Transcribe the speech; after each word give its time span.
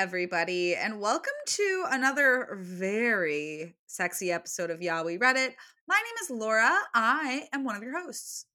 everybody, 0.00 0.74
and 0.74 0.98
welcome 0.98 1.30
to 1.44 1.84
another 1.90 2.56
very 2.58 3.76
sexy 3.86 4.32
episode 4.32 4.70
of 4.70 4.80
Yeah 4.80 5.02
We 5.02 5.18
Read 5.18 5.36
My 5.86 5.94
name 5.94 6.14
is 6.22 6.30
Laura. 6.30 6.74
I 6.94 7.48
am 7.52 7.64
one 7.64 7.76
of 7.76 7.82
your 7.82 8.02
hosts. 8.02 8.46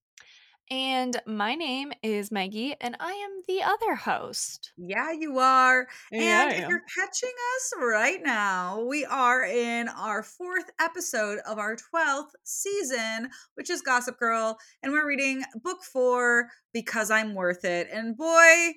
And 0.72 1.22
my 1.28 1.54
name 1.54 1.94
is 2.02 2.32
Meggie, 2.32 2.74
and 2.82 2.98
I 3.00 3.12
am 3.12 3.44
the 3.48 3.62
other 3.62 3.94
host. 3.94 4.72
Yeah, 4.76 5.12
you 5.12 5.38
are. 5.38 5.88
Yeah, 6.12 6.50
and 6.50 6.64
if 6.64 6.68
you're 6.68 6.82
catching 6.98 7.30
us 7.30 7.74
right 7.80 8.24
now, 8.24 8.84
we 8.84 9.06
are 9.06 9.46
in 9.46 9.88
our 9.88 10.24
fourth 10.24 10.72
episode 10.82 11.38
of 11.48 11.60
our 11.60 11.76
12th 11.76 12.32
season, 12.44 13.30
which 13.54 13.70
is 13.70 13.84
Gossip 13.84 14.18
Girl, 14.18 14.58
and 14.82 14.92
we're 14.92 15.08
reading 15.08 15.44
book 15.62 15.84
four, 15.84 16.48
Because 16.74 17.12
I'm 17.12 17.36
Worth 17.36 17.64
It. 17.64 17.88
And 17.94 18.18
boy, 18.18 18.74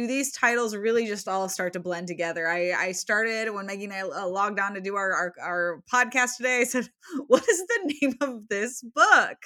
do 0.00 0.06
these 0.06 0.32
titles 0.32 0.74
really 0.74 1.06
just 1.06 1.28
all 1.28 1.48
start 1.48 1.72
to 1.74 1.80
blend 1.80 2.08
together. 2.08 2.48
I, 2.48 2.72
I 2.72 2.92
started 2.92 3.52
when 3.52 3.66
Meggie 3.66 3.84
and 3.84 3.92
I 3.92 4.00
uh, 4.00 4.26
logged 4.26 4.58
on 4.58 4.74
to 4.74 4.80
do 4.80 4.96
our, 4.96 5.12
our, 5.12 5.34
our 5.40 5.82
podcast 5.92 6.36
today. 6.36 6.60
I 6.60 6.64
said, 6.64 6.88
What 7.26 7.46
is 7.48 7.64
the 7.66 7.94
name 8.00 8.14
of 8.20 8.48
this 8.48 8.82
book? 8.82 9.36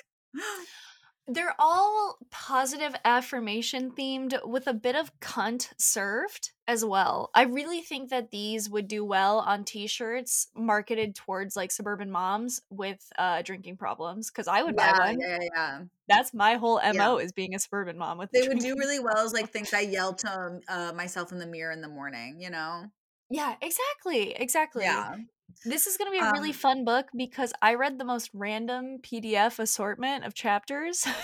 They're 1.27 1.55
all 1.59 2.19
positive 2.31 2.95
affirmation 3.05 3.91
themed 3.93 4.47
with 4.47 4.67
a 4.67 4.75
bit 4.75 4.95
of 4.95 5.19
cunt 5.21 5.73
served 5.79 6.53
as 6.69 6.85
well. 6.85 7.31
I 7.35 7.43
really 7.45 7.81
think 7.81 8.11
that 8.11 8.31
these 8.31 8.69
would 8.69 8.89
do 8.89 9.05
well 9.05 9.39
on 9.41 9.65
t 9.65 9.87
shirts 9.87 10.49
marketed 10.55 11.15
towards 11.15 11.57
like 11.57 11.73
suburban 11.73 12.11
moms 12.11 12.61
with 12.69 13.11
uh, 13.19 13.41
drinking 13.43 13.79
problems 13.79 14.31
because 14.31 14.49
I 14.49 14.63
would 14.63 14.77
buy 14.77 14.93
one. 14.93 15.17
yeah, 15.19 15.39
yeah. 15.55 15.85
That's 16.09 16.35
my 16.35 16.57
whole 16.57 16.81
Yeah. 16.91 17.09
MO 17.09 17.19
is 17.19 17.33
being 17.33 17.55
a 17.55 17.59
suburban 17.61 17.99
mom 17.99 18.19
with 18.19 18.31
They 18.33 18.43
would 18.49 18.59
do 18.59 18.75
really 18.79 18.99
well 18.99 19.19
as 19.19 19.33
like 19.33 19.51
things 19.51 19.73
I 19.73 19.81
yell 19.81 20.15
to 20.15 20.31
um, 20.31 20.61
uh, 20.69 20.93
myself 20.95 21.33
in 21.33 21.39
the 21.39 21.47
mirror 21.47 21.73
in 21.73 21.81
the 21.81 21.89
morning, 21.89 22.41
you 22.41 22.51
know? 22.51 22.91
Yeah, 23.31 23.57
exactly. 23.61 24.33
Exactly. 24.35 24.85
Yeah. 24.85 25.17
This 25.65 25.87
is 25.87 25.97
going 25.97 26.13
to 26.13 26.19
be 26.19 26.25
a 26.25 26.33
really 26.33 26.51
Um, 26.51 26.55
fun 26.55 26.85
book 26.85 27.07
because 27.17 27.53
I 27.63 27.75
read 27.75 27.99
the 27.99 28.05
most 28.05 28.31
random 28.35 28.99
PDF 29.03 29.59
assortment 29.59 30.25
of 30.25 30.35
chapters. 30.35 31.07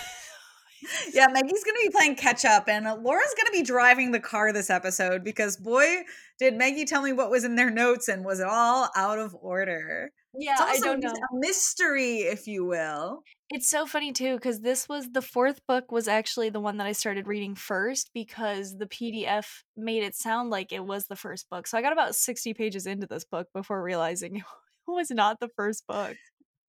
Yeah, 1.12 1.26
Meggie's 1.30 1.62
going 1.62 1.76
to 1.76 1.82
be 1.84 1.90
playing 1.90 2.16
catch 2.16 2.46
up, 2.46 2.66
and 2.66 2.86
uh, 2.86 2.96
Laura's 2.96 3.34
going 3.36 3.46
to 3.46 3.52
be 3.52 3.62
driving 3.62 4.12
the 4.12 4.18
car 4.20 4.50
this 4.50 4.70
episode 4.70 5.22
because, 5.22 5.58
boy, 5.58 5.84
did 6.38 6.54
Meggie 6.54 6.86
tell 6.86 7.02
me 7.02 7.12
what 7.12 7.30
was 7.30 7.44
in 7.44 7.54
their 7.54 7.70
notes 7.70 8.08
and 8.08 8.24
was 8.24 8.40
it 8.40 8.46
all 8.46 8.88
out 8.96 9.18
of 9.18 9.36
order. 9.42 10.10
Yeah, 10.34 10.56
I 10.58 10.78
don't 10.78 11.00
know. 11.00 11.10
a 11.10 11.38
mystery, 11.38 12.18
if 12.18 12.46
you 12.46 12.64
will. 12.64 13.22
It's 13.50 13.68
so 13.68 13.84
funny 13.84 14.12
too 14.12 14.36
because 14.36 14.60
this 14.60 14.88
was 14.88 15.10
the 15.10 15.22
fourth 15.22 15.60
book 15.66 15.90
was 15.90 16.06
actually 16.06 16.50
the 16.50 16.60
one 16.60 16.76
that 16.76 16.86
I 16.86 16.92
started 16.92 17.26
reading 17.26 17.56
first 17.56 18.10
because 18.14 18.78
the 18.78 18.86
PDF 18.86 19.46
made 19.76 20.04
it 20.04 20.14
sound 20.14 20.50
like 20.50 20.70
it 20.72 20.84
was 20.84 21.06
the 21.06 21.16
first 21.16 21.50
book. 21.50 21.66
So 21.66 21.76
I 21.76 21.82
got 21.82 21.92
about 21.92 22.14
60 22.14 22.54
pages 22.54 22.86
into 22.86 23.08
this 23.08 23.24
book 23.24 23.48
before 23.52 23.82
realizing 23.82 24.36
it 24.36 24.44
was 24.86 25.10
not 25.10 25.40
the 25.40 25.48
first 25.48 25.86
book. 25.88 26.16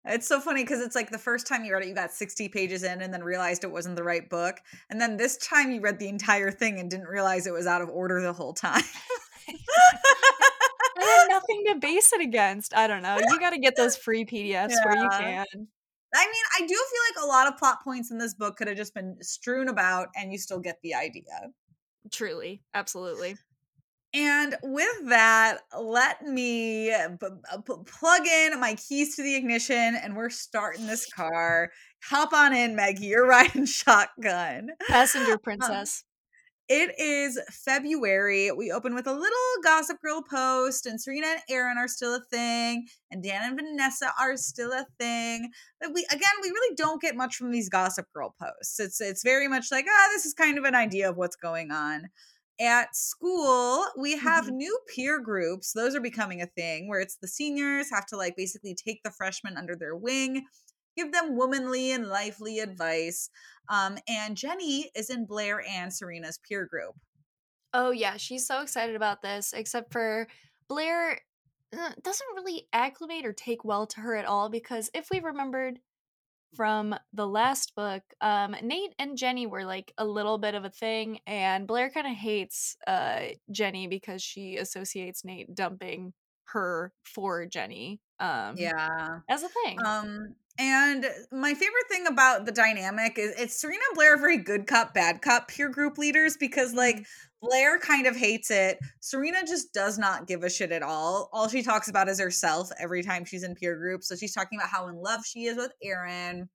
It's 0.05 0.27
so 0.27 0.39
funny 0.39 0.63
because 0.63 0.81
it's 0.81 0.95
like 0.95 1.11
the 1.11 1.19
first 1.19 1.45
time 1.45 1.63
you 1.63 1.73
read 1.73 1.83
it, 1.83 1.89
you 1.89 1.93
got 1.93 2.11
60 2.11 2.49
pages 2.49 2.81
in 2.81 3.01
and 3.01 3.13
then 3.13 3.23
realized 3.23 3.63
it 3.63 3.71
wasn't 3.71 3.95
the 3.95 4.03
right 4.03 4.27
book. 4.27 4.57
And 4.89 4.99
then 4.99 5.17
this 5.17 5.37
time 5.37 5.71
you 5.71 5.79
read 5.81 5.99
the 5.99 6.09
entire 6.09 6.49
thing 6.49 6.79
and 6.79 6.89
didn't 6.89 7.07
realize 7.07 7.45
it 7.45 7.53
was 7.53 7.67
out 7.67 7.83
of 7.83 7.89
order 7.89 8.19
the 8.19 8.33
whole 8.33 8.53
time. 8.53 8.81
I 11.01 11.17
had 11.21 11.27
nothing 11.29 11.63
to 11.69 11.75
base 11.75 12.13
it 12.13 12.21
against. 12.21 12.75
I 12.75 12.87
don't 12.87 13.01
know. 13.03 13.17
You 13.17 13.39
got 13.39 13.51
to 13.51 13.59
get 13.59 13.75
those 13.75 13.97
free 13.97 14.25
PDFs 14.31 14.73
where 14.85 14.97
you 14.97 15.09
can. 15.09 15.67
I 16.13 16.25
mean, 16.25 16.43
I 16.57 16.61
do 16.61 16.67
feel 16.67 16.75
like 16.75 17.23
a 17.23 17.27
lot 17.27 17.47
of 17.47 17.57
plot 17.57 17.77
points 17.83 18.11
in 18.11 18.17
this 18.17 18.33
book 18.33 18.57
could 18.57 18.67
have 18.67 18.75
just 18.77 18.93
been 18.93 19.15
strewn 19.21 19.69
about 19.69 20.09
and 20.15 20.31
you 20.31 20.37
still 20.37 20.59
get 20.59 20.77
the 20.83 20.93
idea. 20.93 21.23
Truly. 22.11 22.61
Absolutely. 22.73 23.35
And 24.13 24.57
with 24.61 25.07
that, 25.07 25.59
let 25.79 26.21
me 26.23 26.91
uh, 26.91 27.09
b- 27.17 27.27
uh, 27.49 27.59
plug 27.61 28.27
in 28.27 28.59
my 28.59 28.75
keys 28.75 29.15
to 29.15 29.23
the 29.23 29.35
ignition 29.35 29.77
and 29.95 30.17
we're 30.17 30.29
starting 30.29 30.85
this 30.85 31.05
car. 31.13 31.71
Hop 32.09 32.33
on 32.33 32.53
in, 32.53 32.75
Meggie. 32.75 33.05
You're 33.05 33.25
riding 33.29 33.65
shotgun. 33.65 34.71
Passenger 34.89 35.33
Um, 35.33 35.39
princess. 35.39 36.03
It 36.71 36.97
is 36.99 37.39
February. 37.51 38.51
We 38.51 38.71
open 38.71 38.95
with 38.95 39.07
a 39.07 39.13
little 39.13 39.37
Gossip 39.63 39.97
Girl 40.01 40.21
post, 40.21 40.85
and 40.85 41.01
Serena 41.01 41.27
and 41.27 41.41
Aaron 41.49 41.77
are 41.77 41.87
still 41.87 42.15
a 42.15 42.23
thing, 42.31 42.87
and 43.11 43.21
Dan 43.23 43.41
and 43.43 43.57
Vanessa 43.59 44.13
are 44.19 44.37
still 44.37 44.71
a 44.71 44.85
thing. 44.99 45.51
But 45.81 45.93
we 45.93 46.05
again, 46.09 46.33
we 46.41 46.49
really 46.49 46.75
don't 46.75 47.01
get 47.01 47.15
much 47.15 47.35
from 47.35 47.51
these 47.51 47.69
Gossip 47.69 48.07
Girl 48.13 48.35
posts. 48.41 48.79
It's 48.79 49.01
it's 49.01 49.23
very 49.23 49.47
much 49.47 49.67
like 49.71 49.85
ah, 49.89 50.07
this 50.13 50.25
is 50.25 50.33
kind 50.33 50.57
of 50.57 50.63
an 50.65 50.75
idea 50.75 51.09
of 51.09 51.17
what's 51.17 51.35
going 51.35 51.71
on. 51.71 52.09
At 52.59 52.95
school, 52.95 53.85
we 53.97 54.17
have 54.17 54.45
Mhm. 54.45 54.51
new 54.51 54.79
peer 54.87 55.19
groups. 55.19 55.73
Those 55.73 55.95
are 55.95 56.01
becoming 56.01 56.41
a 56.41 56.47
thing 56.47 56.87
where 56.87 56.99
it's 57.01 57.15
the 57.17 57.27
seniors 57.27 57.89
have 57.91 58.05
to 58.07 58.17
like 58.17 58.35
basically 58.37 58.75
take 58.75 59.01
the 59.03 59.11
freshmen 59.11 59.57
under 59.57 59.75
their 59.75 59.95
wing, 59.95 60.45
give 60.95 61.11
them 61.11 61.35
womanly 61.35 61.91
and 61.91 62.07
lively 62.07 62.59
advice. 62.59 63.29
Um, 63.69 63.97
and 64.07 64.35
Jenny 64.35 64.89
is 64.95 65.09
in 65.09 65.25
Blair 65.25 65.63
and 65.69 65.91
Serena's 65.91 66.37
peer 66.37 66.65
group. 66.65 66.95
Oh 67.73 67.91
yeah, 67.91 68.17
she's 68.17 68.45
so 68.45 68.61
excited 68.61 68.95
about 68.95 69.21
this. 69.21 69.53
Except 69.53 69.91
for 69.93 70.27
Blair 70.67 71.21
uh, 71.73 71.91
doesn't 72.03 72.27
really 72.35 72.67
acclimate 72.73 73.25
or 73.25 73.33
take 73.33 73.63
well 73.63 73.87
to 73.87 74.01
her 74.01 74.15
at 74.15 74.25
all 74.25 74.49
because 74.49 74.89
if 74.93 75.09
we 75.09 75.19
remembered 75.21 75.79
from 76.53 76.93
the 77.13 77.25
last 77.27 77.75
book, 77.75 78.03
um, 78.19 78.55
Nate 78.61 78.93
and 78.99 79.17
Jenny 79.17 79.47
were 79.47 79.63
like 79.63 79.93
a 79.97 80.05
little 80.05 80.37
bit 80.37 80.53
of 80.53 80.65
a 80.65 80.69
thing, 80.69 81.19
and 81.25 81.65
Blair 81.65 81.89
kind 81.89 82.07
of 82.07 82.13
hates 82.13 82.75
uh, 82.85 83.21
Jenny 83.49 83.87
because 83.87 84.21
she 84.21 84.57
associates 84.57 85.23
Nate 85.23 85.55
dumping 85.55 86.11
her 86.47 86.91
for 87.03 87.45
Jenny. 87.45 88.01
Um, 88.19 88.55
Yeah. 88.57 89.19
as 89.29 89.43
a 89.43 89.47
thing. 89.47 89.79
Um, 89.85 90.35
and 90.57 91.05
my 91.31 91.53
favorite 91.53 91.87
thing 91.89 92.07
about 92.07 92.45
the 92.45 92.51
dynamic 92.51 93.17
is 93.17 93.33
it's 93.37 93.59
Serena 93.59 93.81
and 93.89 93.95
Blair 93.95 94.15
are 94.15 94.17
very 94.17 94.37
good 94.37 94.67
cop, 94.67 94.93
bad 94.93 95.21
cop 95.21 95.47
peer 95.47 95.69
group 95.69 95.97
leaders 95.97 96.37
because 96.37 96.73
like 96.73 96.97
mm-hmm. 96.97 97.47
Blair 97.47 97.79
kind 97.79 98.05
of 98.05 98.15
hates 98.15 98.51
it. 98.51 98.77
Serena 98.99 99.39
just 99.47 99.73
does 99.73 99.97
not 99.97 100.27
give 100.27 100.43
a 100.43 100.49
shit 100.49 100.71
at 100.71 100.83
all. 100.83 101.29
All 101.33 101.47
she 101.47 101.63
talks 101.63 101.89
about 101.89 102.07
is 102.07 102.19
herself 102.19 102.69
every 102.79 103.01
time 103.03 103.25
she's 103.25 103.43
in 103.43 103.55
peer 103.55 103.77
group. 103.77 104.03
So 104.03 104.15
she's 104.15 104.33
talking 104.33 104.59
about 104.59 104.69
how 104.69 104.87
in 104.87 104.95
love 104.95 105.25
she 105.25 105.45
is 105.45 105.57
with 105.57 105.71
Aaron. 105.81 106.49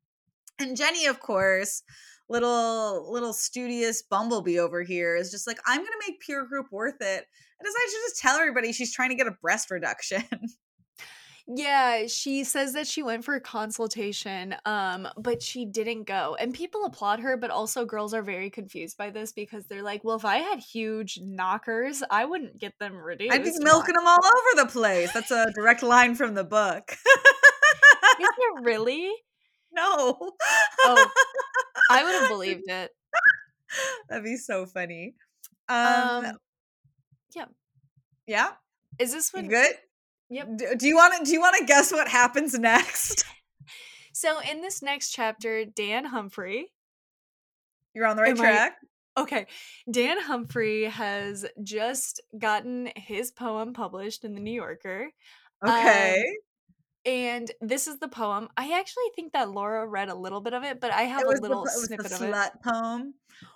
And 0.59 0.77
Jenny, 0.77 1.07
of 1.07 1.21
course, 1.21 1.83
little 2.29 3.11
little 3.13 3.33
studious 3.33 4.03
bumblebee 4.03 4.59
over 4.59 4.83
here 4.83 5.17
is 5.17 5.31
just 5.31 5.47
like, 5.47 5.59
I'm 5.67 5.79
gonna 5.79 5.91
make 6.07 6.21
peer 6.21 6.45
group 6.45 6.67
worth 6.71 7.01
it. 7.01 7.27
And 7.59 7.65
decides 7.65 7.93
to 7.93 7.99
just 8.09 8.21
tell 8.21 8.37
everybody 8.37 8.73
she's 8.73 8.93
trying 8.93 9.11
to 9.11 9.17
get 9.17 9.27
a 9.27 9.37
breast 9.43 9.71
reduction. 9.71 10.25
Yeah, 11.49 12.07
she 12.09 12.43
says 12.43 12.73
that 12.73 12.89
she 12.89 13.05
went 13.05 13.25
for 13.25 13.35
a 13.37 13.41
consultation, 13.41 14.57
um, 14.65 15.07
but 15.17 15.41
she 15.41 15.65
didn't 15.65 16.03
go. 16.05 16.37
And 16.41 16.53
people 16.53 16.85
applaud 16.85 17.21
her, 17.21 17.37
but 17.37 17.51
also 17.53 17.85
girls 17.85 18.13
are 18.15 18.23
very 18.23 18.51
confused 18.51 18.97
by 18.99 19.11
this 19.11 19.33
because 19.33 19.65
they're 19.67 19.85
like, 19.85 20.03
well, 20.03 20.17
if 20.17 20.25
I 20.25 20.39
had 20.39 20.59
huge 20.59 21.21
knockers, 21.23 22.03
I 22.11 22.25
wouldn't 22.25 22.59
get 22.59 22.73
them 22.81 22.97
reduced. 22.97 23.33
I'd 23.33 23.45
be 23.45 23.53
milking 23.61 23.95
them 23.95 24.07
all 24.09 24.19
over 24.19 24.65
the 24.65 24.67
place. 24.73 25.13
That's 25.13 25.31
a 25.31 25.53
direct 25.55 25.85
line 25.85 26.17
from 26.17 26.35
the 26.35 26.43
book. 26.43 26.91
Is 26.91 26.99
it 28.29 28.55
really? 28.65 29.13
no. 29.73 30.33
Oh, 30.85 31.11
I 31.91 32.03
would 32.03 32.15
have 32.23 32.29
believed 32.29 32.65
it. 32.69 32.91
That'd 34.09 34.25
be 34.25 34.37
so 34.37 34.67
funny. 34.67 35.15
Um, 35.69 36.25
Um, 36.25 36.37
yeah. 37.37 37.45
yeah, 38.27 38.49
Is 38.99 39.13
this 39.13 39.33
when? 39.33 39.49
good? 39.49 39.75
Yep. 40.31 40.49
Do, 40.57 40.75
do 40.77 40.89
you 40.89 40.97
want 40.97 41.15
to 41.19 41.25
do 41.25 41.33
you 41.33 41.41
want 41.41 41.57
to 41.59 41.65
guess 41.65 41.93
what 41.93 42.09
happens 42.09 42.59
next? 42.59 43.25
So 44.13 44.39
in 44.51 44.63
this 44.63 44.81
next 44.81 45.11
chapter, 45.11 45.67
Dan 45.67 46.07
Humphrey. 46.07 46.73
You're 47.93 48.07
on 48.07 48.17
the 48.17 48.23
right 48.23 48.31
Am 48.31 48.41
I- 48.41 48.51
track. 48.51 48.77
Okay, 49.19 49.47
Dan 49.91 50.19
Humphrey 50.21 50.85
has 50.85 51.45
just 51.63 52.23
gotten 52.39 52.89
his 52.97 53.31
poem 53.31 53.75
published 53.75 54.25
in 54.25 54.35
the 54.35 54.41
New 54.41 54.53
Yorker. 54.55 55.11
Um, 55.61 55.71
okay. 55.71 56.25
And 57.05 57.51
this 57.61 57.87
is 57.87 57.99
the 57.99 58.09
poem. 58.09 58.49
I 58.57 58.79
actually 58.79 59.05
think 59.15 59.35
that 59.35 59.51
Laura 59.51 59.87
read 59.87 60.09
a 60.09 60.15
little 60.15 60.41
bit 60.41 60.55
of 60.55 60.65
it, 60.65 60.81
but 60.81 60.93
I 60.93 61.03
have 61.03 61.25
a 61.25 61.41
little 61.41 61.65
the, 61.65 61.71
snippet 61.71 62.13
of 62.13 62.23
it. 62.23 62.53
poem. 62.65 63.15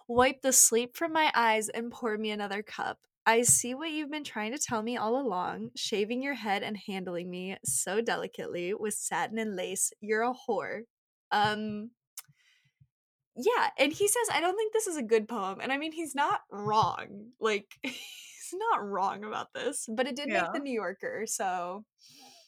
Wipe 0.09 0.43
the 0.43 0.53
sleep 0.53 0.95
from 0.95 1.15
my 1.15 1.33
eyes 1.35 1.71
and 1.71 1.91
pour 1.91 2.17
me 2.19 2.31
another 2.33 2.63
cup. 2.63 2.99
I 3.31 3.43
see 3.43 3.75
what 3.75 3.91
you've 3.93 4.11
been 4.11 4.25
trying 4.25 4.53
to 4.53 4.59
tell 4.59 4.83
me 4.83 4.97
all 4.97 5.21
along, 5.21 5.71
shaving 5.77 6.21
your 6.23 6.35
head 6.35 6.63
and 6.65 6.77
handling 6.77 7.31
me 7.31 7.57
so 7.65 8.01
delicately 8.01 8.75
with 8.75 8.95
satin 8.95 9.39
and 9.39 9.55
lace. 9.55 9.93
You're 10.01 10.23
a 10.23 10.35
whore. 10.35 10.81
Um 11.31 11.91
yeah, 13.37 13.71
and 13.79 13.93
he 13.93 14.09
says 14.09 14.29
I 14.33 14.41
don't 14.41 14.57
think 14.57 14.73
this 14.73 14.87
is 14.89 14.97
a 14.97 15.03
good 15.03 15.29
poem. 15.29 15.61
And 15.61 15.73
I 15.73 15.79
mean, 15.79 15.93
he's 15.93 16.15
not 16.15 16.41
wrong. 16.51 17.31
Like 17.41 17.69
he's 17.83 18.53
not 18.55 18.85
wrong 18.85 19.25
about 19.25 19.53
this, 19.55 19.89
but 19.89 20.07
it 20.09 20.17
did 20.17 20.29
Yeah. 20.29 20.43
make 20.43 20.53
the 20.53 20.59
New 20.59 20.73
Yorker, 20.75 21.25
so 21.27 21.85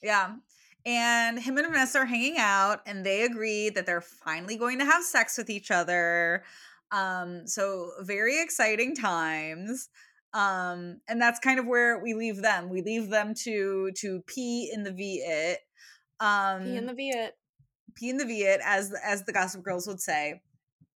Yeah. 0.03 0.37
And 0.85 1.39
him 1.39 1.59
and 1.59 1.69
Vanessa 1.69 2.01
are 2.01 2.07
hanging 2.07 2.39
out 2.39 2.81
and 2.87 3.07
they 3.07 3.23
agree 3.23 3.71
that 3.71 3.87
they're 3.87 4.01
finally 4.01 4.57
going 4.57 4.81
to 4.81 4.85
have 4.85 5.05
sex 5.05 5.39
with 5.39 5.49
each 5.49 5.71
other. 5.71 6.43
Um, 6.91 7.47
so 7.47 7.93
very 8.01 8.43
exciting 8.43 8.97
times. 8.97 9.89
Um, 10.35 11.01
and 11.09 11.21
that's 11.21 11.39
kind 11.41 11.59
of 11.59 11.67
where 11.67 11.99
we 12.03 12.15
leave 12.15 12.41
them. 12.43 12.71
We 12.71 12.83
leave 12.83 13.11
them 13.11 13.35
to 13.45 13.91
to 13.97 14.23
pee 14.27 14.71
in 14.73 14.83
the 14.83 14.93
V 14.93 15.23
it. 15.25 15.61
Um 16.21 16.63
Pee 16.65 16.77
in 16.77 16.87
the 16.87 16.95
v 16.95 17.11
it 17.11 17.35
pee 17.95 18.09
in 18.11 18.17
the 18.17 18.25
V 18.25 18.43
it, 18.45 18.61
as 18.65 18.93
as 19.05 19.25
the 19.25 19.33
Gossip 19.33 19.63
Girls 19.63 19.87
would 19.87 20.01
say. 20.01 20.41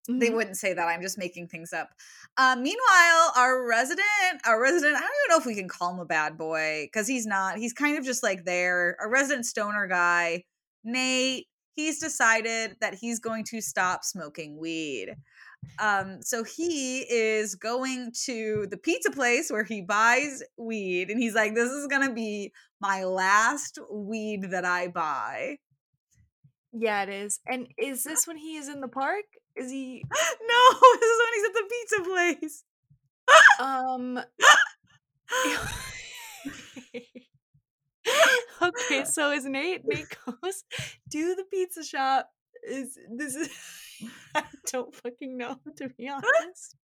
They 0.09 0.29
Mhm. 0.31 0.35
wouldn't 0.35 0.57
say 0.57 0.73
that. 0.73 0.87
I'm 0.87 1.03
just 1.03 1.19
making 1.19 1.49
things 1.49 1.73
up. 1.73 1.91
Uh, 2.37 2.55
meanwhile, 2.57 3.33
our 3.37 3.67
resident, 3.67 4.07
our 4.47 4.61
resident, 4.63 4.95
I 4.97 5.01
don't 5.01 5.11
even 5.11 5.31
know 5.31 5.39
if 5.39 5.47
we 5.47 5.57
can 5.57 5.69
call 5.69 5.93
him 5.93 5.99
a 5.99 6.05
bad 6.05 6.39
boy 6.39 6.85
because 6.87 7.09
he's 7.09 7.27
not. 7.27 7.59
He's 7.59 7.73
kind 7.73 7.99
of 7.99 8.05
just 8.05 8.23
like 8.23 8.45
there. 8.45 8.97
a 9.01 9.09
resident 9.09 9.47
stoner 9.47 9.87
guy, 9.89 10.45
Nate. 10.85 11.49
He's 11.75 11.99
decided 11.99 12.77
that 12.81 12.95
he's 12.95 13.19
going 13.19 13.45
to 13.51 13.61
stop 13.61 14.05
smoking 14.05 14.59
weed. 14.59 15.15
Um, 15.79 16.23
so 16.23 16.45
he 16.45 17.01
is 17.01 17.55
going 17.55 18.13
to 18.25 18.67
the 18.71 18.77
pizza 18.77 19.11
place 19.11 19.51
where 19.51 19.65
he 19.65 19.83
buys 19.83 20.43
weed, 20.57 21.11
and 21.11 21.21
he's 21.21 21.35
like, 21.35 21.55
"This 21.55 21.71
is 21.71 21.87
gonna 21.87 22.13
be 22.13 22.53
my 22.81 23.05
last 23.05 23.79
weed 23.91 24.51
that 24.51 24.65
I 24.65 24.89
buy." 24.89 25.59
Yeah, 26.73 27.03
it 27.03 27.09
is. 27.09 27.41
And 27.47 27.69
is 27.79 28.05
this 28.05 28.27
when 28.27 28.37
he 28.37 28.57
is 28.57 28.69
in 28.69 28.81
the 28.81 28.89
park? 28.89 29.25
Is 29.57 29.71
he 29.71 30.05
no, 30.11 30.79
this 31.01 31.11
is 31.11 31.21
when 31.25 31.35
he's 31.35 31.45
at 31.47 31.55
the 31.55 31.69
pizza 31.71 32.03
place. 32.05 32.65
um 33.59 34.21
Okay, 38.63 39.05
so 39.05 39.33
is 39.33 39.45
Nate 39.45 39.83
Nate 39.85 40.07
goes 40.25 40.65
to 41.13 41.35
the 41.35 41.45
pizza 41.51 41.85
shop. 41.85 42.31
Is 42.67 42.99
this 43.17 43.35
is 43.35 43.49
I 44.35 44.45
don't 44.71 44.95
fucking 44.95 45.37
know 45.37 45.57
to 45.77 45.89
be 45.91 46.09
honest. 46.09 46.77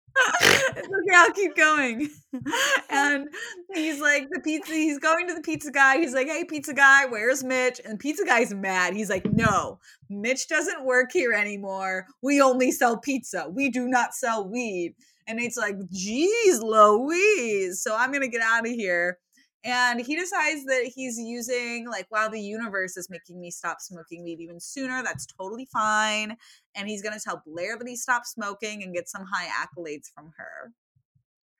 okay, 0.77 1.15
I'll 1.15 1.33
keep 1.33 1.57
going. 1.57 2.11
and 2.91 3.29
he's 3.73 4.01
like, 4.01 4.29
the 4.31 4.41
pizza, 4.41 4.73
he's 4.73 4.99
going 4.99 5.29
to 5.29 5.35
the 5.35 5.41
pizza 5.41 5.71
guy. 5.71 5.99
He's 5.99 6.15
like, 6.15 6.27
hey, 6.27 6.45
pizza 6.45 6.75
guy, 6.75 7.07
where's 7.07 7.45
Mitch? 7.45 7.81
And 7.85 7.95
the 7.95 7.99
pizza 7.99 8.25
guy's 8.25 8.53
mad. 8.53 8.95
He's 8.95 9.09
like, 9.09 9.25
no, 9.25 9.79
Mitch 10.09 10.49
doesn't 10.49 10.85
work 10.85 11.11
here 11.13 11.33
anymore. 11.33 12.07
We 12.23 12.41
only 12.43 12.73
sell 12.73 12.99
pizza. 12.99 13.47
We 13.51 13.71
do 13.71 13.87
not 13.87 14.15
sell 14.15 14.49
weed. 14.49 14.95
And 15.29 15.39
it's 15.39 15.57
like, 15.57 15.77
geez, 15.93 16.61
Louise. 16.61 17.81
So 17.81 17.95
I'm 17.97 18.11
going 18.11 18.23
to 18.23 18.29
get 18.29 18.43
out 18.43 18.67
of 18.67 18.73
here. 18.73 19.19
And 19.63 20.01
he 20.01 20.17
decides 20.17 20.65
that 20.65 20.91
he's 20.95 21.19
using, 21.19 21.87
like, 21.89 22.07
wow, 22.11 22.29
the 22.29 22.41
universe 22.41 22.97
is 22.97 23.11
making 23.11 23.39
me 23.39 23.51
stop 23.51 23.81
smoking 23.81 24.25
weed 24.25 24.41
even 24.41 24.59
sooner. 24.59 25.03
That's 25.03 25.27
totally 25.27 25.67
fine. 25.67 26.37
And 26.75 26.89
he's 26.89 27.03
going 27.03 27.19
to 27.19 27.23
tell 27.23 27.43
Blair 27.47 27.77
that 27.77 27.87
he 27.87 27.97
stopped 27.97 28.27
smoking 28.27 28.83
and 28.83 28.95
get 28.95 29.09
some 29.09 29.27
high 29.31 29.49
accolades 29.49 30.07
from 30.15 30.33
her. 30.39 30.73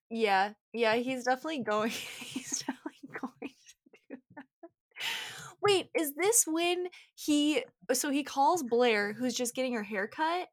Yeah, 0.09 0.55
yeah, 0.73 0.97
he's 0.97 1.25
definitely 1.25 1.63
going 1.63 1.91
he's 2.21 2.59
definitely 2.59 3.11
going 3.21 3.51
to 3.51 4.17
do 4.17 4.17
that. 4.37 4.45
Wait, 5.63 5.91
is 5.95 6.15
this 6.15 6.45
when 6.47 6.87
he 7.15 7.65
so 7.93 8.11
he 8.11 8.25
calls 8.25 8.63
Blair 8.63 9.13
who's 9.13 9.35
just 9.35 9.55
getting 9.55 9.75
her 9.75 9.83
hair 9.85 10.09
cut 10.09 10.49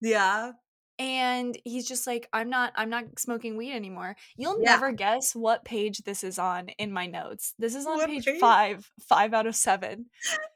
Yeah. 0.00 0.52
And 0.98 1.56
he's 1.64 1.88
just 1.88 2.06
like 2.06 2.28
i'm 2.32 2.48
not 2.50 2.72
i'm 2.76 2.90
not 2.90 3.04
smoking 3.18 3.56
weed 3.56 3.72
anymore 3.72 4.14
you'll 4.36 4.60
Yeah. 4.62 4.72
never 4.72 4.92
guess 4.92 5.34
what 5.34 5.64
page 5.64 5.98
this 6.04 6.22
is 6.22 6.38
on 6.38 6.68
in 6.78 6.92
my 6.92 7.06
notes 7.06 7.54
this 7.58 7.74
is 7.74 7.86
on 7.86 7.96
What 7.96 8.08
page 8.08 8.24
page? 8.26 8.40
five 8.40 8.90
five 9.08 9.32
out 9.34 9.46
of 9.46 9.56
seven 9.56 10.06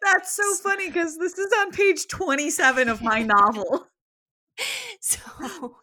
That's 0.02 0.30
so 0.36 0.54
funny 0.62 0.88
because 0.88 1.16
this 1.18 1.38
is 1.38 1.52
on 1.60 1.70
page 1.72 2.06
27 2.08 2.88
of 2.88 3.02
my 3.02 3.22
novel. 3.22 3.86
so 5.00 5.76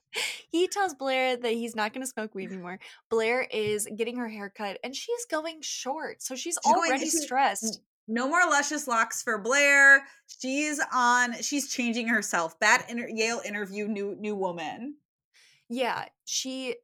he 0.52 0.68
tells 0.68 0.94
blair 0.96 1.36
that 1.38 1.52
he's 1.54 1.76
not 1.76 1.94
going 1.94 2.02
to 2.06 2.08
smoke 2.10 2.34
weed 2.36 2.52
anymore 2.52 2.80
blair 3.10 3.42
is 3.52 3.88
getting 3.96 4.18
her 4.18 4.28
hair 4.30 4.52
cut 4.56 4.78
and 4.84 4.96
she's 4.96 5.26
going 5.30 5.60
short 5.62 6.22
so 6.22 6.36
she's, 6.36 6.58
She's 6.64 6.74
going- 6.74 6.90
already 6.92 7.10
stressed 7.10 7.82
No 8.08 8.28
more 8.28 8.42
luscious 8.50 8.88
locks 8.88 9.24
for 9.24 9.38
Blair. 9.38 10.04
She's 10.28 10.80
on, 10.94 11.42
she's 11.42 11.70
changing 11.72 12.08
herself. 12.08 12.60
Bad 12.60 12.84
inter- 12.90 13.10
Yale 13.10 13.42
interview, 13.46 13.88
new 13.88 14.16
new 14.20 14.36
woman. 14.36 14.96
yeah 15.70 16.06
she 16.26 16.76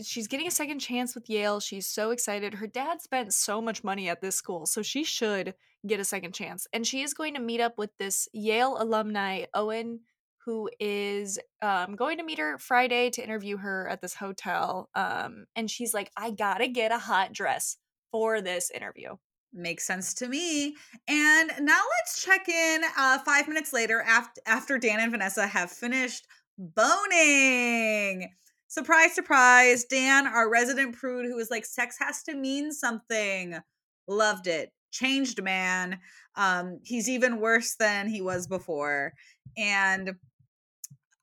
she's 0.00 0.28
getting 0.28 0.46
a 0.46 0.50
second 0.50 0.78
chance 0.78 1.14
with 1.14 1.28
yale 1.28 1.60
she's 1.60 1.86
so 1.86 2.10
excited 2.10 2.54
her 2.54 2.66
dad 2.66 3.00
spent 3.02 3.32
so 3.34 3.60
much 3.60 3.84
money 3.84 4.08
at 4.08 4.20
this 4.20 4.34
school 4.36 4.66
so 4.66 4.82
she 4.82 5.04
should 5.04 5.54
get 5.86 6.00
a 6.00 6.04
second 6.04 6.32
chance 6.32 6.66
and 6.72 6.86
she 6.86 7.02
is 7.02 7.12
going 7.14 7.34
to 7.34 7.40
meet 7.40 7.60
up 7.60 7.76
with 7.78 7.90
this 7.98 8.28
yale 8.32 8.76
alumni 8.80 9.44
owen 9.54 10.00
who 10.44 10.70
is 10.80 11.38
um, 11.62 11.94
going 11.96 12.18
to 12.18 12.24
meet 12.24 12.38
her 12.38 12.58
friday 12.58 13.10
to 13.10 13.22
interview 13.22 13.56
her 13.58 13.88
at 13.88 14.00
this 14.00 14.14
hotel 14.14 14.88
um, 14.94 15.44
and 15.56 15.70
she's 15.70 15.92
like 15.94 16.10
i 16.16 16.30
gotta 16.30 16.66
get 16.68 16.92
a 16.92 16.98
hot 16.98 17.32
dress 17.32 17.76
for 18.12 18.40
this 18.40 18.70
interview 18.70 19.14
Makes 19.52 19.84
sense 19.84 20.14
to 20.14 20.28
me. 20.28 20.76
And 21.08 21.50
now 21.60 21.80
let's 21.98 22.22
check 22.24 22.48
in 22.48 22.82
uh, 22.96 23.18
five 23.18 23.48
minutes 23.48 23.72
later 23.72 24.00
after 24.02 24.40
after 24.46 24.78
Dan 24.78 25.00
and 25.00 25.10
Vanessa 25.10 25.46
have 25.46 25.72
finished 25.72 26.26
boning. 26.56 28.28
Surprise, 28.68 29.12
surprise. 29.12 29.84
Dan, 29.84 30.28
our 30.28 30.48
resident 30.48 30.96
prude, 30.96 31.26
who 31.26 31.34
was 31.34 31.50
like, 31.50 31.64
sex 31.64 31.96
has 31.98 32.22
to 32.22 32.36
mean 32.36 32.70
something. 32.70 33.58
Loved 34.06 34.46
it. 34.46 34.70
Changed 34.92 35.42
man. 35.42 35.98
Um, 36.36 36.78
he's 36.84 37.08
even 37.08 37.40
worse 37.40 37.74
than 37.74 38.06
he 38.06 38.20
was 38.20 38.46
before. 38.46 39.12
And 39.56 40.12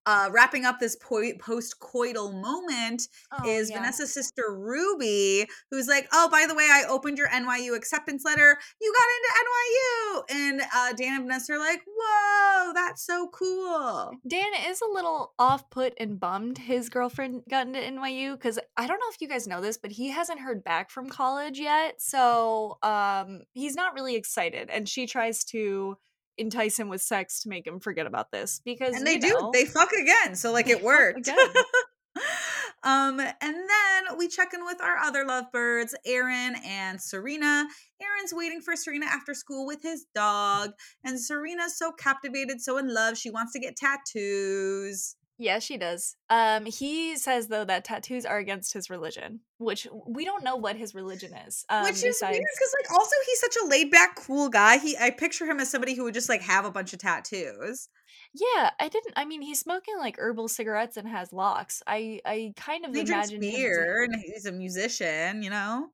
uh, 0.08 0.30
wrapping 0.32 0.66
up 0.66 0.80
this 0.80 0.96
po- 0.96 1.34
post-coital 1.40 2.34
moment 2.42 3.08
Oh, 3.32 3.48
is 3.48 3.70
Vanessa's 3.70 4.14
sister 4.14 4.44
Ruby, 4.50 5.46
who's 5.70 5.88
like, 5.88 6.08
"Oh, 6.14 6.30
by 6.32 6.46
the 6.48 6.56
way, 6.56 6.68
I 6.72 6.86
opened 6.88 7.18
your 7.18 7.28
NYU 7.28 7.76
acceptance 7.76 8.24
letter. 8.26 8.58
You 8.82 8.94
got 8.94 9.08
into 9.18 9.30
NYU." 9.44 10.24
And 10.30 10.62
uh, 10.74 10.94
Dan 10.94 11.14
and 11.16 11.24
Vanessa 11.26 11.54
are 11.54 11.60
like, 11.60 11.82
"Whoa, 11.86 12.74
that's 12.74 13.06
so 13.06 13.28
cool." 13.34 14.12
Dan 14.28 14.48
is 14.68 14.82
a 14.82 14.88
little 14.92 15.34
off 15.38 15.70
put 15.70 15.94
and 16.00 16.20
bummed 16.20 16.58
his 16.58 16.90
girlfriend 16.90 17.44
got 17.50 17.68
into 17.68 17.80
NYU 17.80 18.34
because 18.34 18.58
I 18.78 18.88
don't 18.88 19.00
know 19.00 19.10
if 19.12 19.22
you 19.22 19.28
guys 19.28 19.46
know 19.46 19.62
this, 19.62 19.78
but 19.78 19.92
he 19.92 20.10
hasn't 20.10 20.40
heard 20.40 20.64
back 20.64 20.90
from 20.90 21.10
college 21.10 21.60
yet. 21.60 22.02
So 22.02 22.78
um 22.82 23.42
he's 23.54 23.76
not 23.76 23.94
really 23.94 24.16
excited. 24.16 24.70
And 24.70 24.88
she 24.88 25.06
tries 25.06 25.44
to 25.46 25.98
entice 26.38 26.78
him 26.80 26.90
with 26.90 27.02
sex 27.02 27.42
to 27.42 27.50
make 27.50 27.68
him 27.68 27.80
forget 27.80 28.08
about 28.08 28.32
this 28.32 28.62
because 28.64 28.96
And 28.96 29.06
they 29.06 29.18
do. 29.18 29.30
know, 29.30 29.52
They 29.54 29.66
fuck 29.66 29.92
again, 29.92 30.36
so 30.36 30.52
like 30.52 30.68
it 30.68 30.82
worked. 30.82 31.28
um, 32.84 33.20
and 33.20 33.34
then 33.42 34.18
we 34.18 34.28
check 34.28 34.54
in 34.54 34.64
with 34.64 34.82
our 34.82 34.98
other 34.98 35.26
lovebirds, 35.26 35.94
Aaron 36.06 36.56
and 36.66 37.02
Serena. 37.02 37.68
Aaron's 38.02 38.34
waiting 38.34 38.62
for 38.62 38.76
Serena 38.76 39.08
after 39.08 39.34
school 39.34 39.66
with 39.68 39.82
his 39.82 40.06
dog, 40.16 40.72
and 41.04 41.20
Serena's 41.20 41.78
so 41.78 41.92
captivated, 41.92 42.62
so 42.62 42.78
in 42.78 42.94
love, 42.94 43.18
she 43.18 43.30
wants 43.30 43.52
to 43.54 43.60
get 43.60 43.76
tattoos. 43.76 45.16
Yeah, 45.40 45.60
she 45.60 45.78
does. 45.78 46.16
Um 46.30 46.66
he 46.66 47.16
says 47.16 47.48
though 47.48 47.66
that 47.66 47.86
tattoos 47.86 48.26
are 48.26 48.40
against 48.40 48.74
his 48.74 48.90
religion, 48.90 49.42
which 49.60 49.88
we 50.08 50.26
don't 50.26 50.44
know 50.44 50.56
what 50.56 50.76
his 50.76 50.96
religion 50.96 51.32
is. 51.48 51.64
Um 51.70 51.84
Which 51.84 51.96
is 52.04 52.04
besides 52.20 52.38
weird 52.38 52.44
because, 52.56 52.76
like, 52.82 53.00
also 53.00 53.16
he's 53.26 53.40
such 53.40 53.56
a 53.64 53.68
laid 53.68 53.92
back, 53.92 54.16
cool 54.16 54.50
guy. 54.50 54.78
He, 54.80 54.98
I 54.98 55.12
picture 55.12 55.46
him 55.46 55.60
as 55.60 55.70
somebody 55.70 55.94
who 55.94 56.04
would 56.06 56.14
just 56.16 56.30
like 56.30 56.42
have 56.42 56.66
a 56.66 56.72
bunch 56.72 56.94
of 56.94 57.00
tattoos. 57.00 57.90
Yeah, 58.34 58.72
I 58.80 58.90
didn't 58.90 59.14
I 59.16 59.26
mean 59.26 59.42
he's 59.42 59.60
smoking 59.60 59.98
like 60.00 60.18
herbal 60.18 60.48
cigarettes 60.48 60.98
and 60.98 61.08
has 61.08 61.32
locks. 61.32 61.84
I 61.86 62.20
I 62.26 62.54
kind 62.56 62.86
of 62.86 62.96
He 62.96 63.04
drinks 63.04 63.30
imagined 63.30 63.44
him 63.44 63.50
as 63.50 63.56
beer 63.56 64.04
and 64.04 64.16
he's 64.16 64.46
a 64.46 64.52
musician, 64.52 65.44
you 65.44 65.52
know. 65.52 65.90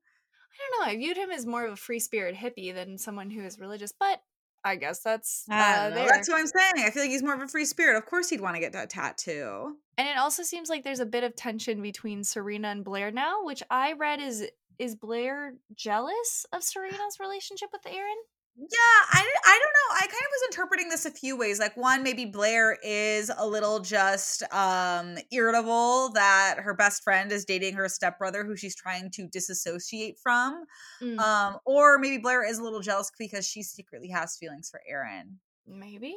I 0.54 0.56
don't 0.70 0.88
know. 0.88 0.92
I 0.94 0.98
viewed 0.98 1.18
him 1.18 1.32
as 1.32 1.46
more 1.46 1.66
of 1.66 1.74
a 1.74 1.76
free 1.78 2.00
spirit 2.00 2.36
hippie 2.36 2.74
than 2.74 2.98
someone 2.98 3.30
who 3.30 3.42
is 3.44 3.60
religious, 3.60 3.92
but 3.92 4.22
I 4.64 4.76
guess 4.76 5.00
that's 5.00 5.46
uh, 5.50 5.56
don't 5.56 5.90
know. 5.90 5.96
there. 5.96 6.10
That's 6.10 6.30
what 6.30 6.40
I'm 6.40 6.48
saying. 6.48 6.86
I 6.86 6.90
feel 6.90 7.04
like 7.04 7.12
he's 7.12 7.24
more 7.24 7.34
of 7.34 7.42
a 7.42 7.48
free 7.48 7.66
spirit. 7.66 7.98
Of 7.98 8.06
course, 8.06 8.30
he'd 8.30 8.42
want 8.42 8.56
to 8.56 8.60
get 8.62 8.74
that 8.74 8.90
tattoo. 8.90 9.76
and 9.98 10.08
it 10.08 10.18
also 10.18 10.44
seems 10.44 10.70
like 10.70 10.84
there's 10.84 11.00
a 11.00 11.06
bit 11.06 11.24
of 11.24 11.36
tension 11.36 11.82
between 11.82 12.24
Serena 12.24 12.70
and 12.70 12.84
Blair 12.84 13.12
now, 13.12 13.44
which 13.44 13.62
I 13.70 13.94
read 13.94 14.22
is 14.22 14.48
is 14.80 14.96
Blair 14.96 15.56
jealous 15.76 16.46
of 16.52 16.64
Serena's 16.64 17.20
relationship 17.20 17.70
with 17.72 17.86
Aaron? 17.86 18.16
Yeah, 18.56 18.68
I, 19.12 19.28
I 19.46 19.60
don't 19.62 19.74
know. 19.74 19.96
I 19.96 20.02
kind 20.02 20.12
of 20.12 20.32
was 20.32 20.44
interpreting 20.52 20.90
this 20.90 21.06
a 21.06 21.12
few 21.12 21.36
ways. 21.36 21.60
Like 21.60 21.76
one, 21.76 22.04
maybe 22.04 22.26
Blair 22.26 22.78
is 22.84 23.32
a 23.36 23.48
little 23.48 23.80
just 23.80 24.44
um 24.54 25.16
irritable 25.32 26.10
that 26.14 26.58
her 26.60 26.76
best 26.76 27.04
friend 27.04 27.32
is 27.32 27.46
dating 27.46 27.74
her 27.74 27.90
stepbrother 27.90 28.46
who 28.46 28.56
she's 28.56 28.76
trying 28.76 29.10
to 29.12 29.28
disassociate 29.28 30.18
from. 30.22 30.66
Mm, 31.02 31.20
Um, 31.20 31.58
or 31.66 31.98
maybe 31.98 32.20
Blair 32.20 32.46
is 32.48 32.60
a 32.60 32.64
little 32.64 32.82
jealous 32.82 33.12
because 33.18 33.48
she 33.48 33.64
secretly 33.64 34.10
has 34.10 34.38
feelings 34.38 34.70
for 34.70 34.82
Aaron. 34.88 35.40
maybe. 35.68 36.16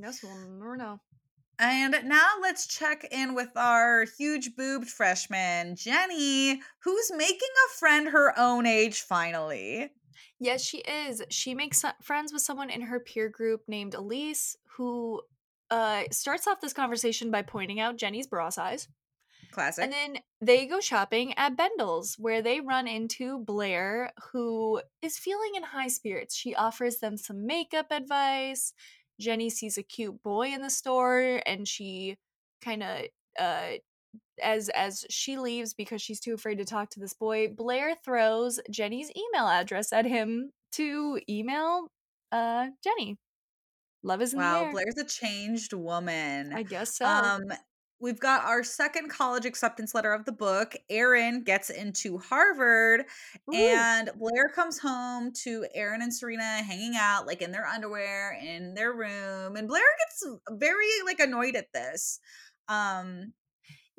Guess 0.00 0.22
we'll 0.22 0.36
never 0.36 0.76
know. 0.76 1.00
And 1.58 1.94
now 2.04 2.28
let's 2.40 2.66
check 2.66 3.06
in 3.10 3.34
with 3.34 3.50
our 3.56 4.06
huge 4.18 4.54
boobed 4.56 4.88
freshman, 4.88 5.76
Jenny, 5.76 6.60
who's 6.84 7.12
making 7.14 7.48
a 7.66 7.78
friend 7.78 8.08
her 8.08 8.32
own 8.38 8.66
age 8.66 9.00
finally. 9.02 9.90
Yes, 10.40 10.62
she 10.64 10.78
is. 10.78 11.22
She 11.28 11.54
makes 11.54 11.84
friends 12.02 12.32
with 12.32 12.40
someone 12.40 12.70
in 12.70 12.80
her 12.80 12.98
peer 12.98 13.28
group 13.28 13.60
named 13.68 13.94
Elise, 13.94 14.56
who 14.76 15.20
uh, 15.70 16.04
starts 16.10 16.46
off 16.48 16.62
this 16.62 16.72
conversation 16.72 17.30
by 17.30 17.42
pointing 17.42 17.78
out 17.78 17.98
Jenny's 17.98 18.26
bra 18.26 18.48
size. 18.48 18.88
Classic. 19.52 19.84
And 19.84 19.92
then 19.92 20.18
they 20.40 20.66
go 20.66 20.80
shopping 20.80 21.34
at 21.36 21.56
Bendel's, 21.56 22.14
where 22.18 22.40
they 22.40 22.60
run 22.60 22.88
into 22.88 23.38
Blair, 23.40 24.12
who 24.32 24.80
is 25.02 25.18
feeling 25.18 25.50
in 25.56 25.62
high 25.62 25.88
spirits. 25.88 26.34
She 26.34 26.54
offers 26.54 26.98
them 26.98 27.16
some 27.16 27.46
makeup 27.46 27.86
advice. 27.90 28.72
Jenny 29.20 29.50
sees 29.50 29.76
a 29.76 29.82
cute 29.82 30.22
boy 30.22 30.48
in 30.48 30.62
the 30.62 30.70
store, 30.70 31.42
and 31.44 31.68
she 31.68 32.16
kind 32.62 32.82
of, 32.82 33.00
uh, 33.38 33.72
as 34.42 34.68
as 34.70 35.04
she 35.10 35.38
leaves 35.38 35.74
because 35.74 36.02
she's 36.02 36.20
too 36.20 36.34
afraid 36.34 36.56
to 36.56 36.64
talk 36.64 36.90
to 36.90 37.00
this 37.00 37.14
boy, 37.14 37.48
Blair 37.48 37.94
throws 37.94 38.60
Jenny's 38.70 39.10
email 39.16 39.46
address 39.46 39.92
at 39.92 40.06
him 40.06 40.50
to 40.72 41.20
email 41.28 41.88
uh 42.32 42.68
Jenny. 42.82 43.16
Love 44.02 44.22
is 44.22 44.32
in 44.32 44.38
the 44.38 44.46
air. 44.46 44.72
Blair's 44.72 44.96
a 44.96 45.04
changed 45.04 45.74
woman. 45.74 46.52
I 46.54 46.62
guess 46.62 46.96
so. 46.96 47.04
Um, 47.04 47.42
we've 48.00 48.18
got 48.18 48.44
our 48.44 48.64
second 48.64 49.10
college 49.10 49.44
acceptance 49.44 49.94
letter 49.94 50.14
of 50.14 50.24
the 50.24 50.32
book. 50.32 50.74
Aaron 50.88 51.42
gets 51.42 51.68
into 51.68 52.16
Harvard, 52.16 53.02
Ooh. 53.52 53.54
and 53.54 54.10
Blair 54.16 54.48
comes 54.54 54.78
home 54.78 55.32
to 55.42 55.66
Aaron 55.74 56.00
and 56.00 56.14
Serena 56.14 56.62
hanging 56.62 56.94
out, 56.96 57.26
like 57.26 57.42
in 57.42 57.52
their 57.52 57.66
underwear 57.66 58.38
in 58.42 58.72
their 58.72 58.94
room. 58.94 59.56
And 59.56 59.68
Blair 59.68 59.82
gets 59.98 60.38
very 60.52 60.86
like 61.04 61.20
annoyed 61.20 61.56
at 61.56 61.66
this. 61.74 62.20
Um, 62.68 63.34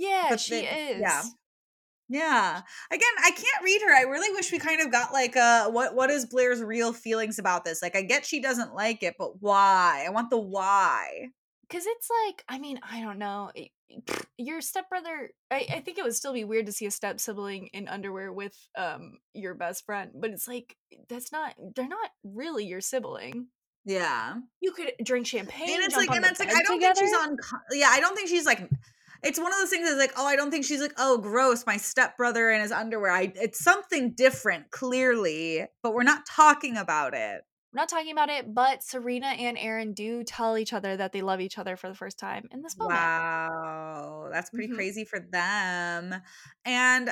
yeah, 0.09 0.27
but 0.29 0.39
she 0.39 0.55
is. 0.59 0.99
yeah. 1.01 1.21
yeah. 2.09 2.61
Again, 2.91 3.09
I 3.23 3.31
can't 3.31 3.63
read 3.63 3.81
her. 3.83 3.93
I 3.93 4.01
really 4.01 4.33
wish 4.33 4.51
we 4.51 4.59
kind 4.59 4.81
of 4.81 4.91
got 4.91 5.13
like 5.13 5.35
uh 5.37 5.69
what 5.69 5.95
what 5.95 6.09
is 6.09 6.25
Blair's 6.25 6.61
real 6.61 6.93
feelings 6.93 7.39
about 7.39 7.63
this? 7.65 7.81
Like 7.81 7.95
I 7.95 8.01
get 8.01 8.25
she 8.25 8.41
doesn't 8.41 8.73
like 8.75 9.03
it, 9.03 9.15
but 9.17 9.41
why? 9.41 10.03
I 10.05 10.09
want 10.09 10.29
the 10.29 10.39
why. 10.39 11.27
Because 11.69 11.85
it's 11.87 12.09
like, 12.25 12.43
I 12.49 12.59
mean, 12.59 12.79
I 12.83 12.99
don't 13.01 13.17
know. 13.17 13.49
i- 13.57 13.69
Your 14.37 14.59
stepbrother, 14.59 15.31
I, 15.49 15.65
I 15.71 15.79
think 15.79 15.97
it 15.97 16.03
would 16.03 16.15
still 16.15 16.33
be 16.33 16.43
weird 16.43 16.65
to 16.65 16.73
see 16.73 16.85
a 16.85 16.91
step 16.91 17.19
sibling 17.21 17.67
in 17.71 17.87
underwear 17.87 18.33
with 18.33 18.55
um 18.77 19.19
your 19.33 19.53
best 19.53 19.85
friend, 19.85 20.11
but 20.13 20.31
it's 20.31 20.49
like, 20.49 20.75
that's 21.07 21.31
not, 21.31 21.55
they're 21.75 21.87
not 21.87 22.09
really 22.25 22.65
your 22.65 22.81
sibling. 22.81 23.47
Yeah. 23.85 24.35
You 24.59 24.73
could 24.73 24.91
drink 25.03 25.27
champagne. 25.27 25.69
and 25.75 25.83
it's 25.83 25.95
like 25.95 26.11
and 26.11 26.25
it's 26.25 26.39
like 26.41 26.49
i 26.49 26.61
don't 26.61 26.75
together. 26.79 26.93
think 26.93 27.07
she's 27.07 27.17
on 27.17 27.37
yeah 27.71 27.87
i 27.89 27.99
don't 27.99 28.15
think 28.15 28.27
she's 28.29 28.45
like 28.45 28.69
it's 29.23 29.39
one 29.39 29.51
of 29.51 29.59
those 29.59 29.69
things 29.69 29.87
that's 29.87 29.99
like 29.99 30.13
oh 30.17 30.25
i 30.25 30.35
don't 30.35 30.51
think 30.51 30.65
she's 30.65 30.81
like 30.81 30.93
oh 30.97 31.17
gross 31.17 31.65
my 31.65 31.77
stepbrother 31.77 32.49
in 32.51 32.61
his 32.61 32.71
underwear 32.71 33.11
i 33.11 33.31
it's 33.35 33.63
something 33.63 34.11
different 34.13 34.69
clearly 34.71 35.65
but 35.83 35.93
we're 35.93 36.03
not 36.03 36.25
talking 36.25 36.77
about 36.77 37.13
it 37.13 37.41
We're 37.73 37.79
not 37.81 37.89
talking 37.89 38.11
about 38.11 38.29
it, 38.29 38.53
but 38.53 38.83
Serena 38.83 39.27
and 39.27 39.57
Aaron 39.57 39.93
do 39.93 40.23
tell 40.25 40.57
each 40.57 40.73
other 40.73 40.97
that 40.97 41.13
they 41.13 41.21
love 41.21 41.39
each 41.39 41.57
other 41.57 41.77
for 41.77 41.87
the 41.87 41.95
first 41.95 42.19
time 42.19 42.43
in 42.51 42.61
this 42.61 42.75
moment. 42.77 42.97
wow 42.99 44.29
that's 44.31 44.49
pretty 44.49 44.67
Mhm. 44.71 44.75
crazy 44.75 45.05
for 45.05 45.19
them 45.19 46.15
and 46.65 47.09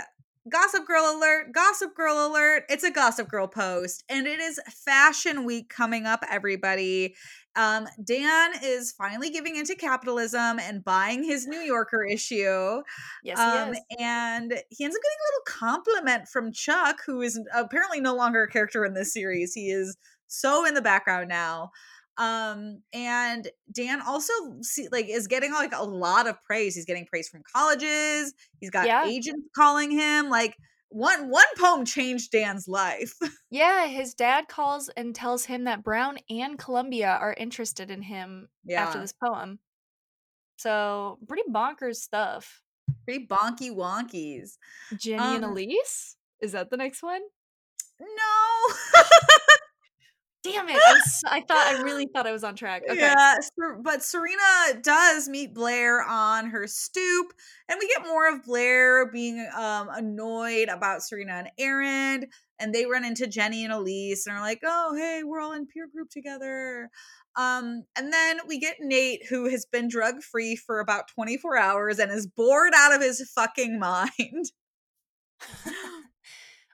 gossip 0.48 0.86
girl 0.86 1.04
alert 1.16 1.52
gossip 1.52 1.94
girl 1.96 2.28
alert 2.28 2.64
it's 2.70 2.84
a 2.84 2.92
gossip 2.92 3.28
girl 3.28 3.48
post 3.48 4.04
and 4.10 4.26
it 4.26 4.40
is 4.40 4.60
fashion 4.70 5.44
week 5.44 5.70
coming 5.70 6.06
up 6.06 6.24
everybody 6.30 7.14
um 7.56 7.88
dan 8.04 8.52
is 8.64 8.92
finally 8.94 9.30
giving 9.30 9.58
into 9.58 9.76
capitalism 9.76 10.60
and 10.60 10.84
buying 10.84 11.24
his 11.24 11.46
new 11.46 11.60
yorker 11.66 12.06
issue 12.06 12.82
Yes, 13.24 13.40
um, 13.40 13.74
he 13.74 13.82
and 14.00 14.52
he 14.70 14.84
ends 14.84 14.96
up 14.96 15.02
getting 15.02 15.18
a 15.20 15.28
little 15.28 15.46
compliment 15.46 16.28
from 16.28 16.52
Chuck, 16.52 17.02
who 17.06 17.22
is 17.22 17.40
apparently 17.54 18.00
no 18.00 18.16
longer 18.16 18.44
a 18.44 18.50
character 18.50 18.86
in 18.86 18.94
this 18.94 19.14
series. 19.14 19.54
He 19.54 19.70
is 19.70 19.98
so 20.28 20.66
in 20.66 20.74
the 20.74 20.82
background 20.82 21.30
now. 21.30 21.72
Um, 22.20 22.84
and 22.94 23.48
Dan 23.74 24.02
also 24.06 24.34
see, 24.62 24.88
like 24.92 25.08
is 25.10 25.28
getting 25.28 25.52
like 25.54 25.74
a 25.74 25.84
lot 25.84 26.28
of 26.28 26.36
praise. 26.44 26.76
He's 26.76 26.86
getting 26.86 27.06
praise 27.06 27.30
from 27.30 27.42
colleges. 27.52 28.34
He's 28.60 28.70
got 28.70 28.86
Yeah. 28.88 29.06
agents 29.06 29.48
calling 29.56 29.90
him. 29.90 30.30
Like 30.30 30.56
one 30.90 31.30
one 31.30 31.46
poem 31.58 31.86
changed 31.86 32.32
Dan's 32.32 32.68
life. 32.68 33.14
Yeah, 33.52 33.88
his 33.88 34.14
dad 34.14 34.48
calls 34.48 34.90
and 34.90 35.16
tells 35.16 35.46
him 35.46 35.64
that 35.64 35.84
Brown 35.84 36.18
and 36.30 36.60
Columbia 36.60 37.18
are 37.20 37.34
interested 37.34 37.90
in 37.90 38.02
him 38.04 38.48
yeah, 38.64 38.84
after 38.84 39.00
this 39.00 39.12
poem. 39.14 39.58
So, 40.58 41.18
pretty 41.28 41.50
bonkers 41.50 41.96
stuff. 41.96 42.62
pretty 43.06 43.26
bonky 43.28 43.72
wonkies. 43.74 44.58
Jenny 44.98 45.36
and 45.36 45.46
Um, 45.46 45.52
Elise? 45.54 46.16
Is 46.42 46.52
that 46.52 46.70
the 46.70 46.78
next 46.78 47.02
one? 47.02 47.22
No. 48.00 48.74
Damn 50.42 50.70
it. 50.70 50.78
I 51.28 51.42
thought, 51.42 51.68
I 51.68 51.82
really 51.82 52.08
thought 52.08 52.26
I 52.26 52.32
was 52.32 52.46
on 52.46 52.56
track. 52.56 52.84
Okay. 52.90 52.98
Yeah, 52.98 53.36
but 53.84 54.02
Serena 54.02 54.82
does 54.82 55.28
meet 55.28 55.54
Blair 55.54 56.02
on 56.02 56.50
her 56.50 56.66
stoop, 56.66 57.34
and 57.68 57.78
we 57.78 57.88
get 57.88 58.08
more 58.08 58.34
of 58.34 58.46
Blair 58.46 59.12
being 59.12 59.46
um, 59.58 59.90
annoyed 59.92 60.70
about 60.70 61.04
Serena 61.04 61.34
and 61.34 61.50
Aaron, 61.58 62.28
and 62.58 62.74
they 62.74 62.86
run 62.86 63.04
into 63.04 63.28
Jenny 63.28 63.66
and 63.66 63.74
Elise, 63.74 64.28
and 64.28 64.38
are 64.38 64.42
like, 64.42 64.62
"Oh, 64.64 64.96
hey, 64.96 65.24
we're 65.26 65.42
all 65.42 65.52
in 65.52 65.68
peer 65.68 65.88
group 65.94 66.10
together." 66.10 66.90
Um, 67.36 67.84
and 67.98 68.12
then 68.12 68.40
we 68.48 68.60
get 68.60 68.78
Nate, 68.80 69.26
who 69.30 69.50
has 69.50 69.66
been 69.66 69.88
drug 69.88 70.22
free 70.22 70.56
for 70.56 70.80
about 70.80 71.08
24 71.14 71.58
hours 71.58 72.00
and 72.00 72.12
is 72.12 72.28
bored 72.28 72.74
out 72.76 72.94
of 72.94 73.02
his 73.02 73.30
fucking 73.34 73.80
mind. 73.80 74.52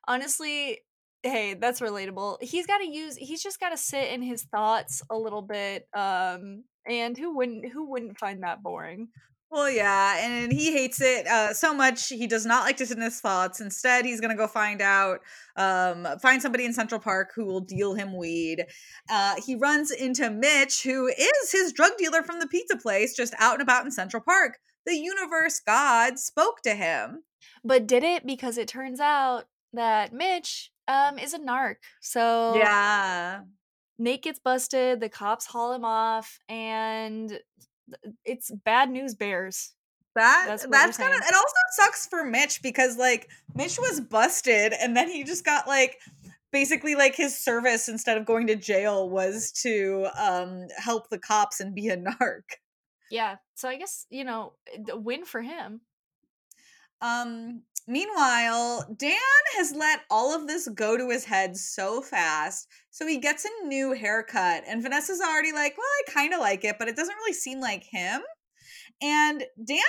Honestly, 0.08 0.80
hey, 1.26 1.56
that's 1.56 1.82
relatable. 1.82 2.42
He's 2.42 2.68
got 2.68 2.80
to 2.80 2.88
use, 2.88 3.16
he's 3.16 3.42
just 3.42 3.60
got 3.60 3.70
to 3.70 3.78
sit 3.78 4.10
in 4.10 4.22
his 4.22 4.44
thoughts 4.44 5.02
a 5.10 5.18
little 5.18 5.42
bit. 5.42 5.88
Um, 5.96 6.64
and 6.88 7.18
who 7.18 7.36
wouldn't, 7.36 7.72
who 7.72 7.90
wouldn't 7.90 8.20
find 8.20 8.44
that 8.44 8.62
boring? 8.62 9.10
Well, 9.52 9.70
yeah, 9.70 10.18
and 10.26 10.52
he 10.52 10.74
hates 10.74 11.00
it 11.00 11.28
uh, 11.28 11.54
so 11.54 11.74
much. 11.74 12.10
He 12.10 12.28
does 12.28 12.46
not 12.46 12.64
like 12.64 12.78
to 12.78 12.86
sit 12.86 12.98
in 12.98 13.04
his 13.04 13.22
thoughts. 13.22 13.62
Instead, 13.62 14.04
he's 14.04 14.20
gonna 14.20 14.36
go 14.36 14.48
find 14.48 14.82
out, 14.82 15.20
um, 15.56 16.08
find 16.20 16.42
somebody 16.42 16.66
in 16.66 16.74
Central 16.74 17.00
Park 17.00 17.32
who 17.34 17.46
will 17.46 17.62
deal 17.62 17.94
him 17.94 18.18
weed. 18.18 18.66
Uh, 19.10 19.36
he 19.46 19.56
runs 19.56 19.92
into 19.92 20.30
Mitch, 20.30 20.84
who 20.84 21.08
is 21.08 21.52
his 21.52 21.72
drug 21.72 21.92
dealer 21.98 22.24
from 22.24 22.40
the 22.40 22.48
pizza 22.48 22.76
place, 22.76 23.16
just 23.16 23.34
out 23.40 23.54
and 23.54 23.62
about 23.62 23.86
in 23.86 23.92
Central 23.92 24.22
Park. 24.22 24.58
The 24.86 24.98
universe 24.98 25.62
god 25.66 26.20
spoke 26.20 26.62
to 26.64 26.76
him. 26.76 27.24
But 27.64 27.88
did 27.88 28.04
it 28.04 28.26
because 28.26 28.58
it 28.58 28.68
turns 28.68 29.00
out 29.00 29.46
that 29.72 30.12
Mitch 30.12 30.72
um 30.88 31.20
is 31.20 31.34
a 31.34 31.40
narc. 31.40 31.76
So 32.02 32.56
Yeah, 32.56 33.42
Nate 33.98 34.24
gets 34.24 34.40
busted, 34.40 35.00
the 35.00 35.10
cops 35.10 35.46
haul 35.46 35.74
him 35.74 35.86
off, 35.86 36.40
and 36.50 37.40
it's 38.24 38.52
bad 38.52 38.90
news 38.90 39.16
bears. 39.16 39.74
that 40.16 40.46
That's 40.48 40.66
that's, 40.70 40.98
kind 40.98 41.14
of. 41.14 41.20
It 41.20 41.34
also 41.34 41.56
sucks 41.72 42.08
for 42.08 42.24
Mitch 42.24 42.62
because 42.62 42.98
like 42.98 43.30
Mitch 43.54 43.78
was 43.78 44.02
busted, 44.02 44.74
and 44.74 44.96
then 44.96 45.10
he 45.10 45.24
just 45.24 45.46
got 45.46 45.68
like 45.68 45.98
basically 46.52 46.96
like 46.96 47.16
his 47.16 47.38
service 47.38 47.90
instead 47.90 48.18
of 48.18 48.26
going 48.26 48.48
to 48.48 48.56
jail 48.56 49.10
was 49.10 49.52
to 49.52 50.08
um 50.18 50.68
help 50.78 51.10
the 51.10 51.20
cops 51.20 51.60
and 51.60 51.76
be 51.76 51.90
a 51.90 51.98
narc. 52.22 52.44
Yeah. 53.12 53.36
So 53.56 53.70
I 53.70 53.78
guess, 53.78 54.06
you 54.10 54.24
know, 54.24 54.54
a 54.90 54.98
win 54.98 55.26
for 55.26 55.42
him. 55.42 55.82
Um 57.02 57.62
meanwhile, 57.88 58.86
Dan 58.98 59.18
has 59.58 59.74
let 59.74 60.02
all 60.10 60.36
of 60.36 60.48
this 60.48 60.68
go 60.70 60.98
to 60.98 61.10
his 61.10 61.26
head 61.26 61.58
so 61.58 62.02
fast. 62.02 62.68
So 62.92 63.08
he 63.08 63.20
gets 63.20 63.46
a 63.46 63.68
new 63.68 63.94
haircut 63.94 64.64
and 64.68 64.82
Vanessa's 64.82 65.22
already 65.22 65.52
like, 65.52 65.78
"Well, 65.78 65.88
I 65.88 66.12
kind 66.12 66.34
of 66.34 66.40
like 66.40 66.64
it, 66.64 66.78
but 66.80 66.88
it 66.88 66.96
doesn't 66.96 67.16
really 67.16 67.34
seem 67.34 67.60
like 67.60 67.84
him." 67.84 68.22
And 69.02 69.44
Dan 69.64 69.80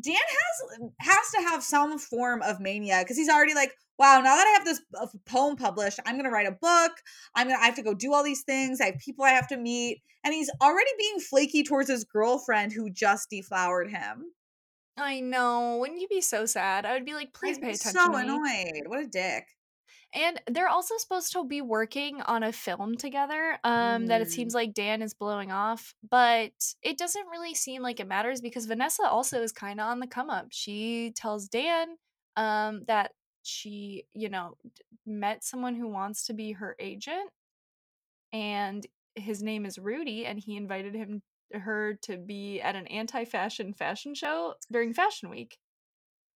Dan 0.00 0.16
has 0.16 0.90
has 1.00 1.30
to 1.34 1.42
have 1.48 1.62
some 1.62 1.98
form 1.98 2.42
of 2.42 2.60
mania 2.60 3.00
because 3.00 3.16
he's 3.16 3.28
already 3.28 3.54
like, 3.54 3.72
wow, 3.98 4.20
now 4.20 4.36
that 4.36 4.46
I 4.46 4.50
have 4.58 4.64
this 4.64 4.80
uh, 4.98 5.06
poem 5.26 5.56
published, 5.56 5.98
I'm 6.06 6.16
gonna 6.16 6.30
write 6.30 6.46
a 6.46 6.52
book. 6.52 6.92
I'm 7.34 7.48
gonna 7.48 7.60
I 7.60 7.66
have 7.66 7.74
to 7.76 7.82
go 7.82 7.94
do 7.94 8.14
all 8.14 8.22
these 8.22 8.42
things. 8.42 8.80
I 8.80 8.86
have 8.86 8.98
people 8.98 9.24
I 9.24 9.30
have 9.30 9.48
to 9.48 9.56
meet, 9.56 10.02
and 10.24 10.32
he's 10.32 10.50
already 10.62 10.90
being 10.98 11.18
flaky 11.20 11.64
towards 11.64 11.90
his 11.90 12.04
girlfriend 12.04 12.72
who 12.72 12.90
just 12.90 13.30
deflowered 13.30 13.90
him. 13.90 14.32
I 14.98 15.20
know. 15.20 15.78
Wouldn't 15.78 16.00
you 16.00 16.08
be 16.08 16.20
so 16.20 16.44
sad? 16.46 16.84
I 16.84 16.92
would 16.94 17.04
be 17.04 17.14
like, 17.14 17.32
please 17.32 17.56
I'm 17.56 17.62
pay 17.62 17.74
attention 17.74 18.12
So 18.12 18.12
to 18.12 18.18
me. 18.18 18.42
annoyed. 18.42 18.86
What 18.88 19.00
a 19.00 19.06
dick. 19.06 19.46
And 20.14 20.40
they're 20.46 20.68
also 20.68 20.94
supposed 20.98 21.32
to 21.32 21.44
be 21.44 21.60
working 21.60 22.20
on 22.22 22.42
a 22.42 22.52
film 22.52 22.96
together 22.96 23.58
um 23.64 24.06
that 24.06 24.20
it 24.22 24.28
Mm. 24.28 24.32
seems 24.32 24.54
like 24.54 24.74
Dan 24.74 25.02
is 25.02 25.14
blowing 25.14 25.52
off, 25.52 25.94
but 26.08 26.52
it 26.82 26.98
doesn't 26.98 27.26
really 27.28 27.54
seem 27.54 27.82
like 27.82 28.00
it 28.00 28.08
matters 28.08 28.40
because 28.40 28.66
Vanessa 28.66 29.04
also 29.06 29.42
is 29.42 29.52
kind 29.52 29.80
of 29.80 29.86
on 29.86 30.00
the 30.00 30.06
come 30.06 30.30
up. 30.30 30.46
She 30.50 31.12
tells 31.16 31.48
Dan 31.48 31.96
um 32.36 32.84
that 32.86 33.12
she, 33.42 34.04
you 34.14 34.28
know, 34.28 34.54
met 35.06 35.44
someone 35.44 35.74
who 35.74 35.88
wants 35.88 36.26
to 36.26 36.34
be 36.34 36.52
her 36.52 36.74
agent 36.78 37.30
and 38.32 38.86
his 39.14 39.42
name 39.42 39.64
is 39.66 39.78
Rudy 39.78 40.26
and 40.26 40.38
he 40.38 40.56
invited 40.56 40.94
him 40.94 41.22
her 41.52 41.98
to 42.02 42.16
be 42.16 42.60
at 42.60 42.76
an 42.76 42.86
anti-fashion 42.88 43.74
fashion 43.74 44.14
show 44.14 44.54
during 44.70 44.92
fashion 44.92 45.30
week. 45.30 45.58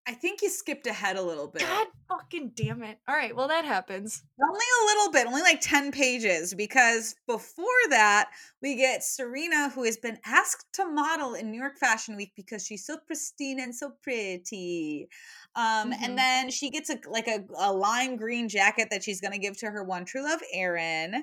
I 0.04 0.14
think 0.14 0.42
you 0.42 0.50
skipped 0.50 0.88
ahead 0.88 1.14
a 1.14 1.22
little 1.22 1.46
bit. 1.46 1.62
God 1.62 1.86
fucking 2.08 2.52
damn 2.56 2.82
it. 2.82 2.98
All 3.06 3.14
right, 3.14 3.36
well, 3.36 3.46
that 3.46 3.64
happens. 3.64 4.24
Only 4.42 4.64
a 4.82 4.84
little 4.86 5.12
bit, 5.12 5.26
only 5.28 5.42
like 5.42 5.60
10 5.60 5.92
pages, 5.92 6.54
because 6.54 7.14
before 7.28 7.66
that, 7.90 8.30
we 8.60 8.74
get 8.74 9.04
Serena, 9.04 9.68
who 9.68 9.84
has 9.84 9.96
been 9.98 10.18
asked 10.26 10.66
to 10.72 10.86
model 10.86 11.34
in 11.34 11.52
New 11.52 11.60
York 11.60 11.78
Fashion 11.78 12.16
Week 12.16 12.32
because 12.34 12.66
she's 12.66 12.84
so 12.84 12.96
pristine 13.06 13.60
and 13.60 13.72
so 13.72 13.92
pretty. 14.02 15.06
Um, 15.54 15.92
Mhm. 15.92 15.98
And 16.02 16.18
then 16.18 16.50
she 16.50 16.70
gets 16.70 16.90
a 16.90 16.98
like 17.08 17.28
a, 17.28 17.44
a 17.56 17.72
lime 17.72 18.16
green 18.16 18.48
jacket 18.48 18.88
that 18.90 19.04
she's 19.04 19.20
going 19.20 19.32
to 19.34 19.38
give 19.38 19.56
to 19.58 19.66
her 19.66 19.84
one 19.84 20.04
true 20.04 20.24
love, 20.24 20.40
Aaron. 20.52 21.22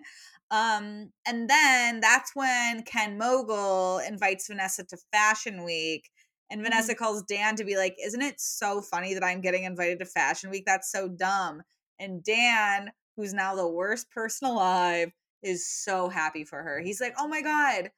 Um, 0.51 1.11
and 1.27 1.49
then 1.49 1.99
that's 1.99 2.31
when 2.33 2.83
Ken 2.83 3.17
Mogul 3.17 3.99
invites 3.99 4.47
Vanessa 4.47 4.83
to 4.85 4.97
Fashion 5.11 5.63
Week. 5.63 6.09
And 6.49 6.63
Vanessa 6.63 6.95
calls 6.95 7.23
Dan 7.23 7.55
to 7.57 7.63
be 7.63 7.77
like, 7.77 7.95
Isn't 8.03 8.21
it 8.21 8.39
so 8.39 8.81
funny 8.81 9.13
that 9.13 9.23
I'm 9.23 9.41
getting 9.41 9.63
invited 9.63 9.99
to 9.99 10.05
Fashion 10.05 10.49
Week? 10.49 10.63
That's 10.65 10.91
so 10.91 11.07
dumb. 11.07 11.61
And 11.99 12.23
Dan, 12.23 12.91
who's 13.15 13.33
now 13.33 13.55
the 13.55 13.67
worst 13.67 14.09
person 14.09 14.47
alive, 14.47 15.11
is 15.43 15.69
so 15.69 16.09
happy 16.09 16.43
for 16.43 16.63
her. 16.63 16.79
He's 16.79 16.99
like, 16.99 17.13
Oh 17.19 17.27
my 17.27 17.41
God, 17.41 17.91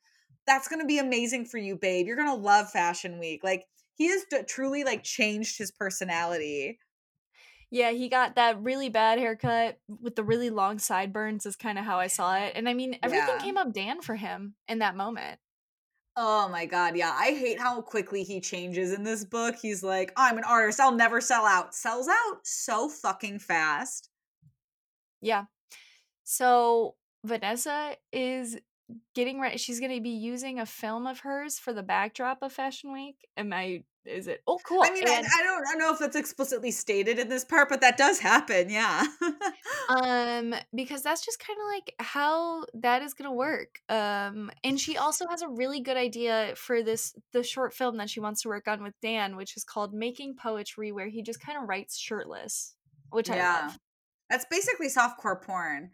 that's 0.45 0.67
going 0.67 0.81
to 0.81 0.87
be 0.87 0.99
amazing 0.99 1.45
for 1.45 1.57
you, 1.57 1.77
babe. 1.77 2.07
You're 2.07 2.17
going 2.17 2.27
to 2.27 2.33
love 2.33 2.69
Fashion 2.69 3.19
Week. 3.19 3.41
Like, 3.43 3.65
he 3.95 4.09
has 4.09 4.25
truly 4.47 4.83
like 4.83 5.03
changed 5.03 5.57
his 5.57 5.71
personality. 5.71 6.79
Yeah, 7.73 7.91
he 7.91 8.09
got 8.09 8.35
that 8.35 8.61
really 8.61 8.89
bad 8.89 9.17
haircut 9.17 9.79
with 9.87 10.15
the 10.17 10.23
really 10.23 10.49
long 10.49 10.77
sideburns, 10.77 11.45
is 11.45 11.55
kind 11.55 11.79
of 11.79 11.85
how 11.85 11.99
I 11.99 12.07
saw 12.07 12.35
it. 12.35 12.51
And 12.55 12.67
I 12.67 12.73
mean, 12.73 12.97
everything 13.01 13.27
Yeah. 13.29 13.41
came 13.41 13.57
up 13.57 13.71
Dan 13.71 14.01
for 14.01 14.15
him 14.15 14.55
in 14.67 14.79
that 14.79 14.95
moment. 14.97 15.39
Oh 16.17 16.49
my 16.49 16.65
god, 16.65 16.97
yeah. 16.97 17.15
I 17.17 17.27
hate 17.31 17.57
how 17.57 17.81
quickly 17.81 18.23
he 18.23 18.41
changes 18.41 18.91
in 18.91 19.03
this 19.03 19.23
book. 19.23 19.55
He's 19.55 19.81
like, 19.81 20.11
I'm 20.17 20.37
an 20.37 20.43
artist, 20.43 20.81
I'll 20.81 20.91
never 20.91 21.21
sell 21.21 21.45
out. 21.45 21.73
Sells 21.73 22.09
out 22.09 22.39
so 22.43 22.89
fucking 22.89 23.39
fast. 23.39 24.09
Yeah. 25.21 25.45
So 26.25 26.95
Vanessa 27.23 27.95
is 28.11 28.57
getting 29.15 29.39
ready. 29.39 29.57
She's 29.57 29.79
going 29.79 29.95
to 29.95 30.01
be 30.01 30.09
using 30.09 30.59
a 30.59 30.65
film 30.65 31.07
of 31.07 31.21
hers 31.21 31.57
for 31.57 31.71
the 31.71 31.83
backdrop 31.83 32.39
of 32.41 32.51
Fashion 32.51 32.91
Week. 32.91 33.15
Am 33.37 33.53
I? 33.53 33.83
Is 34.05 34.27
it? 34.27 34.41
Oh, 34.47 34.59
cool. 34.65 34.81
I 34.83 34.89
mean, 34.91 35.07
I, 35.07 35.13
And, 35.13 35.27
I 35.27 35.43
don't 35.43 35.63
I 35.67 35.71
don't 35.71 35.79
know 35.79 35.93
if 35.93 35.99
that's 35.99 36.15
explicitly 36.15 36.71
stated 36.71 37.19
in 37.19 37.29
this 37.29 37.45
part, 37.45 37.69
but 37.69 37.81
that 37.81 37.97
does 37.97 38.19
happen, 38.19 38.69
yeah. 38.69 39.05
um, 39.89 40.55
because 40.73 41.03
that's 41.03 41.23
just 41.23 41.39
kind 41.39 41.59
of 41.59 41.65
like 41.67 41.95
how 41.99 42.65
that 42.73 43.03
is 43.03 43.13
going 43.13 43.29
to 43.29 43.35
work. 43.35 43.79
Um, 43.89 44.49
and 44.63 44.79
she 44.79 44.97
also 44.97 45.27
has 45.29 45.43
a 45.43 45.47
really 45.47 45.81
good 45.81 45.97
idea 45.97 46.53
for 46.55 46.81
this 46.81 47.13
the 47.31 47.43
short 47.43 47.75
film 47.75 47.97
that 47.97 48.09
she 48.09 48.19
wants 48.19 48.41
to 48.41 48.47
work 48.49 48.67
on 48.67 48.81
with 48.81 48.93
Dan, 49.01 49.35
which 49.35 49.55
is 49.55 49.63
called 49.63 49.93
Making 49.93 50.35
Poetry, 50.35 50.91
where 50.91 51.07
he 51.07 51.21
just 51.21 51.39
kind 51.39 51.57
of 51.61 51.69
writes 51.69 51.97
shirtless, 51.97 52.73
which 53.11 53.29
I 53.29 53.37
love. 53.37 53.77
That's 54.31 54.45
basically 54.49 54.87
softcore 54.87 55.41
porn. 55.41 55.91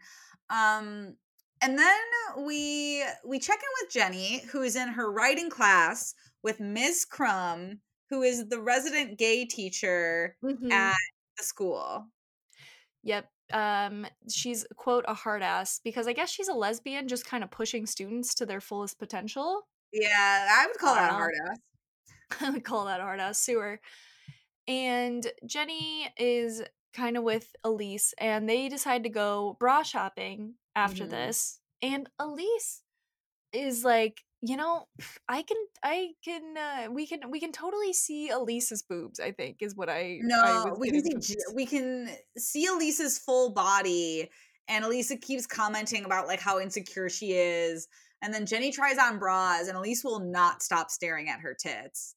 Um 0.48 1.16
and 1.60 1.78
then 1.78 1.98
we 2.46 3.04
we 3.26 3.38
check 3.38 3.58
in 3.58 3.68
with 3.82 3.92
Jenny, 3.92 4.42
who 4.50 4.62
is 4.62 4.76
in 4.76 4.88
her 4.88 5.10
writing 5.10 5.50
class 5.50 6.14
with 6.42 6.60
Ms. 6.60 7.04
Crumb, 7.04 7.80
who 8.10 8.22
is 8.22 8.48
the 8.48 8.60
resident 8.60 9.18
gay 9.18 9.44
teacher 9.46 10.36
Mhm. 10.42 10.70
at 10.72 10.96
the 11.36 11.44
school. 11.44 12.06
Yep. 13.02 13.30
Um, 13.52 14.06
she's 14.30 14.66
quote 14.76 15.04
a 15.08 15.14
hard 15.14 15.42
ass 15.42 15.80
because 15.82 16.06
I 16.06 16.12
guess 16.12 16.30
she's 16.30 16.48
a 16.48 16.54
lesbian, 16.54 17.08
just 17.08 17.24
kind 17.26 17.42
of 17.44 17.50
pushing 17.50 17.86
students 17.86 18.34
to 18.34 18.46
their 18.46 18.60
fullest 18.60 18.98
potential. 18.98 19.68
Yeah, 19.92 20.46
I 20.50 20.66
would 20.66 20.76
call 20.78 20.94
I 20.94 21.00
that 21.00 21.10
a 21.10 21.14
hard 21.14 21.34
ass. 21.50 21.58
I 22.42 22.50
would 22.50 22.64
call 22.64 22.86
that 22.86 23.00
a 23.00 23.04
hard 23.04 23.20
ass 23.20 23.38
sewer. 23.38 23.80
And 24.66 25.30
Jenny 25.46 26.12
is 26.18 26.62
kind 26.92 27.16
of 27.16 27.22
with 27.24 27.54
Elise, 27.64 28.14
and 28.18 28.48
they 28.48 28.68
decide 28.68 29.02
to 29.04 29.08
go 29.10 29.56
bra 29.60 29.82
shopping 29.82 30.56
after 30.74 31.06
Mhm. 31.06 31.10
this. 31.10 31.60
And 31.82 32.10
Elise 32.18 32.82
is 33.52 33.84
like, 33.84 34.24
you 34.40 34.56
know, 34.56 34.86
I 35.28 35.42
can, 35.42 35.56
I 35.82 36.10
can, 36.24 36.56
uh, 36.56 36.92
we 36.92 37.06
can, 37.06 37.30
we 37.30 37.40
can 37.40 37.52
totally 37.52 37.92
see 37.92 38.28
Elise's 38.28 38.82
boobs. 38.82 39.18
I 39.20 39.32
think 39.32 39.58
is 39.60 39.74
what 39.74 39.88
I. 39.88 40.00
I 40.00 40.18
No, 40.22 40.64
was 40.70 40.78
we 40.78 40.90
can 40.90 41.22
see 41.22 41.34
from 41.46 41.54
we 41.54 41.66
can 41.66 42.08
see 42.36 42.66
Elisa's 42.66 43.18
full 43.18 43.50
body, 43.52 44.30
and 44.68 44.84
Elisa 44.84 45.16
keeps 45.16 45.46
commenting 45.46 46.04
about 46.04 46.26
like 46.26 46.40
how 46.40 46.60
insecure 46.60 47.08
she 47.08 47.32
is, 47.32 47.88
and 48.22 48.32
then 48.32 48.46
Jenny 48.46 48.70
tries 48.70 48.98
on 48.98 49.18
bras, 49.18 49.68
and 49.68 49.76
Elise 49.76 50.04
will 50.04 50.20
not 50.20 50.62
stop 50.62 50.90
staring 50.90 51.28
at 51.28 51.40
her 51.40 51.54
tits. 51.54 52.14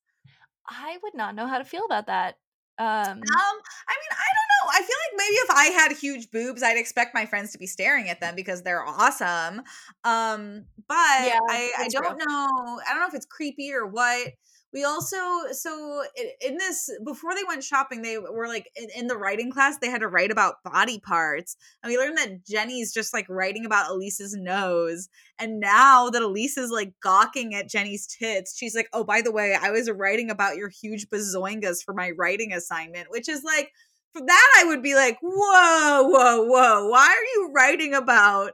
I 0.67 0.98
would 1.02 1.15
not 1.15 1.36
know 1.36 1.48
how 1.48 1.58
to 1.58 1.65
feel 1.65 1.86
about 1.86 2.08
that. 2.08 2.36
Um, 2.78 2.88
Um, 2.88 3.17
I 3.17 3.17
mean, 3.17 4.12
I 4.12 4.30
don't 4.38 4.50
know. 4.50 4.51
I 4.71 4.77
feel 4.77 4.88
like 4.88 5.17
maybe 5.17 5.36
if 5.36 5.49
I 5.49 5.65
had 5.65 5.91
huge 5.91 6.31
boobs, 6.31 6.63
I'd 6.63 6.77
expect 6.77 7.13
my 7.13 7.25
friends 7.25 7.51
to 7.51 7.57
be 7.57 7.67
staring 7.67 8.10
at 8.10 8.21
them 8.21 8.36
because 8.36 8.63
they're 8.63 8.86
awesome. 8.86 9.62
Um, 10.03 10.65
but 10.88 10.95
Yeah, 10.95 11.39
I, 11.49 11.71
I 11.77 11.88
don't 11.89 12.17
know. 12.17 12.79
I 12.88 12.91
don't 12.91 13.01
know 13.01 13.07
if 13.07 13.13
it's 13.13 13.25
creepy 13.25 13.73
or 13.73 13.86
what. 13.86 14.29
We 14.73 14.86
also 14.86 15.17
so 15.51 16.01
in 16.39 16.57
this 16.57 16.89
before 17.03 17.36
they 17.36 17.43
went 17.45 17.62
shopping, 17.62 18.01
they 18.01 18.17
were 18.17 18.47
like 18.47 18.71
in, 18.77 18.88
in 18.95 19.07
the 19.07 19.17
writing 19.17 19.51
class. 19.51 19.77
They 19.77 19.89
had 19.89 19.99
to 19.99 20.07
write 20.07 20.31
about 20.31 20.63
body 20.63 20.97
parts, 20.97 21.57
and 21.84 21.91
we 21.91 21.97
learned 21.97 22.17
that 22.17 22.45
Jenny's 22.45 22.93
just 22.93 23.13
like 23.13 23.25
writing 23.27 23.65
about 23.65 23.91
Elise's 23.91 24.34
nose. 24.34 25.10
And 25.39 25.60
now 25.60 26.10
that 26.10 26.21
Elise 26.21 26.57
is 26.57 26.71
like 26.71 26.93
gawking 27.03 27.53
at 27.53 27.67
Jenny's 27.69 28.07
tits, 28.07 28.57
she's 28.57 28.73
like, 28.73 28.88
"Oh, 28.93 29.03
by 29.03 29.21
the 29.21 29.31
way, 29.34 29.57
I 29.62 29.71
was 29.71 29.91
writing 29.91 30.29
about 30.31 30.55
your 30.55 30.69
huge 30.69 31.10
bazoingas 31.10 31.84
for 31.84 31.93
my 31.93 32.12
writing 32.12 32.53
assignment," 32.53 33.12
which 33.12 33.27
is 33.27 33.43
like. 33.43 33.71
For 34.13 34.26
that, 34.26 34.54
I 34.58 34.65
would 34.65 34.84
be 34.84 34.95
like, 34.95 35.17
whoa, 35.21 36.04
whoa, 36.04 36.43
whoa. 36.43 36.88
Why 36.89 37.08
are 37.08 37.26
you 37.36 37.52
writing 37.54 37.93
about 37.93 38.54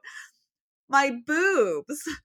my 0.90 1.12
boobs? 1.26 2.04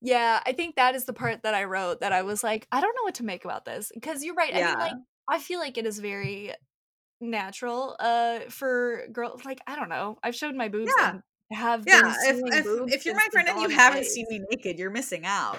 Yeah, 0.00 0.40
I 0.44 0.52
think 0.52 0.76
that 0.76 0.94
is 0.94 1.04
the 1.04 1.12
part 1.12 1.42
that 1.44 1.54
I 1.54 1.64
wrote 1.64 2.00
that 2.00 2.12
I 2.12 2.22
was 2.22 2.42
like, 2.42 2.66
I 2.72 2.80
don't 2.80 2.94
know 2.96 3.04
what 3.04 3.14
to 3.16 3.24
make 3.24 3.44
about 3.44 3.64
this 3.64 3.90
because 3.94 4.24
you're 4.24 4.34
right. 4.34 4.54
I 4.54 4.62
mean, 4.62 4.78
like, 4.78 4.92
Yeah. 4.92 4.98
I 5.28 5.38
feel 5.38 5.60
like 5.60 5.78
it 5.78 5.86
is 5.86 5.98
very 5.98 6.52
natural 7.20 7.96
uh 8.00 8.40
for 8.50 9.06
girls. 9.12 9.44
Like, 9.44 9.60
I 9.66 9.76
don't 9.76 9.88
know. 9.90 10.18
I've 10.24 10.36
showed 10.36 10.56
my 10.56 10.68
boobs 10.68 10.96
Yeah. 10.96 11.12
and 11.12 11.22
have 11.52 11.84
Yeah, 11.86 12.02
been 12.02 12.14
if 12.22 12.40
if, 12.46 12.66
if 12.88 13.06
you're 13.06 13.14
my 13.16 13.28
friend 13.32 13.48
and 13.48 13.60
you 13.60 13.68
haven't 13.70 14.04
days. 14.04 14.06
seen 14.06 14.26
me 14.28 14.40
naked, 14.50 14.78
you're 14.78 14.90
missing 14.90 15.26
out. 15.26 15.58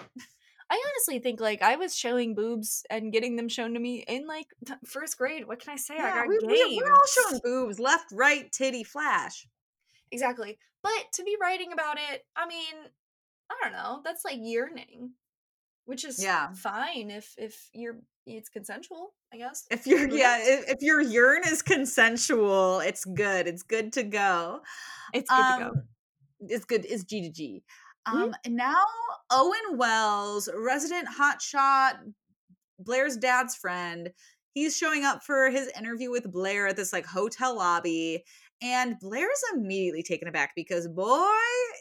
I 0.69 0.81
honestly 0.87 1.19
think 1.19 1.39
like 1.39 1.61
I 1.61 1.75
was 1.75 1.95
showing 1.95 2.35
boobs 2.35 2.83
and 2.89 3.11
getting 3.11 3.35
them 3.35 3.47
shown 3.49 3.73
to 3.73 3.79
me 3.79 4.03
in 4.07 4.27
like 4.27 4.47
first 4.85 5.17
grade. 5.17 5.47
What 5.47 5.59
can 5.59 5.73
I 5.73 5.77
say? 5.77 5.95
I 5.97 6.09
got 6.09 6.27
we, 6.27 6.39
game. 6.39 6.49
we, 6.49 6.81
we're 6.83 6.91
all 6.91 7.07
showing 7.07 7.41
boobs, 7.43 7.79
left, 7.79 8.11
right, 8.11 8.51
titty, 8.51 8.83
flash. 8.83 9.47
Exactly. 10.11 10.57
But 10.81 11.05
to 11.13 11.23
be 11.23 11.37
writing 11.41 11.71
about 11.73 11.97
it, 11.97 12.25
I 12.35 12.45
mean, 12.45 12.73
I 13.49 13.55
don't 13.61 13.73
know. 13.73 14.01
That's 14.03 14.25
like 14.25 14.37
yearning, 14.41 15.11
which 15.85 16.05
is 16.05 16.21
Yeah. 16.21 16.51
fine 16.53 17.09
if 17.09 17.33
if 17.37 17.69
you're 17.73 17.99
it's 18.25 18.49
consensual, 18.49 19.13
I 19.33 19.37
guess. 19.37 19.65
If 19.69 19.85
you're 19.85 20.07
yeah, 20.09 20.37
if, 20.41 20.69
if 20.69 20.81
your 20.81 21.01
yearn 21.01 21.41
is 21.45 21.61
consensual, 21.61 22.79
it's 22.79 23.05
good. 23.05 23.47
It's 23.47 23.63
good 23.63 23.93
to 23.93 24.03
go. 24.03 24.61
It's 25.13 25.29
good 25.29 25.35
to 25.35 25.59
go. 25.59 25.69
Um, 25.69 25.83
it's 26.39 26.65
good. 26.65 26.85
It's 26.85 27.03
G 27.03 27.21
to 27.21 27.29
G. 27.29 27.63
Mhm. 28.11 28.23
Um, 28.23 28.35
and 28.45 28.55
now 28.55 28.85
Owen 29.31 29.77
Wells, 29.77 30.49
resident 30.55 31.07
hotshot, 31.07 32.13
Blair's 32.79 33.17
dad's 33.17 33.55
friend, 33.55 34.11
he's 34.53 34.77
showing 34.77 35.05
up 35.05 35.23
for 35.23 35.49
his 35.49 35.69
interview 35.77 36.11
with 36.11 36.31
Blair 36.31 36.67
at 36.67 36.77
this 36.77 36.93
like 36.93 37.05
hotel 37.05 37.55
lobby. 37.57 38.23
And 38.61 38.99
Blair's 38.99 39.43
immediately 39.53 40.03
taken 40.03 40.27
aback 40.27 40.53
because 40.55 40.87
boy 40.87 41.29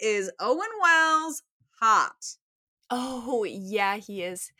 is 0.03 0.31
Owen 0.41 0.71
Wells 0.83 1.43
hot. 1.81 2.37
Oh, 2.91 3.45
yeah, 3.45 3.97
he 3.97 4.23
is. 4.23 4.51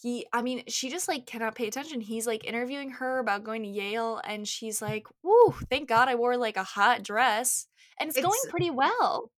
He 0.00 0.26
I 0.32 0.42
mean, 0.42 0.64
she 0.68 0.90
just 0.90 1.08
like 1.08 1.26
cannot 1.26 1.54
pay 1.54 1.66
attention. 1.68 2.00
He's 2.00 2.26
like 2.26 2.44
interviewing 2.44 2.90
her 2.90 3.18
about 3.18 3.44
going 3.44 3.62
to 3.62 3.68
Yale 3.68 4.20
and 4.24 4.46
she's 4.46 4.82
like, 4.82 5.06
"Woo, 5.22 5.52
thank 5.70 5.88
God 5.88 6.08
I 6.08 6.14
wore 6.16 6.36
like 6.36 6.56
a 6.58 6.64
hot 6.64 7.02
dress." 7.02 7.66
And 7.98 8.10
it's, 8.10 8.18
going 8.20 8.40
pretty 8.48 8.70
well. 8.70 9.30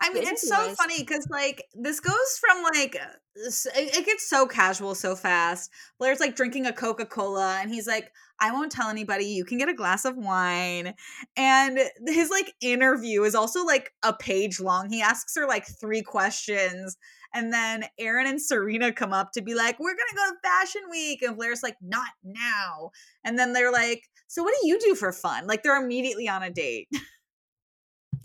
I 0.00 0.12
mean, 0.12 0.24
The 0.24 0.30
it's 0.30 0.48
so 0.48 0.74
funny 0.74 1.00
because 1.00 1.26
like 1.30 1.64
this 1.74 2.00
goes 2.00 2.38
from 2.40 2.62
like 2.62 2.96
uh, 2.96 3.16
it, 3.36 3.96
it 3.98 4.06
gets 4.06 4.28
so 4.28 4.46
casual 4.46 4.94
so 4.94 5.16
fast. 5.16 5.70
Blair's 5.98 6.20
like 6.20 6.36
drinking 6.36 6.66
a 6.66 6.72
Coca 6.72 7.06
Cola, 7.06 7.58
and 7.60 7.70
he's 7.70 7.86
like, 7.86 8.12
"I 8.40 8.52
won't 8.52 8.72
tell 8.72 8.88
anybody. 8.88 9.26
You 9.26 9.44
can 9.44 9.58
get 9.58 9.68
a 9.68 9.74
glass 9.74 10.04
of 10.04 10.16
wine." 10.16 10.94
And 11.36 11.78
his 12.06 12.30
like 12.30 12.52
interview 12.60 13.22
is 13.24 13.34
also 13.34 13.64
like 13.64 13.92
a 14.02 14.12
page 14.12 14.60
long. 14.60 14.90
He 14.90 15.02
asks 15.02 15.34
her 15.36 15.46
like 15.46 15.66
three 15.66 16.02
questions, 16.02 16.96
and 17.34 17.52
then 17.52 17.84
Aaron 17.98 18.26
and 18.26 18.40
Serena 18.40 18.92
come 18.92 19.12
up 19.12 19.32
to 19.32 19.42
be 19.42 19.54
like, 19.54 19.78
"We're 19.78 19.96
gonna 19.96 20.16
go 20.16 20.30
to 20.32 20.48
Fashion 20.48 20.82
Week," 20.90 21.22
and 21.22 21.36
Blair's 21.36 21.62
like, 21.62 21.76
"Not 21.82 22.10
now." 22.24 22.90
And 23.24 23.38
then 23.38 23.52
they're 23.52 23.72
like, 23.72 24.02
"So 24.26 24.42
what 24.42 24.54
do 24.60 24.68
you 24.68 24.78
do 24.80 24.94
for 24.94 25.12
fun?" 25.12 25.46
Like 25.46 25.62
they're 25.62 25.82
immediately 25.82 26.28
on 26.28 26.42
a 26.42 26.50
date. 26.50 26.88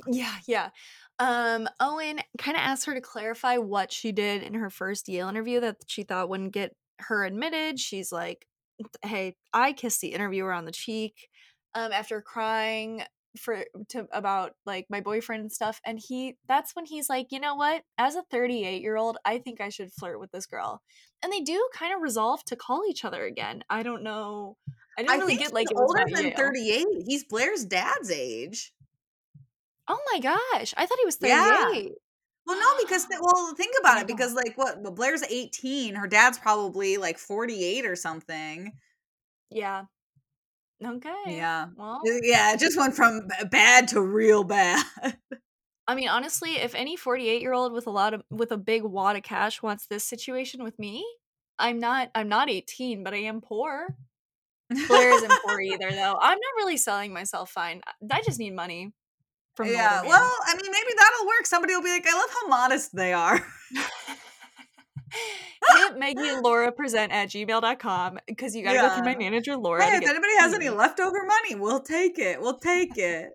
Yeah, 0.07 0.35
yeah. 0.47 0.69
Um, 1.21 1.69
Owen 1.79 2.19
kind 2.37 2.57
of 2.57 2.61
asked 2.61 2.85
her 2.85 2.93
to 2.93 3.01
clarify 3.01 3.57
what 3.57 3.91
she 3.91 4.11
did 4.11 4.41
in 4.41 4.55
her 4.55 4.69
first 4.69 5.07
Yale 5.07 5.29
interview 5.29 5.59
that 5.59 5.77
she 5.87 6.03
thought 6.03 6.29
wouldn't 6.29 6.53
get 6.53 6.75
her 6.99 7.23
admitted. 7.23 7.79
She's 7.79 8.11
like, 8.11 8.47
hey, 9.03 9.35
I 9.53 9.73
kissed 9.73 10.01
the 10.01 10.13
interviewer 10.13 10.51
on 10.51 10.65
the 10.65 10.71
cheek 10.71 11.29
um 11.75 11.91
after 11.91 12.21
crying 12.21 13.03
for 13.37 13.63
to 13.87 14.07
about 14.11 14.51
like 14.65 14.85
my 14.89 14.99
boyfriend 14.99 15.41
and 15.41 15.51
stuff 15.51 15.79
and 15.85 15.99
he 16.05 16.35
that's 16.49 16.75
when 16.75 16.85
he's 16.85 17.07
like 17.07 17.27
you 17.31 17.39
know 17.39 17.55
what 17.55 17.83
as 17.97 18.15
a 18.15 18.23
38 18.29 18.81
year 18.81 18.97
old 18.97 19.17
i 19.23 19.37
think 19.37 19.61
i 19.61 19.69
should 19.69 19.91
flirt 19.93 20.19
with 20.19 20.31
this 20.31 20.45
girl 20.45 20.81
and 21.23 21.31
they 21.31 21.39
do 21.39 21.69
kind 21.73 21.93
of 21.95 22.01
resolve 22.01 22.43
to 22.43 22.57
call 22.57 22.83
each 22.89 23.05
other 23.05 23.23
again 23.23 23.63
i 23.69 23.83
don't 23.83 24.03
know 24.03 24.57
i 24.97 25.01
didn't 25.01 25.11
I 25.11 25.15
really 25.15 25.37
think 25.37 25.47
get 25.47 25.53
like 25.53 25.67
he's 25.69 25.79
older 25.79 26.03
than 26.13 26.25
Yale. 26.25 26.35
38. 26.35 26.85
He's 27.07 27.23
Blair's 27.23 27.63
dad's 27.63 28.11
age. 28.11 28.73
Oh 29.91 29.99
my 30.13 30.19
gosh 30.19 30.73
i 30.77 30.85
thought 30.85 30.97
he 30.99 31.05
was 31.05 31.17
38. 31.17 31.33
Yeah. 31.35 31.65
38 31.71 31.91
Well, 32.47 32.57
no, 32.59 32.83
because 32.83 33.05
th- 33.05 33.19
well, 33.21 33.53
think 33.55 33.75
about 33.79 34.01
it. 34.01 34.07
Because 34.07 34.33
like, 34.33 34.57
what? 34.57 34.81
Blair's 34.95 35.23
eighteen. 35.29 35.93
Her 35.95 36.07
dad's 36.07 36.39
probably 36.39 36.97
like 36.97 37.19
forty-eight 37.19 37.85
or 37.85 37.95
something. 37.95 38.71
yeah 39.51 39.83
okay 40.83 41.23
Yeah, 41.27 41.67
well 41.77 42.01
yeah. 42.23 42.53
It 42.53 42.59
just 42.59 42.77
went 42.77 42.95
from 42.95 43.27
bad 43.51 43.87
to 43.89 44.01
real 44.01 44.43
bad. 44.43 44.83
I 45.87 45.95
mean, 45.95 46.07
honestly, 46.09 46.51
if 46.57 46.73
any 46.75 46.95
48 46.95 47.41
year 47.41 47.53
old 47.53 47.73
with 47.73 47.85
a 47.87 47.91
lot 47.91 48.13
of 48.13 48.23
with 48.31 48.51
a 48.51 48.57
big 48.57 48.83
wad 48.83 49.15
of 49.17 49.23
cash 49.23 49.61
wants 49.61 49.85
this 49.87 50.03
situation 50.03 50.63
with 50.63 50.77
me, 50.79 51.05
I'm 51.59 51.79
not 51.79 52.09
I'm 52.15 52.29
not 52.29 52.49
18, 52.49 53.03
but 53.03 53.13
I 53.13 53.17
am 53.17 53.41
poor. 53.41 53.87
Blair 54.87 55.13
isn't 55.15 55.31
poor 55.45 55.59
either 55.71 55.91
though. 55.91 56.17
I'm 56.19 56.39
not 56.39 56.53
really 56.57 56.77
selling 56.77 57.13
myself 57.13 57.51
fine. 57.51 57.81
I 58.09 58.21
just 58.21 58.39
need 58.39 58.55
money 58.55 58.93
from 59.55 59.67
yeah. 59.67 60.01
Well, 60.03 60.31
I 60.45 60.55
mean, 60.55 60.71
maybe 60.71 60.93
that'll 60.97 61.27
work. 61.27 61.45
Somebody 61.45 61.75
will 61.75 61.83
be 61.83 61.89
like, 61.89 62.05
"I 62.07 62.13
love 62.13 62.29
how 62.31 62.47
modest 62.47 62.95
they 62.95 63.13
are." 63.13 63.37
Hit 65.77 65.97
Meggie 65.97 66.29
and 66.29 66.43
Laura 66.43 66.71
present 66.71 67.11
at 67.11 67.29
gmail.com 67.29 68.19
because 68.27 68.55
you 68.55 68.63
gotta 68.63 68.79
go 68.79 68.95
through 68.95 69.05
my 69.05 69.15
manager 69.15 69.57
Laura. 69.57 69.83
Hey, 69.83 69.97
if 69.97 70.09
anybody 70.09 70.33
has 70.39 70.53
any 70.53 70.69
leftover 70.69 71.25
money, 71.25 71.55
we'll 71.55 71.81
take 71.81 72.17
it. 72.17 72.39
We'll 72.41 72.59
take 72.59 72.97
it. 72.97 73.31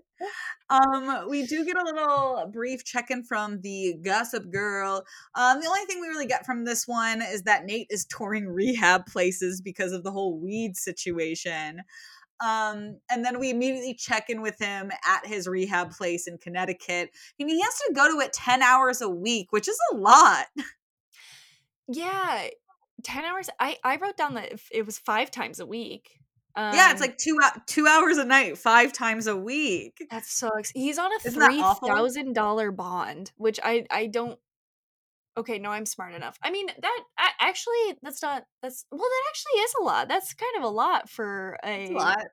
Um, 0.68 1.28
we 1.28 1.46
do 1.46 1.64
get 1.64 1.76
a 1.76 1.84
little 1.84 2.50
brief 2.52 2.84
check-in 2.84 3.22
from 3.22 3.60
the 3.60 3.94
Gossip 4.02 4.50
Girl. 4.50 5.04
Um, 5.34 5.60
the 5.60 5.68
only 5.68 5.84
thing 5.84 6.00
we 6.00 6.08
really 6.08 6.26
get 6.26 6.44
from 6.44 6.64
this 6.64 6.88
one 6.88 7.22
is 7.22 7.42
that 7.42 7.66
Nate 7.66 7.86
is 7.90 8.04
touring 8.06 8.48
rehab 8.48 9.06
places 9.06 9.60
because 9.60 9.92
of 9.92 10.02
the 10.02 10.10
whole 10.10 10.38
weed 10.38 10.76
situation. 10.76 11.82
Um, 12.44 12.98
and 13.10 13.24
then 13.24 13.38
we 13.38 13.50
immediately 13.50 13.94
check 13.94 14.28
in 14.28 14.42
with 14.42 14.58
him 14.58 14.90
at 15.06 15.26
his 15.26 15.46
rehab 15.48 15.90
place 15.90 16.26
in 16.26 16.38
Connecticut. 16.38 17.10
I 17.40 17.44
mean, 17.44 17.56
he 17.56 17.62
has 17.62 17.74
to 17.86 17.92
go 17.94 18.10
to 18.12 18.20
it 18.20 18.32
10 18.32 18.62
hours 18.62 19.00
a 19.00 19.08
week, 19.08 19.52
which 19.52 19.68
is 19.68 19.78
a 19.92 19.96
lot. 19.96 20.46
Yeah. 21.88 22.48
10 23.04 23.24
hours. 23.24 23.48
I, 23.60 23.78
I 23.84 23.96
wrote 23.96 24.16
down 24.16 24.34
that 24.34 24.60
it 24.72 24.84
was 24.84 24.98
five 24.98 25.30
times 25.30 25.60
a 25.60 25.66
week. 25.66 26.10
Um, 26.56 26.74
yeah, 26.74 26.90
it's 26.90 27.02
like 27.02 27.18
two 27.18 27.38
two 27.66 27.86
hours 27.86 28.16
a 28.16 28.24
night, 28.24 28.56
five 28.56 28.90
times 28.90 29.26
a 29.26 29.36
week. 29.36 30.02
That 30.10 30.24
sucks. 30.24 30.70
He's 30.70 30.98
on 30.98 31.12
a 31.12 31.16
Isn't 31.16 31.32
three 31.34 31.62
thousand 31.86 32.32
dollar 32.32 32.70
bond, 32.70 33.30
which 33.36 33.60
I 33.62 33.84
I 33.90 34.06
don't. 34.06 34.38
Okay, 35.38 35.58
no, 35.58 35.70
I'm 35.70 35.86
smart 35.86 36.14
enough. 36.14 36.38
I 36.42 36.50
mean 36.50 36.66
that 36.66 37.00
I, 37.18 37.30
actually 37.40 37.98
that's 38.02 38.22
not 38.22 38.44
that's 38.62 38.86
well 38.90 39.00
that 39.00 39.22
actually 39.30 39.60
is 39.60 39.74
a 39.80 39.82
lot. 39.82 40.08
That's 40.08 40.32
kind 40.34 40.56
of 40.56 40.62
a 40.64 40.68
lot 40.68 41.10
for 41.10 41.58
a, 41.64 41.90
a 41.90 41.92
lot. 41.92 42.24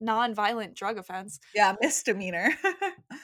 non-violent 0.00 0.74
drug 0.74 0.98
offense. 0.98 1.40
Yeah, 1.54 1.74
misdemeanor. 1.80 2.50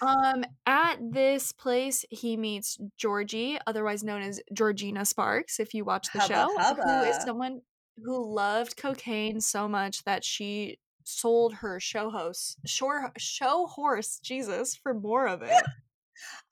Um, 0.01 0.45
at 0.67 0.97
this 1.01 1.53
place, 1.53 2.05
he 2.11 2.37
meets 2.37 2.77
Georgie, 2.99 3.57
otherwise 3.69 4.03
known 4.03 4.21
as 4.21 4.41
Georgina 4.53 5.05
Sparks. 5.05 5.61
If 5.61 5.75
you 5.75 5.85
watch 5.85 6.09
the 6.13 6.19
Hubba 6.19 6.83
show, 6.83 6.83
who 6.83 7.09
is 7.09 7.23
someone 7.23 7.61
who 8.03 8.35
loved 8.35 8.77
cocaine 8.77 9.41
so 9.41 9.69
much 9.69 10.03
that 10.03 10.25
she 10.25 10.79
sold 11.05 11.55
her 11.55 11.79
show 11.79 12.11
host, 12.11 12.59
shore, 12.67 13.13
show 13.17 13.67
horse, 13.67 14.19
Jesus, 14.25 14.75
for 14.75 14.93
more 14.93 15.29
of 15.29 15.43
it. 15.43 15.63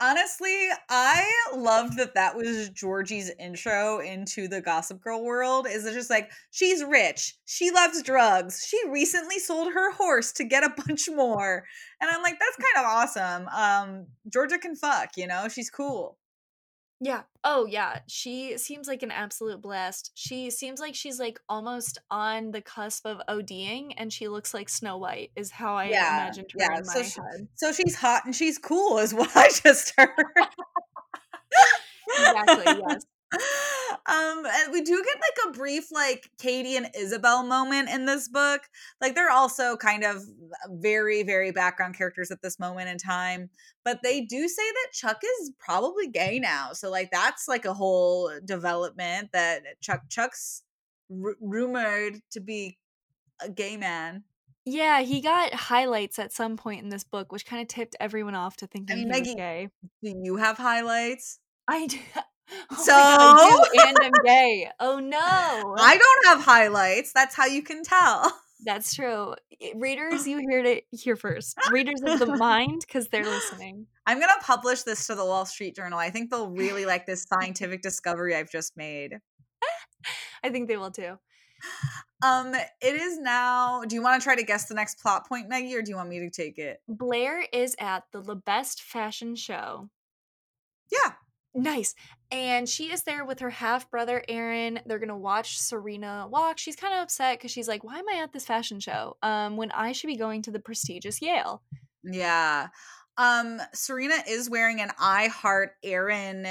Honestly, 0.01 0.69
I 0.89 1.31
loved 1.55 1.97
that 1.99 2.15
that 2.15 2.37
was 2.37 2.71
Georgie's 2.71 3.31
intro 3.39 4.01
into 4.01 4.49
the 4.49 4.61
Gossip 4.61 5.01
Girl 5.01 5.23
world. 5.25 5.67
Is 5.69 5.85
it 5.85 5.93
just 5.93 6.11
like 6.11 6.31
she's 6.51 6.83
rich, 6.85 7.37
she 7.45 7.71
loves 7.71 8.03
drugs, 8.03 8.65
she 8.67 8.79
recently 8.89 9.39
sold 9.39 9.73
her 9.73 9.93
horse 9.93 10.33
to 10.33 10.45
get 10.45 10.65
a 10.65 10.75
bunch 10.87 11.09
more, 11.11 11.65
and 12.01 12.11
I'm 12.11 12.23
like, 12.23 12.39
that's 12.39 12.57
kind 12.57 12.85
of 12.85 12.91
awesome. 12.91 13.49
Um, 13.49 14.07
Georgia 14.33 14.59
can 14.59 14.77
fuck, 14.77 15.11
you 15.17 15.27
know, 15.27 15.49
she's 15.49 15.71
cool. 15.71 16.17
Yeah. 17.01 17.23
Oh, 17.45 17.65
yeah. 17.67 18.01
She 18.09 18.59
seems 18.59 18.87
like 18.87 19.03
an 19.03 19.11
absolute 19.11 19.63
blast. 19.63 20.11
She 20.15 20.51
seems 20.51 20.81
like 20.81 20.95
she's 20.95 21.19
like 21.19 21.41
almost 21.49 21.99
on 22.11 22.51
the 22.51 22.61
cusp 22.61 23.07
of 23.07 23.23
ODing, 23.29 23.95
and 23.97 24.13
she 24.13 24.29
looks 24.29 24.53
like 24.53 24.69
Snow 24.69 24.99
White. 24.99 25.31
Is 25.35 25.51
how 25.51 25.77
I 25.77 25.87
Yeah, 25.87 26.23
imagined 26.25 26.51
her 26.53 26.59
yeah. 26.61 26.77
in 26.79 26.85
my 26.87 26.93
So 26.93 27.03
she, 27.03 27.21
head. 27.21 27.49
so 27.55 27.73
she's 27.73 27.95
hot 27.97 28.27
and 28.27 28.37
she's 28.37 28.59
cool, 28.59 28.99
is 28.99 29.15
what 29.15 29.31
I 29.37 29.49
just 29.49 29.95
heard. 29.97 30.11
Exactly. 32.19 32.65
Yes. 32.89 33.05
Um 33.33 34.45
and 34.45 34.73
we 34.73 34.83
do 34.83 34.97
get 35.05 35.17
like 35.17 35.49
a 35.49 35.57
brief 35.57 35.93
like 35.93 36.31
katie 36.39 36.77
and 36.77 36.89
isabel 36.99 37.45
moment 37.45 37.89
in 37.89 38.07
this 38.07 38.29
book 38.29 38.63
like 39.01 39.15
they're 39.15 39.31
also 39.31 39.77
kind 39.77 40.05
of 40.05 40.23
very 40.71 41.23
very 41.23 41.53
background 41.53 41.97
characters 41.97 42.31
at 42.31 42.43
this 42.43 42.59
moment 42.59 42.89
in 42.89 42.99
time 42.99 43.51
but 43.85 44.01
they 44.03 44.23
do 44.23 44.49
say 44.49 44.63
that 44.63 44.93
chuck 44.93 45.19
is 45.41 45.53
probably 45.59 46.09
gay 46.09 46.39
now 46.41 46.73
so 46.73 46.91
like 46.91 47.11
that's 47.13 47.47
like 47.47 47.65
a 47.65 47.75
whole 47.75 48.33
development 48.45 49.31
that 49.33 49.63
chuck 49.81 50.03
chuck's 50.09 50.63
r- 51.11 51.37
rumored 51.41 52.21
to 52.31 52.41
be 52.41 52.79
a 53.41 53.49
gay 53.49 53.77
man 53.77 54.25
Yeah, 54.65 55.01
he 55.01 55.21
got 55.21 55.55
highlights 55.55 56.19
at 56.19 56.33
some 56.33 56.57
point 56.57 56.83
in 56.83 56.91
this 56.91 57.03
book, 57.05 57.33
which 57.33 57.47
kind 57.47 57.63
of 57.63 57.69
tipped 57.69 57.97
everyone 57.99 58.35
off 58.35 58.57
to 58.59 58.67
thinking 58.67 58.97
mean, 58.97 59.07
he 59.07 59.21
was 59.21 59.29
Meggie, 59.29 59.35
gay. 59.37 59.69
do 60.03 60.15
you 60.23 60.37
have 60.37 60.59
highlights 60.59 61.39
I 61.69 61.87
do. 61.87 61.99
Oh 62.73 62.83
so 62.83 62.93
my 62.93 63.17
god, 63.17 63.69
and 63.89 63.97
I'm 64.03 64.25
gay. 64.25 64.69
Oh 64.81 64.99
no. 64.99 65.77
i 65.79 65.97
don't 65.97 66.27
have 66.27 66.45
highlights 66.45 67.13
that's 67.13 67.35
how 67.35 67.47
you 67.47 67.63
can 67.63 67.83
tell 67.83 68.33
That's 68.65 68.95
true. 68.95 69.35
Readers, 69.75 70.27
you 70.27 70.47
heard 70.51 70.67
it 70.67 70.85
here 70.91 71.17
first. 71.17 71.57
Readers 71.71 72.03
of 72.03 72.19
the 72.19 72.37
mind, 72.37 72.85
because 72.87 73.09
they're 73.09 73.25
listening. 73.25 73.87
I'm 74.07 74.21
gonna 74.21 74.33
publish 74.43 74.83
this 74.83 75.07
to 75.07 75.15
the 75.15 75.25
Wall 75.25 75.47
Street 75.47 75.75
Journal. 75.75 75.99
I 75.99 76.11
think 76.11 76.31
they'll 76.31 76.51
really 76.51 76.85
like 76.85 77.07
this 77.07 77.25
scientific 77.25 77.83
discovery 77.83 78.35
I've 78.35 78.51
just 78.51 78.77
made. 78.77 79.19
I 80.43 80.51
think 80.51 80.69
they 80.69 80.77
will 80.77 80.91
too. 80.91 81.19
Um, 82.23 82.55
it 82.55 82.95
is 82.95 83.19
now. 83.19 83.83
Do 83.85 83.95
you 83.95 84.03
want 84.03 84.21
to 84.21 84.23
try 84.23 84.37
to 84.37 84.43
guess 84.43 84.67
the 84.67 84.75
next 84.75 85.01
plot 85.01 85.27
point, 85.27 85.49
Meggie, 85.49 85.75
or 85.75 85.81
do 85.81 85.89
you 85.89 85.97
want 85.97 86.11
me 86.11 86.19
to 86.19 86.29
take 86.29 86.59
it? 86.59 86.83
Blair 86.87 87.47
is 87.51 87.75
at 87.81 88.03
the 88.13 88.21
Best 88.35 88.83
fashion 88.83 89.35
show. 89.35 89.89
Nice. 91.55 91.95
And 92.31 92.69
she 92.69 92.93
is 92.93 93.03
there 93.03 93.25
with 93.25 93.41
her 93.41 93.51
half 93.51 93.91
brother, 93.91 94.23
Aaron. 94.29 94.81
They're 94.87 95.01
going 95.01 95.09
to 95.09 95.17
watch 95.17 95.59
Serena 95.59 96.29
walk. 96.31 96.59
She's 96.59 96.77
kind 96.77 96.95
of 96.95 97.01
upset 97.01 97.39
because 97.39 97.51
she's 97.51 97.67
like, 97.67 97.83
why 97.83 97.99
am 97.99 98.09
I 98.09 98.23
at 98.23 98.33
this 98.33 98.45
fashion 98.45 98.79
show 98.79 99.17
um, 99.23 99.57
when 99.57 99.73
I 99.73 99.93
should 99.93 100.07
be 100.07 100.17
going 100.17 100.43
to 100.43 100.53
the 100.53 100.61
prestigious 100.61 101.21
Yale? 101.21 101.63
Yeah. 102.05 102.69
Um, 103.17 103.61
Serena 103.75 104.15
is 104.29 104.49
wearing 104.49 104.81
an 104.81 104.91
I 104.99 105.27
Heart 105.27 105.73
Aaron 105.83 106.47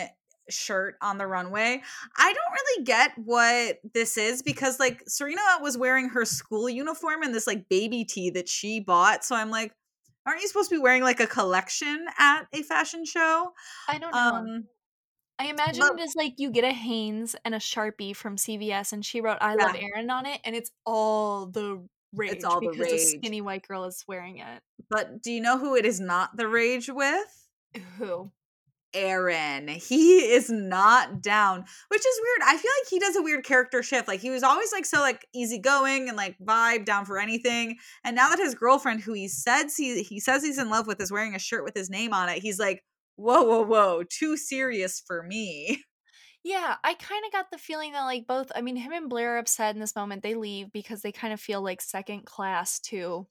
shirt 0.49 0.95
on 1.01 1.17
the 1.17 1.27
runway. 1.27 1.81
I 2.17 2.33
don't 2.33 2.53
really 2.53 2.83
get 2.83 3.11
what 3.17 3.79
this 3.93 4.17
is 4.17 4.41
because 4.41 4.79
like 4.79 5.03
Serena 5.07 5.41
was 5.61 5.77
wearing 5.77 6.09
her 6.09 6.25
school 6.25 6.69
uniform 6.69 7.23
and 7.23 7.33
this 7.33 7.47
like 7.47 7.69
baby 7.69 8.03
tee 8.03 8.31
that 8.31 8.49
she 8.49 8.79
bought. 8.79 9.23
So 9.23 9.35
I'm 9.35 9.51
like, 9.51 9.71
aren't 10.25 10.41
you 10.41 10.47
supposed 10.47 10.69
to 10.69 10.75
be 10.75 10.81
wearing 10.81 11.03
like 11.03 11.19
a 11.19 11.27
collection 11.27 12.05
at 12.17 12.43
a 12.53 12.63
fashion 12.63 13.05
show? 13.05 13.53
I 13.87 13.97
don't 13.97 14.11
know. 14.11 14.17
Um 14.17 14.63
I 15.39 15.45
imagine 15.45 15.79
but- 15.87 15.99
it 15.99 16.03
is 16.03 16.15
like 16.15 16.33
you 16.37 16.51
get 16.51 16.63
a 16.65 16.71
Hanes 16.71 17.35
and 17.45 17.55
a 17.55 17.59
Sharpie 17.59 18.15
from 18.15 18.35
CVS 18.35 18.91
and 18.93 19.05
she 19.05 19.21
wrote 19.21 19.37
I 19.41 19.55
love 19.55 19.75
Aaron 19.79 20.09
on 20.09 20.25
it 20.25 20.41
and 20.43 20.55
it's 20.55 20.71
all 20.85 21.45
the 21.47 21.87
rage 22.13 22.31
It's 22.33 22.43
all 22.45 22.59
the 22.59 22.69
because 22.69 22.91
rage. 22.91 23.01
skinny 23.01 23.39
white 23.41 23.65
girl 23.67 23.85
is 23.85 24.03
wearing 24.07 24.37
it. 24.37 24.61
But 24.89 25.21
do 25.21 25.31
you 25.31 25.41
know 25.41 25.57
who 25.57 25.75
it 25.75 25.85
is 25.85 25.99
not 25.99 26.35
the 26.35 26.47
rage 26.47 26.89
with? 26.89 27.47
Who? 27.97 28.31
Aaron. 28.93 29.67
He 29.67 30.17
is 30.33 30.49
not 30.49 31.21
down, 31.21 31.63
which 31.89 31.99
is 32.01 32.19
weird. 32.23 32.41
I 32.51 32.57
feel 32.57 32.71
like 32.81 32.89
he 32.89 32.97
does 32.99 33.15
a 33.15 33.21
weird 33.21 33.45
character 33.45 33.83
shift. 33.83 34.07
Like 34.07 34.19
he 34.19 34.31
was 34.31 34.41
always 34.41 34.71
like 34.71 34.85
so 34.85 34.99
like 34.99 35.27
easygoing 35.33 36.07
and 36.09 36.17
like 36.17 36.35
vibe 36.43 36.85
down 36.85 37.05
for 37.05 37.19
anything. 37.19 37.77
And 38.03 38.15
now 38.15 38.29
that 38.29 38.39
his 38.39 38.55
girlfriend, 38.55 39.01
who 39.01 39.13
he 39.13 39.27
says 39.27 39.75
he 39.77 40.01
he 40.01 40.19
says 40.19 40.43
he's 40.43 40.57
in 40.57 40.69
love 40.71 40.87
with, 40.87 40.99
is 40.99 41.11
wearing 41.11 41.35
a 41.35 41.39
shirt 41.39 41.63
with 41.63 41.75
his 41.75 41.89
name 41.91 42.13
on 42.13 42.29
it, 42.29 42.39
he's 42.41 42.57
like, 42.57 42.83
whoa, 43.19 43.43
whoa, 43.43 43.63
whoa, 43.63 44.03
too 44.03 44.37
serious 44.37 45.01
for 45.05 45.23
me. 45.23 45.83
Yeah, 46.43 46.77
I 46.83 46.93
kind 46.93 47.25
of 47.25 47.31
got 47.31 47.51
the 47.51 47.57
feeling 47.57 47.91
that 47.93 48.03
like 48.03 48.25
both 48.27 48.51
I 48.55 48.61
mean 48.61 48.75
him 48.77 48.91
and 48.93 49.09
Blair 49.09 49.35
are 49.35 49.37
upset 49.39 49.75
in 49.75 49.81
this 49.81 49.95
moment. 49.95 50.23
They 50.23 50.35
leave 50.35 50.71
because 50.71 51.01
they 51.01 51.11
kind 51.11 51.33
of 51.33 51.41
feel 51.41 51.61
like 51.61 51.81
second 51.81 52.25
class 52.25 52.79
to 52.81 53.27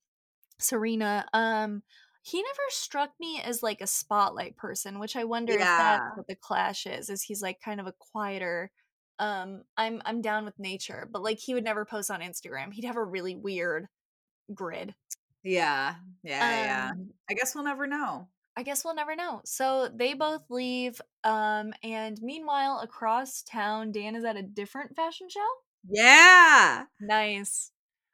Serena. 0.61 1.27
Um 1.35 1.83
he 2.23 2.43
never 2.43 2.63
struck 2.71 3.13
me 3.21 3.41
as 3.43 3.63
like 3.63 3.81
a 3.83 3.87
spotlight 3.89 4.57
person, 4.57 4.99
which 5.01 5.17
I 5.17 5.25
wonder 5.25 5.59
if 5.59 5.71
that's 5.77 6.05
what 6.15 6.27
the 6.29 6.37
clash 6.37 6.87
is. 6.87 7.11
Is 7.11 7.23
he's 7.23 7.43
like 7.43 7.61
kind 7.65 7.81
of 7.81 7.87
a 7.87 7.95
quieter 7.99 8.73
um 9.19 9.65
I'm 9.77 10.03
I'm 10.07 10.23
down 10.23 10.45
with 10.47 10.59
nature, 10.59 11.09
but 11.13 11.23
like 11.23 11.39
he 11.41 11.55
would 11.55 11.65
never 11.65 11.85
post 11.87 12.11
on 12.11 12.21
Instagram. 12.23 12.73
He'd 12.75 12.87
have 12.87 12.97
a 12.97 13.05
really 13.05 13.37
weird 13.37 13.89
grid. 14.55 14.95
Yeah. 15.43 15.97
Yeah, 16.23 16.55
yeah. 16.55 16.93
Um 16.93 17.15
I 17.31 17.35
guess 17.35 17.55
we'll 17.55 17.65
never 17.65 17.87
know. 17.87 18.29
I 18.59 18.65
guess 18.65 18.85
we'll 18.85 18.97
never 18.97 19.15
know. 19.15 19.41
So 19.45 19.89
they 19.95 20.15
both 20.15 20.43
leave 20.51 21.01
um 21.23 21.73
and 21.85 22.19
meanwhile 22.21 22.81
across 22.81 23.43
town 23.43 23.93
Dan 23.93 24.17
is 24.17 24.25
at 24.25 24.37
a 24.37 24.43
different 24.43 24.97
fashion 24.97 25.29
show. 25.31 25.47
Yeah. 25.89 26.87
Nice. 27.01 27.71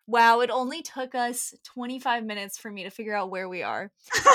Wow, 0.06 0.40
it 0.40 0.50
only 0.50 0.82
took 0.82 1.14
us 1.14 1.54
25 1.64 2.24
minutes 2.24 2.58
for 2.58 2.70
me 2.70 2.82
to 2.82 2.90
figure 2.90 3.16
out 3.16 3.30
where 3.30 3.48
we 3.48 3.62
are. 3.62 3.90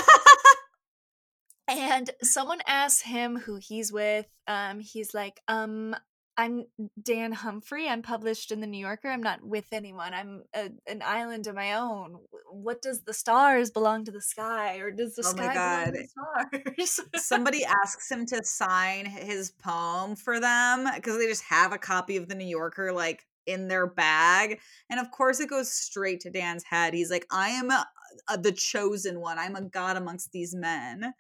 And 1.70 2.10
someone 2.24 2.62
asks 2.66 3.02
him 3.02 3.38
who 3.38 3.58
he's 3.58 3.92
with. 3.92 4.26
Um, 4.48 4.80
he's 4.80 5.14
like, 5.14 5.40
um, 5.48 5.96
I'm 6.40 6.68
Dan 7.04 7.34
Humphrey. 7.34 7.90
I'm 7.90 8.02
published 8.02 8.54
in 8.54 8.62
the 8.62 8.68
New 8.68 8.78
Yorker. 8.78 9.10
I'm 9.10 9.22
not 9.22 9.44
with 9.44 9.66
anyone. 9.74 10.14
I'm 10.14 10.44
a, 10.56 10.70
an 10.88 11.02
island 11.04 11.48
of 11.48 11.56
my 11.56 11.74
own. 11.74 12.18
What 12.50 12.82
does 12.82 13.02
the 13.02 13.14
stars 13.14 13.72
belong 13.72 14.06
to 14.06 14.12
the 14.12 14.22
sky, 14.22 14.78
or 14.78 14.90
does 14.90 15.16
the 15.16 15.24
Oh 15.26 15.32
sky 15.32 15.54
belong 15.54 15.86
to 15.88 16.72
the 16.78 16.88
stars? 16.88 17.26
Somebody 17.26 17.66
asks 17.66 18.10
him 18.10 18.26
to 18.28 18.42
sign 18.46 19.06
his 19.06 19.52
poem 19.52 20.16
for 20.16 20.40
them 20.40 20.88
because 20.96 21.18
they 21.18 21.28
just 21.28 21.44
have 21.44 21.74
a 21.74 21.78
copy 21.78 22.16
of 22.16 22.30
the 22.30 22.36
New 22.36 22.48
Yorker 22.48 22.94
like 22.94 23.28
in 23.46 23.68
their 23.68 23.88
bag. 23.88 24.62
And 24.90 24.98
of 24.98 25.12
course, 25.12 25.42
it 25.42 25.50
goes 25.50 25.70
straight 25.70 26.22
to 26.22 26.30
Dan's 26.30 26.64
head. 26.64 26.94
He's 26.94 27.12
like, 27.12 27.26
I 27.30 27.50
am 27.50 27.70
a, 27.70 27.86
a, 28.30 28.38
the 28.38 28.54
chosen 28.54 29.20
one. 29.20 29.38
I'm 29.38 29.58
a 29.58 29.62
god 29.62 29.98
amongst 29.98 30.32
these 30.32 30.56
men. 30.56 31.14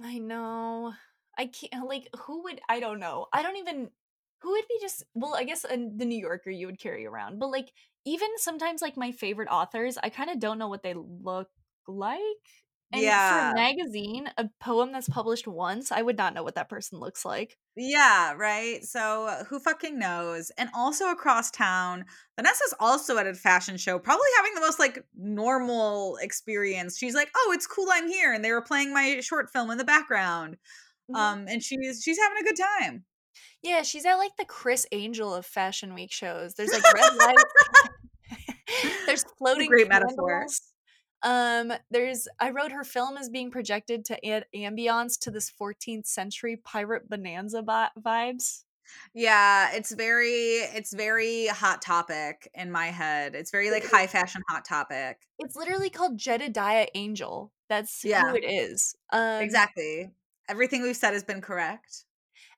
I 0.00 0.18
know. 0.18 0.92
I 1.36 1.46
can't. 1.46 1.88
Like, 1.88 2.08
who 2.16 2.44
would? 2.44 2.60
I 2.68 2.78
don't 2.78 3.00
know. 3.00 3.26
I 3.32 3.42
don't 3.42 3.56
even. 3.56 3.90
Who 4.42 4.50
would 4.52 4.64
be 4.68 4.78
just? 4.80 5.02
Well, 5.14 5.34
I 5.34 5.44
guess 5.44 5.64
uh, 5.64 5.76
the 5.96 6.04
New 6.04 6.18
Yorker 6.18 6.50
you 6.50 6.66
would 6.66 6.78
carry 6.78 7.06
around, 7.06 7.38
but 7.38 7.48
like 7.50 7.72
even 8.04 8.28
sometimes 8.38 8.82
like 8.82 8.96
my 8.96 9.12
favorite 9.12 9.48
authors, 9.48 9.98
I 10.02 10.10
kind 10.10 10.30
of 10.30 10.38
don't 10.38 10.58
know 10.58 10.68
what 10.68 10.82
they 10.82 10.94
look 10.94 11.50
like. 11.88 12.22
And 12.92 13.22
for 13.22 13.38
Yeah. 13.38 13.50
a 13.50 13.52
magazine, 13.52 14.30
a 14.38 14.48
poem 14.60 14.92
that's 14.92 15.08
published 15.08 15.48
once, 15.48 15.90
I 15.92 16.02
would 16.02 16.16
not 16.16 16.34
know 16.34 16.42
what 16.42 16.54
that 16.56 16.68
person 16.68 16.98
looks 17.00 17.24
like. 17.24 17.58
Yeah, 17.78 18.32
right. 18.32 18.82
So 18.84 19.26
uh, 19.26 19.44
who 19.44 19.60
fucking 19.60 19.98
knows? 19.98 20.48
And 20.56 20.70
also 20.74 21.10
across 21.10 21.50
town, 21.50 22.06
Vanessa's 22.36 22.72
also 22.80 23.18
at 23.18 23.26
a 23.26 23.34
fashion 23.34 23.76
show, 23.76 23.98
probably 23.98 24.26
having 24.38 24.54
the 24.54 24.60
most 24.62 24.78
like 24.78 25.04
normal 25.14 26.16
experience. 26.22 26.96
She's 26.96 27.14
like, 27.14 27.30
"Oh, 27.36 27.52
it's 27.54 27.66
cool 27.66 27.88
I'm 27.90 28.08
here." 28.08 28.32
And 28.32 28.42
they 28.42 28.52
were 28.52 28.62
playing 28.62 28.94
my 28.94 29.20
short 29.20 29.50
film 29.50 29.70
in 29.70 29.76
the 29.78 29.84
background. 29.84 30.56
Mhm. 31.08 31.36
Um 31.36 31.46
and 31.48 31.62
she's 31.62 32.02
she's 32.04 32.18
having 32.18 32.38
a 32.38 32.44
good 32.44 32.56
time. 32.80 33.06
Yeah, 33.66 33.82
she's 33.82 34.06
at 34.06 34.14
like 34.14 34.36
the 34.36 34.44
Criss 34.44 34.86
Angel 34.92 35.34
of 35.34 35.44
Fashion 35.44 35.92
Week 35.92 36.12
shows. 36.12 36.54
There's 36.54 36.72
like 36.72 36.92
red 36.94 37.14
lights. 37.16 37.44
There's 39.06 39.24
floating 39.38 39.68
great 39.68 39.88
metaphors. 39.88 40.60
Um, 41.22 41.72
there's 41.90 42.28
I 42.38 42.50
wrote 42.50 42.72
her 42.72 42.84
film 42.84 43.16
is 43.16 43.28
being 43.28 43.50
projected 43.50 44.04
to 44.06 44.26
add 44.26 44.46
ambiance 44.54 45.18
to 45.20 45.30
this 45.30 45.50
14th 45.60 46.06
century 46.06 46.56
pirate 46.56 47.08
bonanza 47.08 47.62
vibes. 47.62 48.62
Yeah, 49.14 49.72
it's 49.72 49.92
very 49.92 50.28
it's 50.28 50.94
very 50.94 51.46
hot 51.46 51.82
topic 51.82 52.48
in 52.54 52.70
my 52.70 52.86
head. 52.86 53.34
It's 53.34 53.50
very 53.50 53.70
like 53.70 53.84
high 53.84 54.06
fashion 54.06 54.42
hot 54.48 54.64
topic. 54.64 55.18
It's 55.38 55.56
literally 55.56 55.90
called 55.90 56.18
Jedediah 56.18 56.86
Angel. 56.94 57.52
That's 57.68 58.04
Yeah. 58.04 58.30
who 58.30 58.36
it 58.36 58.44
is. 58.44 58.94
Um, 59.10 59.42
Exactly. 59.42 60.10
Everything 60.48 60.82
we've 60.82 60.96
said 60.96 61.14
has 61.14 61.24
been 61.24 61.40
correct. 61.40 62.04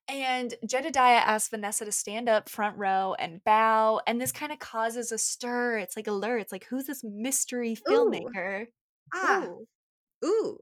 And 0.09 0.55
Jedediah 0.67 1.23
asks 1.27 1.51
Vanessa 1.51 1.85
to 1.85 1.93
stand 1.93 2.29
up 2.29 2.49
front 2.49 2.79
row 2.79 3.15
and 3.19 3.45
bow, 3.45 4.01
and 4.07 4.21
this 4.21 4.33
kind 4.33 4.53
of 4.53 4.59
causes 4.59 5.13
a 5.13 5.19
stir. 5.19 5.79
It's 5.79 5.97
like 5.97 6.07
alert. 6.07 6.39
It's 6.39 6.53
like 6.53 6.65
who's 6.65 6.87
this 6.87 7.05
mystery 7.05 7.77
filmmaker? 7.77 8.67
Ah. 9.15 9.45
Ooh. 9.45 9.67
Ooh. 10.25 10.59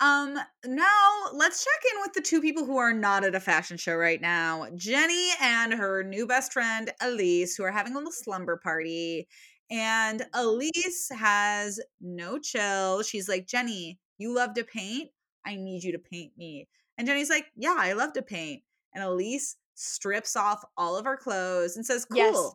Um, 0.00 0.38
now 0.66 1.10
let's 1.32 1.64
check 1.64 1.92
in 1.92 2.00
with 2.02 2.12
the 2.12 2.20
two 2.20 2.40
people 2.40 2.64
who 2.64 2.76
are 2.76 2.92
not 2.92 3.24
at 3.24 3.34
a 3.34 3.40
fashion 3.40 3.76
show 3.76 3.94
right 3.94 4.20
now. 4.20 4.68
Jenny 4.76 5.30
and 5.40 5.72
her 5.72 6.02
new 6.04 6.26
best 6.26 6.52
friend 6.52 6.90
Elise, 7.00 7.56
who 7.56 7.64
are 7.64 7.72
having 7.72 7.92
a 7.94 7.96
little 7.96 8.12
slumber 8.12 8.60
party. 8.62 9.26
And 9.70 10.24
Elise 10.34 11.08
has 11.16 11.80
no 12.00 12.38
chill. 12.38 13.02
She's 13.02 13.28
like, 13.28 13.46
Jenny, 13.46 13.98
you 14.18 14.34
love 14.34 14.54
to 14.54 14.64
paint? 14.64 15.10
I 15.46 15.56
need 15.56 15.82
you 15.82 15.92
to 15.92 15.98
paint 15.98 16.32
me. 16.36 16.68
And 16.98 17.06
Jenny's 17.06 17.30
like, 17.30 17.46
Yeah, 17.56 17.76
I 17.78 17.94
love 17.94 18.12
to 18.14 18.22
paint. 18.22 18.62
And 18.94 19.02
Elise 19.02 19.56
strips 19.74 20.36
off 20.36 20.62
all 20.76 20.96
of 20.96 21.04
her 21.04 21.16
clothes 21.16 21.76
and 21.76 21.84
says, 21.84 22.04
Cool. 22.04 22.18
Yes. 22.18 22.52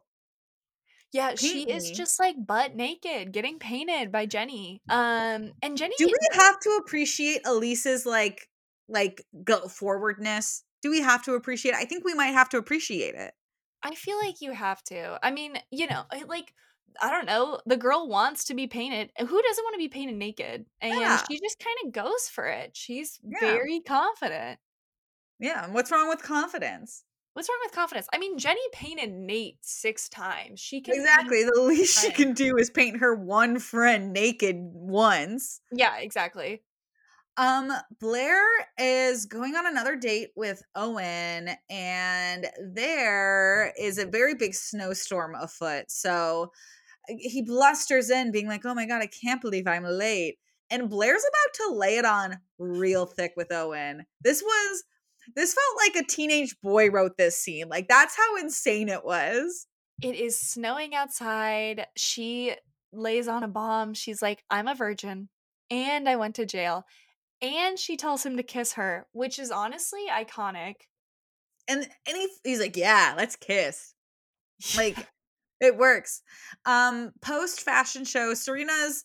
Yeah, 1.14 1.36
she 1.36 1.66
Paint 1.66 1.72
is 1.72 1.92
just 1.92 2.20
like 2.20 2.36
butt 2.46 2.76
naked, 2.76 3.32
getting 3.32 3.60
painted 3.60 4.12
by 4.12 4.26
Jenny. 4.26 4.82
Um, 4.90 5.52
and 5.64 5.78
Jenny, 5.78 5.96
Do 5.98 6.06
we 6.06 6.38
have 6.38 6.60
to 6.60 6.80
appreciate 6.84 7.42
Elise's 7.46 8.06
like 8.06 8.50
like 8.90 9.24
go 9.44 9.68
forwardness? 9.68 10.64
Do 10.82 10.92
we 10.92 11.02
have 11.02 11.24
to 11.24 11.34
appreciate 11.34 11.72
it? 11.72 11.78
I 11.78 11.86
think 11.86 12.04
we 12.06 12.14
might 12.14 12.28
have 12.34 12.50
to 12.50 12.58
appreciate 12.58 13.16
it. 13.16 13.34
I 13.82 13.96
feel 13.96 14.18
like 14.18 14.42
you 14.42 14.52
have 14.52 14.84
to. 14.86 15.18
I 15.24 15.32
mean, 15.32 15.58
you 15.72 15.88
know, 15.88 16.04
like 16.28 16.54
I 17.02 17.10
don't 17.10 17.26
know, 17.26 17.60
the 17.66 17.78
girl 17.78 18.08
wants 18.10 18.46
to 18.46 18.54
be 18.54 18.68
painted. 18.68 19.12
Who 19.18 19.42
doesn't 19.42 19.64
want 19.64 19.74
to 19.76 19.80
be 19.80 19.88
painted 19.88 20.16
naked? 20.18 20.66
And 20.82 21.00
Yeah. 21.00 21.24
she 21.30 21.40
just 21.40 21.60
kind 21.60 21.78
of 21.86 21.94
goes 21.94 22.28
for 22.28 22.46
it. 22.48 22.76
She's 22.76 23.20
Yeah. 23.24 23.40
very 23.40 23.80
confident. 23.80 24.60
Yeah. 25.40 25.68
What's 25.72 25.92
wrong 25.92 26.10
with 26.10 26.22
confidence? 26.22 27.04
What's 27.34 27.50
wrong 27.50 27.60
with 27.64 27.72
confidence? 27.72 28.08
I 28.12 28.18
mean, 28.18 28.40
Jenny 28.40 28.60
painted 28.74 29.12
Nate 29.12 29.60
six 29.62 30.10
times. 30.10 30.60
She 30.60 30.82
can 30.82 30.96
Exactly. 30.96 31.44
The 31.44 31.62
least 31.62 32.04
she 32.04 32.12
can 32.12 32.34
do 32.34 32.58
is 32.58 32.72
paint 32.72 32.98
her 32.98 33.14
one 33.14 33.60
friend 33.60 34.12
naked 34.12 34.56
once. 34.60 35.62
Yeah, 35.72 35.98
exactly. 36.00 36.64
Um, 37.38 37.72
Blair 38.00 38.42
is 38.80 39.28
going 39.28 39.56
on 39.56 39.68
another 39.68 39.96
date 39.96 40.30
with 40.36 40.64
Owen, 40.76 41.52
and 41.70 42.48
there 42.74 43.72
is 43.80 44.00
a 44.00 44.08
very 44.08 44.34
big 44.34 44.56
snowstorm 44.56 45.36
afoot. 45.36 45.92
So 45.92 46.52
uh, 47.08 47.14
he 47.20 47.44
blusters 47.44 48.10
in, 48.10 48.32
being 48.32 48.48
like, 48.48 48.66
Oh 48.66 48.74
my 48.74 48.88
god, 48.88 49.04
I 49.04 49.08
can't 49.08 49.42
believe 49.42 49.68
I'm 49.68 49.84
late. 49.84 50.40
And 50.72 50.90
Blair's 50.90 51.24
about 51.24 51.54
to 51.68 51.76
lay 51.76 51.98
it 51.98 52.06
on 52.06 52.40
real 52.58 53.06
thick 53.06 53.34
with 53.38 53.52
Owen. 53.52 54.08
This 54.22 54.42
was 54.42 54.84
this 55.36 55.54
felt 55.54 55.96
like 55.96 56.04
a 56.04 56.08
teenage 56.08 56.56
boy 56.62 56.90
wrote 56.90 57.18
this 57.18 57.38
scene. 57.38 57.70
Like 57.70 57.88
that's 57.88 58.16
how 58.16 58.38
insane 58.38 58.90
it 58.90 59.06
was. 59.06 59.68
It 60.02 60.16
is 60.16 60.40
snowing 60.40 60.94
outside. 60.94 61.88
She 61.96 62.56
lays 62.94 63.28
on 63.28 63.44
a 63.44 63.48
bomb. 63.48 63.94
She's 63.94 64.22
like, 64.22 64.44
I'm 64.50 64.68
a 64.68 64.76
virgin 64.76 65.30
and 65.70 66.08
I 66.08 66.16
went 66.16 66.36
to 66.36 66.46
jail. 66.46 66.86
And 67.42 67.78
she 67.78 67.98
tells 67.98 68.26
him 68.26 68.38
to 68.38 68.44
kiss 68.44 68.74
her, 68.74 69.08
which 69.12 69.38
is 69.38 69.52
honestly 69.52 70.06
iconic. 70.10 70.76
And 71.68 71.88
and 72.08 72.18
he, 72.18 72.30
he's 72.44 72.60
like, 72.60 72.78
Yeah, 72.78 73.14
let's 73.18 73.36
kiss. 73.36 73.94
like 74.78 74.98
it 75.60 75.78
works 75.78 76.22
um 76.66 77.12
post 77.22 77.62
fashion 77.62 78.06
show 78.06 78.34
serena's 78.34 79.04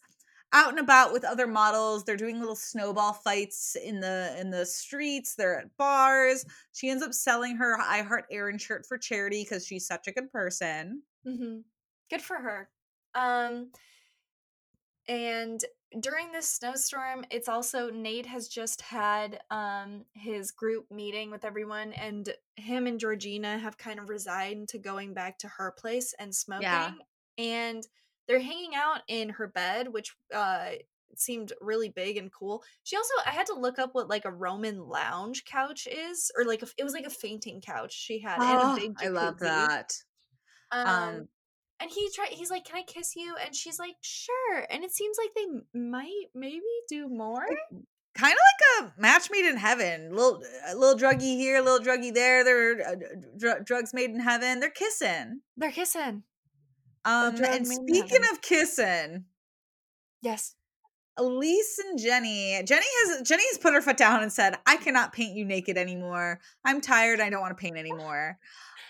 out 0.52 0.70
and 0.70 0.78
about 0.78 1.12
with 1.12 1.24
other 1.24 1.46
models 1.46 2.04
they're 2.04 2.16
doing 2.16 2.38
little 2.38 2.56
snowball 2.56 3.12
fights 3.12 3.76
in 3.76 4.00
the 4.00 4.34
in 4.38 4.50
the 4.50 4.66
streets 4.66 5.34
they're 5.34 5.58
at 5.58 5.76
bars 5.76 6.44
she 6.72 6.90
ends 6.90 7.02
up 7.02 7.12
selling 7.12 7.56
her 7.56 7.78
i 7.80 8.02
heart 8.02 8.24
aaron 8.30 8.58
shirt 8.58 8.84
for 8.86 8.98
charity 8.98 9.42
because 9.42 9.66
she's 9.66 9.86
such 9.86 10.06
a 10.08 10.12
good 10.12 10.30
person 10.30 11.02
hmm 11.24 11.58
Good 12.10 12.20
for 12.20 12.36
her. 12.36 12.68
Um, 13.14 13.70
and 15.08 15.64
during 16.00 16.32
this 16.32 16.48
snowstorm, 16.48 17.24
it's 17.30 17.48
also 17.48 17.90
Nate 17.90 18.26
has 18.26 18.48
just 18.48 18.80
had 18.82 19.40
um 19.50 20.04
his 20.12 20.50
group 20.50 20.90
meeting 20.90 21.30
with 21.30 21.44
everyone, 21.44 21.92
and 21.92 22.34
him 22.56 22.86
and 22.86 23.00
Georgina 23.00 23.58
have 23.58 23.78
kind 23.78 23.98
of 23.98 24.08
resigned 24.08 24.68
to 24.68 24.78
going 24.78 25.14
back 25.14 25.38
to 25.38 25.48
her 25.48 25.72
place 25.72 26.14
and 26.18 26.34
smoking. 26.34 26.98
And 27.38 27.86
they're 28.28 28.40
hanging 28.40 28.74
out 28.74 29.00
in 29.08 29.30
her 29.30 29.46
bed, 29.48 29.88
which 29.92 30.14
uh 30.34 30.70
seemed 31.14 31.52
really 31.60 31.90
big 31.90 32.16
and 32.16 32.32
cool. 32.32 32.62
She 32.84 32.96
also 32.96 33.12
I 33.26 33.30
had 33.30 33.46
to 33.46 33.54
look 33.54 33.78
up 33.78 33.90
what 33.92 34.08
like 34.08 34.24
a 34.24 34.30
Roman 34.32 34.78
lounge 34.88 35.44
couch 35.44 35.86
is, 35.86 36.30
or 36.36 36.44
like 36.44 36.62
a, 36.62 36.66
it 36.78 36.84
was 36.84 36.94
like 36.94 37.04
a 37.06 37.10
fainting 37.10 37.60
couch 37.60 37.92
she 37.92 38.20
had 38.20 38.38
and 38.40 38.58
a 38.58 38.62
Oh, 38.64 38.76
big 38.76 38.94
i 39.00 39.08
love 39.08 39.38
that 39.40 39.92
Um, 40.70 40.86
Um, 40.86 41.28
and 41.80 41.90
he 41.90 42.08
tried. 42.14 42.28
He's 42.30 42.50
like, 42.50 42.64
"Can 42.64 42.76
I 42.76 42.82
kiss 42.82 43.16
you?" 43.16 43.34
And 43.44 43.54
she's 43.54 43.78
like, 43.78 43.96
"Sure." 44.00 44.66
And 44.70 44.84
it 44.84 44.92
seems 44.92 45.16
like 45.18 45.30
they 45.34 45.78
might 45.78 46.26
maybe 46.34 46.62
do 46.88 47.08
more. 47.08 47.44
kind 48.14 48.34
of 48.34 48.38
like 48.82 48.90
a 48.94 49.00
match 49.00 49.28
made 49.30 49.48
in 49.48 49.56
heaven 49.56 50.14
little 50.14 50.42
a 50.68 50.76
little 50.76 50.98
druggy 50.98 51.34
here 51.36 51.56
a 51.56 51.62
little 51.62 51.78
druggy 51.84 52.12
there 52.12 52.44
they're 52.44 52.86
uh, 52.86 52.94
dr- 53.38 53.64
drugs 53.64 53.94
made 53.94 54.10
in 54.10 54.20
heaven 54.20 54.60
they're 54.60 54.68
kissing 54.70 55.40
They're 55.56 55.72
kissing. 55.72 56.22
Um 57.04 57.36
and 57.44 57.66
speaking 57.66 58.22
heaven. 58.22 58.28
of 58.32 58.42
kissing 58.42 59.24
Yes. 60.22 60.54
Elise 61.18 61.78
and 61.78 61.98
Jenny. 61.98 62.62
Jenny 62.64 62.86
has 62.86 63.28
Jenny 63.28 63.42
has 63.50 63.58
put 63.58 63.74
her 63.74 63.82
foot 63.82 63.98
down 63.98 64.22
and 64.22 64.32
said, 64.32 64.56
"I 64.66 64.76
cannot 64.76 65.12
paint 65.12 65.36
you 65.36 65.44
naked 65.44 65.76
anymore. 65.76 66.40
I'm 66.64 66.80
tired. 66.80 67.20
I 67.20 67.28
don't 67.28 67.40
want 67.42 67.56
to 67.56 67.60
paint 67.60 67.76
anymore." 67.76 68.38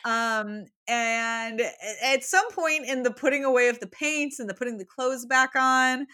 Um, 0.05 0.67
and 0.87 1.63
at 2.03 2.23
some 2.23 2.49
point 2.53 2.87
in 2.87 3.03
the 3.03 3.11
putting 3.11 3.45
away 3.45 3.69
of 3.69 3.81
the 3.81 3.87
paints 3.89 4.39
and 4.39 4.49
the 4.49 4.55
putting 4.55 4.77
the 4.79 4.85
clothes 4.85 5.27
back 5.27 5.51
on, 5.57 6.07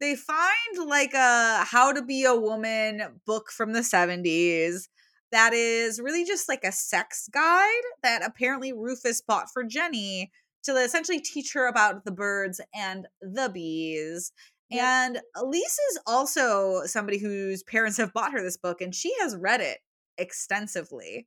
they 0.00 0.14
find 0.14 0.86
like 0.86 1.12
a 1.12 1.64
how 1.64 1.92
to 1.92 2.02
be 2.02 2.24
a 2.24 2.34
woman 2.34 3.20
book 3.26 3.50
from 3.50 3.72
the 3.72 3.80
70s 3.80 4.88
that 5.32 5.52
is 5.52 6.00
really 6.00 6.24
just 6.24 6.48
like 6.48 6.62
a 6.64 6.72
sex 6.72 7.28
guide 7.32 7.82
that 8.02 8.24
apparently 8.24 8.72
Rufus 8.72 9.20
bought 9.20 9.46
for 9.52 9.64
Jenny 9.64 10.30
to 10.66 10.76
essentially 10.76 11.20
teach 11.20 11.52
her 11.54 11.66
about 11.66 12.04
the 12.04 12.12
birds 12.12 12.60
and 12.74 13.06
the 13.20 13.50
bees. 13.52 14.32
Yep. 14.70 14.82
And 14.82 15.20
Elise 15.36 15.78
is 15.90 15.98
also 16.06 16.82
somebody 16.86 17.18
whose 17.18 17.62
parents 17.62 17.96
have 17.98 18.12
bought 18.12 18.32
her 18.32 18.42
this 18.42 18.56
book 18.56 18.80
and 18.80 18.94
she 18.94 19.12
has 19.20 19.36
read 19.36 19.60
it 19.60 19.78
extensively. 20.18 21.26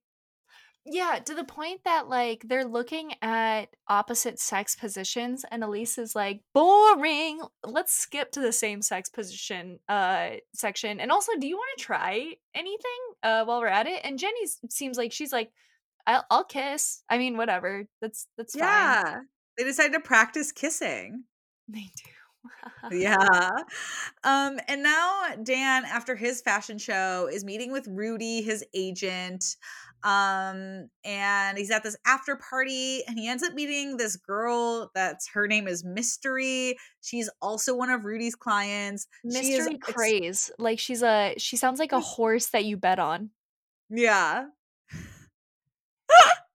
Yeah, 0.86 1.20
to 1.26 1.36
the 1.36 1.44
point 1.44 1.82
that 1.86 2.08
like 2.10 2.44
they're 2.48 2.66
looking 2.66 3.14
at 3.22 3.76
opposite 3.88 4.40
sex 4.40 4.76
positions 4.76 5.46
and 5.52 5.64
Elise 5.64 5.98
is 5.98 6.16
like, 6.16 6.42
boring. 6.54 7.42
Let's 7.64 7.94
skip 7.94 8.32
to 8.32 8.40
the 8.40 8.52
same 8.54 8.82
sex 8.82 9.10
position 9.10 9.80
uh 9.88 10.32
section. 10.54 11.00
And 11.00 11.12
also, 11.12 11.34
do 11.40 11.48
you 11.48 11.58
want 11.58 11.78
to 11.78 11.84
try 11.84 12.34
anything 12.56 13.00
uh 13.22 13.44
while 13.46 13.60
we're 13.60 13.68
at 13.68 13.88
it? 13.88 14.02
And 14.04 14.18
Jenny 14.18 14.48
seems 14.70 14.98
like 14.98 15.12
she's 15.12 15.34
like, 15.34 15.52
I'll, 16.08 16.26
I'll 16.30 16.44
kiss. 16.44 17.04
I 17.10 17.18
mean, 17.18 17.38
whatever. 17.38 17.86
That's 18.02 18.28
that's 18.38 18.56
yeah. 18.56 19.04
Fine. 19.04 19.26
They 19.58 19.64
decide 19.64 19.94
to 19.94 20.00
practice 20.00 20.52
kissing. 20.52 21.24
They 21.72 21.82
do 21.82 22.12
yeah. 22.92 23.50
Um, 24.24 24.60
and 24.68 24.82
now 24.84 25.24
Dan, 25.44 25.86
after 25.86 26.16
his 26.16 26.42
fashion 26.42 26.78
show, 26.78 27.30
is 27.32 27.44
meeting 27.44 27.72
with 27.72 27.88
Rudy, 27.88 28.42
his 28.42 28.66
agent. 28.74 29.56
Um, 30.04 30.90
and 31.04 31.58
he's 31.58 31.72
at 31.72 31.84
this 31.84 31.98
after 32.06 32.38
party 32.38 33.04
and 33.06 33.20
he 33.20 33.28
ends 33.28 33.44
up 33.44 33.54
meeting 33.54 33.98
this 33.98 34.16
girl 34.16 34.90
that's 34.96 35.28
her 35.30 35.46
name 35.46 35.68
is 35.68 35.84
Mystery. 35.84 36.78
She's 37.02 37.30
also 37.42 37.76
one 37.76 37.90
of 37.90 38.06
Rudy's 38.06 38.36
clients. 38.36 39.08
Mystery 39.26 39.78
craze. 39.78 40.50
Ex- 40.50 40.52
like 40.58 40.80
she's 40.80 41.04
a 41.04 41.36
she 41.38 41.58
sounds 41.58 41.80
like 41.80 41.92
a 41.92 42.00
horse 42.00 42.48
that 42.48 42.64
you 42.64 42.78
bet 42.78 43.00
on. 43.00 43.32
Yeah. 43.90 44.46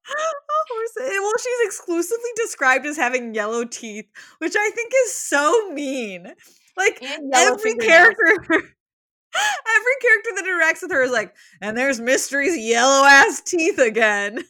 Eh, 1.00 1.18
well, 1.18 1.32
she's 1.38 1.66
exclusively 1.66 2.30
described 2.36 2.86
as 2.86 2.96
having 2.96 3.34
yellow 3.34 3.64
teeth, 3.64 4.06
which 4.38 4.54
I 4.56 4.70
think 4.70 4.92
is 5.04 5.14
so 5.14 5.70
mean. 5.72 6.32
Like 6.76 7.02
every 7.34 7.74
character, 7.74 8.34
every 8.46 9.96
character 10.00 10.30
that 10.36 10.44
interacts 10.46 10.82
with 10.82 10.92
her 10.92 11.02
is 11.02 11.10
like, 11.10 11.34
and 11.60 11.76
there's 11.76 12.00
Mystery's 12.00 12.56
yellow 12.56 13.04
ass 13.06 13.40
teeth 13.40 13.78
again. 13.78 14.44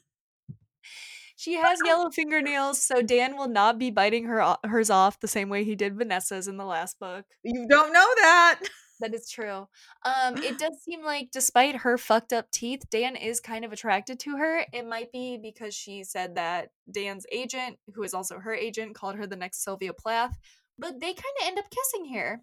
She 1.37 1.55
has 1.63 1.79
yellow 1.85 2.11
fingernails, 2.11 2.83
so 2.83 3.03
Dan 3.03 3.37
will 3.37 3.49
not 3.49 3.79
be 3.79 3.91
biting 3.91 4.25
her 4.27 4.57
hers 4.65 4.91
off 4.91 5.21
the 5.21 5.29
same 5.29 5.49
way 5.49 5.65
he 5.65 5.75
did 5.75 5.97
Vanessa's 5.97 6.49
in 6.49 6.57
the 6.57 6.65
last 6.65 6.99
book. 6.99 7.25
You 7.43 7.67
don't 7.69 7.93
know 7.93 8.09
that. 8.17 8.61
That 9.05 9.13
is 9.13 9.29
true. 9.29 9.69
Um, 10.07 10.39
it 10.39 10.59
does 10.59 10.83
seem 10.83 11.05
like 11.05 11.29
despite 11.31 11.77
her 11.77 11.99
fucked 11.99 12.33
up 12.33 12.51
teeth, 12.51 12.85
Dan 12.91 13.17
is 13.17 13.39
kind 13.39 13.63
of 13.63 13.71
attracted 13.71 14.19
to 14.21 14.39
her. 14.39 14.65
It 14.73 14.87
might 14.87 15.13
be 15.13 15.39
because 15.41 15.75
she 15.75 16.05
said 16.05 16.37
that 16.37 16.71
Dan's 16.91 17.27
agent, 17.31 17.77
who 17.95 18.03
is 18.03 18.15
also 18.15 18.39
her 18.39 18.55
agent, 18.55 18.95
called 18.95 19.17
her 19.17 19.27
the 19.27 19.37
next 19.37 19.63
Sylvia 19.63 19.93
Plath, 19.93 20.39
but 20.79 21.01
they 21.01 21.13
kind 21.13 21.19
of 21.43 21.49
end 21.49 21.59
up 21.59 21.67
kissing 21.69 22.07
here. 22.07 22.41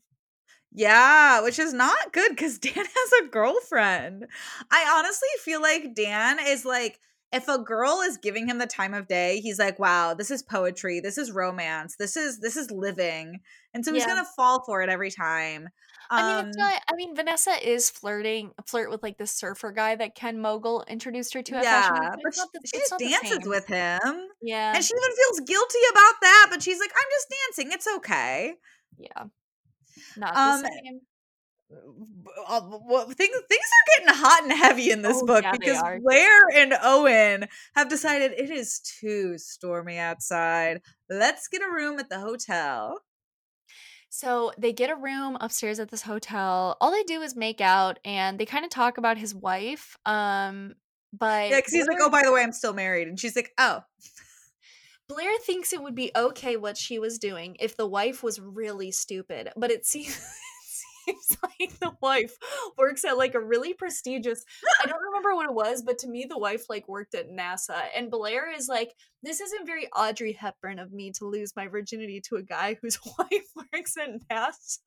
Yeah, 0.71 1.41
which 1.41 1.57
is 1.57 1.73
not 1.73 2.13
good 2.13 2.29
because 2.29 2.59
Dan 2.59 2.73
has 2.75 3.11
a 3.23 3.27
girlfriend. 3.29 4.27
I 4.69 4.97
honestly 4.99 5.29
feel 5.43 5.63
like 5.63 5.95
Dan 5.95 6.37
is 6.45 6.63
like, 6.63 6.99
if 7.33 7.47
a 7.47 7.57
girl 7.57 8.01
is 8.01 8.17
giving 8.17 8.47
him 8.47 8.57
the 8.57 8.67
time 8.67 8.93
of 8.93 9.07
day, 9.07 9.39
he's 9.39 9.57
like, 9.57 9.79
wow, 9.79 10.13
this 10.13 10.29
is 10.29 10.43
poetry. 10.43 10.99
This 10.99 11.17
is 11.17 11.31
romance. 11.31 11.95
This 11.95 12.17
is 12.17 12.39
this 12.39 12.57
is 12.57 12.69
living. 12.71 13.39
And 13.73 13.85
so 13.85 13.93
he's 13.93 14.03
yeah. 14.03 14.09
gonna 14.09 14.27
fall 14.35 14.63
for 14.65 14.81
it 14.81 14.89
every 14.89 15.11
time. 15.11 15.69
I 16.11 16.41
mean, 16.41 16.47
it's 16.49 16.57
um 16.57 16.61
not. 16.61 16.81
I 16.89 16.95
mean, 16.95 17.15
Vanessa 17.15 17.51
is 17.65 17.89
flirting, 17.89 18.51
flirt 18.65 18.89
with 18.91 19.01
like 19.01 19.17
the 19.17 19.25
surfer 19.25 19.71
guy 19.71 19.95
that 19.95 20.13
Ken 20.13 20.39
Mogul 20.39 20.83
introduced 20.87 21.33
her 21.33 21.41
to. 21.41 21.53
Yeah, 21.53 22.15
but 22.21 22.35
she, 22.35 22.41
the, 22.53 22.59
she 22.65 22.77
just 22.79 22.93
dances 22.99 23.47
with 23.47 23.65
him. 23.65 24.01
Yeah, 24.41 24.75
and 24.75 24.83
she 24.83 24.93
even 24.93 25.15
feels 25.15 25.39
guilty 25.47 25.79
about 25.91 26.13
that. 26.21 26.47
But 26.51 26.61
she's 26.61 26.79
like, 26.79 26.91
"I'm 26.93 27.09
just 27.11 27.27
dancing. 27.29 27.73
It's 27.73 27.87
okay." 27.97 28.55
Yeah, 28.97 29.23
not 30.17 30.35
um, 30.35 30.61
the 30.63 30.67
same. 30.67 30.99
Uh, 32.47 32.61
well, 32.85 33.05
things 33.05 33.17
things 33.47 33.63
are 33.63 33.99
getting 34.05 34.13
hot 34.13 34.43
and 34.43 34.51
heavy 34.51 34.91
in 34.91 35.01
this 35.03 35.19
oh, 35.21 35.25
book 35.25 35.43
yeah, 35.43 35.53
because 35.53 35.81
Blair 36.03 36.49
and 36.53 36.73
Owen 36.83 37.47
have 37.75 37.87
decided 37.87 38.33
it 38.33 38.49
is 38.49 38.79
too 38.79 39.37
stormy 39.37 39.97
outside. 39.97 40.81
Let's 41.09 41.47
get 41.47 41.61
a 41.61 41.71
room 41.71 41.99
at 41.99 42.09
the 42.09 42.19
hotel. 42.19 42.99
So 44.13 44.51
they 44.57 44.73
get 44.73 44.89
a 44.89 44.95
room 44.95 45.37
upstairs 45.39 45.79
at 45.79 45.89
this 45.89 46.01
hotel. 46.01 46.75
All 46.81 46.91
they 46.91 47.03
do 47.03 47.21
is 47.21 47.33
make 47.33 47.61
out 47.61 47.97
and 48.03 48.37
they 48.37 48.45
kind 48.45 48.65
of 48.65 48.69
talk 48.69 48.97
about 48.97 49.17
his 49.17 49.33
wife. 49.33 49.97
Um, 50.05 50.75
but 51.13 51.49
yeah, 51.49 51.55
because 51.55 51.71
he's 51.71 51.87
like, 51.87 51.97
"Oh, 52.01 52.09
by 52.09 52.23
the 52.23 52.31
way, 52.31 52.43
I'm 52.43 52.51
still 52.51 52.73
married," 52.73 53.07
and 53.07 53.17
she's 53.17 53.37
like, 53.37 53.51
"Oh." 53.57 53.83
Blair 55.07 55.31
thinks 55.39 55.71
it 55.71 55.81
would 55.81 55.95
be 55.95 56.11
okay 56.15 56.57
what 56.57 56.77
she 56.77 56.99
was 56.99 57.19
doing 57.19 57.55
if 57.59 57.77
the 57.77 57.87
wife 57.87 58.21
was 58.21 58.39
really 58.39 58.91
stupid, 58.91 59.49
but 59.55 59.71
it 59.71 59.85
seems 59.85 60.21
seems 61.19 61.37
like 61.59 61.79
the 61.79 61.91
wife 62.01 62.35
works 62.77 63.05
at 63.05 63.17
like 63.17 63.35
a 63.35 63.39
really 63.39 63.73
prestigious 63.73 64.43
I 64.83 64.87
don't 64.87 65.01
remember 65.05 65.35
what 65.35 65.45
it 65.45 65.53
was, 65.53 65.81
but 65.81 65.97
to 65.99 66.07
me 66.07 66.25
the 66.27 66.37
wife 66.37 66.65
like 66.69 66.87
worked 66.87 67.15
at 67.15 67.31
NASA. 67.31 67.81
And 67.95 68.11
Blair 68.11 68.51
is 68.51 68.67
like, 68.67 68.93
this 69.23 69.39
isn't 69.39 69.65
very 69.65 69.87
Audrey 69.95 70.33
Hepburn 70.33 70.79
of 70.79 70.91
me 70.91 71.11
to 71.17 71.25
lose 71.25 71.55
my 71.55 71.67
virginity 71.67 72.21
to 72.21 72.37
a 72.37 72.41
guy 72.41 72.77
whose 72.81 72.99
wife 73.17 73.47
works 73.55 73.95
at 73.97 74.09
NASA. 74.09 74.77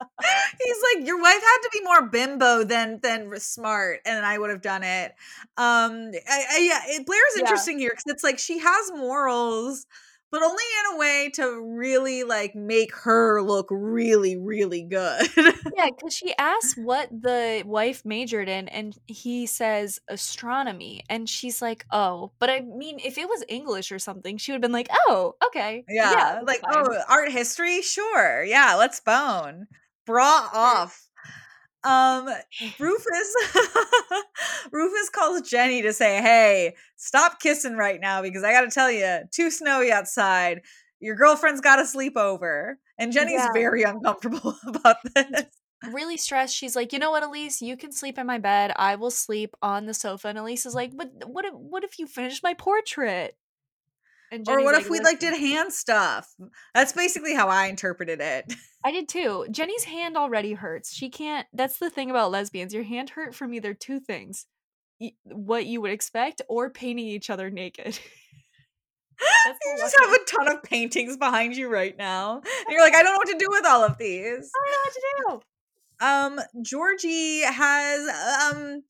He's 0.61 0.77
like, 0.95 1.07
your 1.07 1.21
wife 1.21 1.33
had 1.33 1.61
to 1.63 1.69
be 1.71 1.81
more 1.81 2.07
bimbo 2.09 2.63
than 2.63 2.99
than 3.01 3.31
smart, 3.39 4.01
and 4.05 4.25
I 4.25 4.37
would 4.37 4.49
have 4.49 4.61
done 4.61 4.83
it. 4.83 5.11
Um, 5.57 6.11
I, 6.29 6.45
I, 6.51 6.57
yeah, 6.59 7.03
Blair's 7.05 7.37
interesting 7.37 7.79
yeah. 7.79 7.85
here 7.85 7.91
because 7.91 8.13
it's 8.13 8.23
like 8.23 8.39
she 8.39 8.59
has 8.59 8.91
morals 8.91 9.85
but 10.31 10.41
only 10.41 10.63
in 10.79 10.95
a 10.95 10.99
way 10.99 11.31
to 11.35 11.61
really 11.77 12.23
like 12.23 12.55
make 12.55 12.93
her 12.95 13.41
look 13.41 13.67
really 13.69 14.37
really 14.37 14.83
good. 14.83 15.27
Yeah 15.75 15.89
because 15.89 16.13
she 16.13 16.33
asks 16.37 16.75
what 16.77 17.09
the 17.09 17.63
wife 17.65 18.03
majored 18.05 18.47
in 18.47 18.67
and 18.69 18.97
he 19.07 19.45
says 19.45 19.99
astronomy 20.07 21.03
and 21.09 21.29
she's 21.29 21.61
like 21.61 21.85
oh 21.91 22.31
but 22.39 22.49
i 22.49 22.61
mean 22.61 22.99
if 23.03 23.17
it 23.17 23.27
was 23.27 23.43
english 23.49 23.91
or 23.91 23.99
something 23.99 24.37
she 24.37 24.51
would 24.51 24.57
have 24.57 24.61
been 24.61 24.71
like 24.71 24.87
oh 25.07 25.35
okay 25.45 25.83
yeah, 25.89 26.11
yeah 26.11 26.41
like 26.45 26.61
fine. 26.61 26.85
oh 26.87 26.97
art 27.09 27.31
history? 27.31 27.81
Sure 27.81 28.43
yeah 28.43 28.75
let's 28.75 28.99
bone. 29.01 29.67
Bra 30.05 30.49
off 30.53 31.09
um, 31.85 32.27
Rufus 32.79 33.35
Rufus 34.71 35.09
calls 35.09 35.41
Jenny 35.41 35.81
to 35.83 35.93
say, 35.93 36.21
"Hey, 36.21 36.75
stop 36.95 37.39
kissing 37.39 37.75
right 37.77 38.01
now 38.01 38.21
because 38.21 38.43
I 38.43 38.51
got 38.51 38.61
to 38.61 38.71
tell 38.71 38.91
you, 38.91 39.19
too 39.31 39.51
snowy 39.51 39.91
outside. 39.91 40.61
Your 40.99 41.15
girlfriend's 41.15 41.61
got 41.61 41.75
to 41.77 41.85
sleep 41.85 42.17
over." 42.17 42.79
And 42.97 43.11
Jenny's 43.11 43.33
yeah. 43.39 43.53
very 43.53 43.83
uncomfortable 43.83 44.57
about 44.65 44.97
this. 45.13 45.45
Really 45.91 46.17
stressed. 46.17 46.55
She's 46.55 46.75
like, 46.75 46.91
"You 46.91 46.99
know 46.99 47.11
what, 47.11 47.23
Elise? 47.23 47.61
You 47.61 47.77
can 47.77 47.91
sleep 47.91 48.17
in 48.17 48.25
my 48.25 48.39
bed. 48.39 48.71
I 48.77 48.95
will 48.95 49.11
sleep 49.11 49.53
on 49.61 49.85
the 49.85 49.93
sofa." 49.93 50.29
And 50.29 50.39
Elise 50.39 50.65
is 50.65 50.73
like, 50.73 50.91
"But 50.97 51.11
what 51.27 51.45
if 51.45 51.53
what 51.53 51.83
if 51.83 51.99
you 51.99 52.07
finish 52.07 52.41
my 52.41 52.55
portrait?" 52.55 53.37
Or 54.47 54.63
what 54.63 54.73
like, 54.73 54.83
if 54.83 54.89
we 54.89 54.99
like 54.99 55.19
did 55.19 55.37
hand 55.37 55.71
stuff? 55.73 56.33
That's 56.73 56.91
basically 56.91 57.33
how 57.33 57.47
I 57.47 57.67
interpreted 57.67 58.21
it. 58.21 58.53
I 58.83 58.91
did 58.91 59.07
too. 59.07 59.45
Jenny's 59.51 59.85
hand 59.85 60.17
already 60.17 60.53
hurts. 60.53 60.93
She 60.93 61.09
can't. 61.09 61.47
That's 61.53 61.77
the 61.77 61.89
thing 61.89 62.09
about 62.09 62.31
lesbians. 62.31 62.73
Your 62.73 62.83
hand 62.83 63.11
hurt 63.11 63.35
from 63.35 63.53
either 63.53 63.73
two 63.73 63.99
things: 63.99 64.45
what 65.23 65.65
you 65.65 65.81
would 65.81 65.91
expect, 65.91 66.41
or 66.47 66.69
painting 66.69 67.07
each 67.07 67.29
other 67.29 67.49
naked. 67.49 67.99
you 69.19 69.77
just 69.77 69.95
have 69.99 70.11
a 70.11 70.25
ton 70.25 70.47
of 70.55 70.63
paintings 70.63 71.17
behind 71.17 71.55
you 71.55 71.69
right 71.69 71.97
now. 71.97 72.37
And 72.37 72.45
you're 72.69 72.81
like, 72.81 72.95
I 72.95 73.03
don't 73.03 73.13
know 73.13 73.17
what 73.17 73.27
to 73.29 73.37
do 73.37 73.47
with 73.49 73.65
all 73.65 73.83
of 73.83 73.97
these. 73.97 74.51
I 74.55 74.59
don't 74.61 74.71
know 74.71 74.77
what 74.83 74.93
to 74.93 75.01
do. 75.17 75.41
Um, 76.01 76.39
Georgie 76.61 77.41
has 77.41 78.51
um 78.51 78.83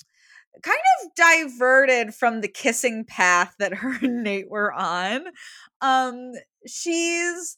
kind 0.62 0.80
of 1.04 1.16
diverted 1.16 2.14
from 2.14 2.42
the 2.42 2.48
kissing 2.48 3.06
path 3.06 3.54
that 3.60 3.74
her 3.76 3.98
and 4.02 4.24
Nate 4.24 4.50
were 4.50 4.74
on. 4.74 5.26
Um, 5.82 6.34
she's 6.68 7.58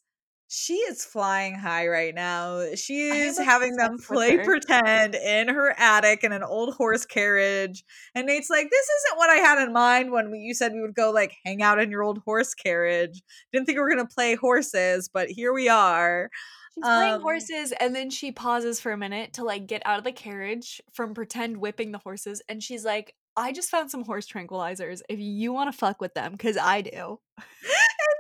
she 0.50 0.76
is 0.76 1.04
flying 1.04 1.56
high 1.56 1.88
right 1.88 2.16
now. 2.16 2.74
She 2.76 3.10
is 3.10 3.38
having 3.38 3.76
them 3.76 3.98
play 3.98 4.38
pretend 4.38 5.14
in 5.14 5.50
her 5.50 5.76
attic 5.78 6.24
in 6.24 6.32
an 6.32 6.44
old 6.44 6.76
horse 6.76 7.06
carriage. 7.06 7.84
And 8.16 8.26
Nate's 8.26 8.50
like, 8.50 8.70
This 8.70 8.88
isn't 8.90 9.18
what 9.18 9.30
I 9.30 9.36
had 9.36 9.62
in 9.62 9.74
mind 9.74 10.12
when 10.12 10.34
you 10.34 10.54
said 10.54 10.72
we 10.72 10.82
would 10.82 10.96
go 10.96 11.12
like 11.12 11.34
hang 11.46 11.62
out 11.62 11.82
in 11.82 11.92
your 11.92 12.02
old 12.02 12.20
horse 12.20 12.54
carriage. 12.54 13.22
Didn't 13.52 13.66
think 13.66 13.78
we 13.78 13.82
were 13.82 13.94
going 13.94 14.08
to 14.08 14.14
play 14.14 14.36
horses, 14.36 15.10
but 15.14 15.30
here 15.30 15.54
we 15.54 15.68
are. 15.68 16.30
She's 16.78 16.86
um, 16.86 16.98
playing 17.00 17.22
horses 17.22 17.74
and 17.80 17.96
then 17.96 18.12
she 18.12 18.32
pauses 18.32 18.80
for 18.80 18.92
a 18.92 18.98
minute 18.98 19.34
to 19.34 19.44
like 19.44 19.66
get 19.66 19.82
out 19.84 19.98
of 19.98 20.04
the 20.04 20.12
carriage 20.12 20.80
from 20.94 21.16
pretend 21.16 21.58
whipping 21.58 21.92
the 21.92 21.98
horses. 21.98 22.44
And 22.48 22.62
she's 22.62 22.86
like, 22.86 23.16
I 23.36 23.52
just 23.52 23.72
found 23.72 23.90
some 23.90 24.04
horse 24.04 24.28
tranquilizers 24.28 25.02
if 25.10 25.20
you 25.20 25.54
want 25.54 25.72
to 25.72 25.78
fuck 25.78 26.00
with 26.02 26.14
them, 26.14 26.34
because 26.34 26.58
I 26.58 26.82
do. 26.82 27.20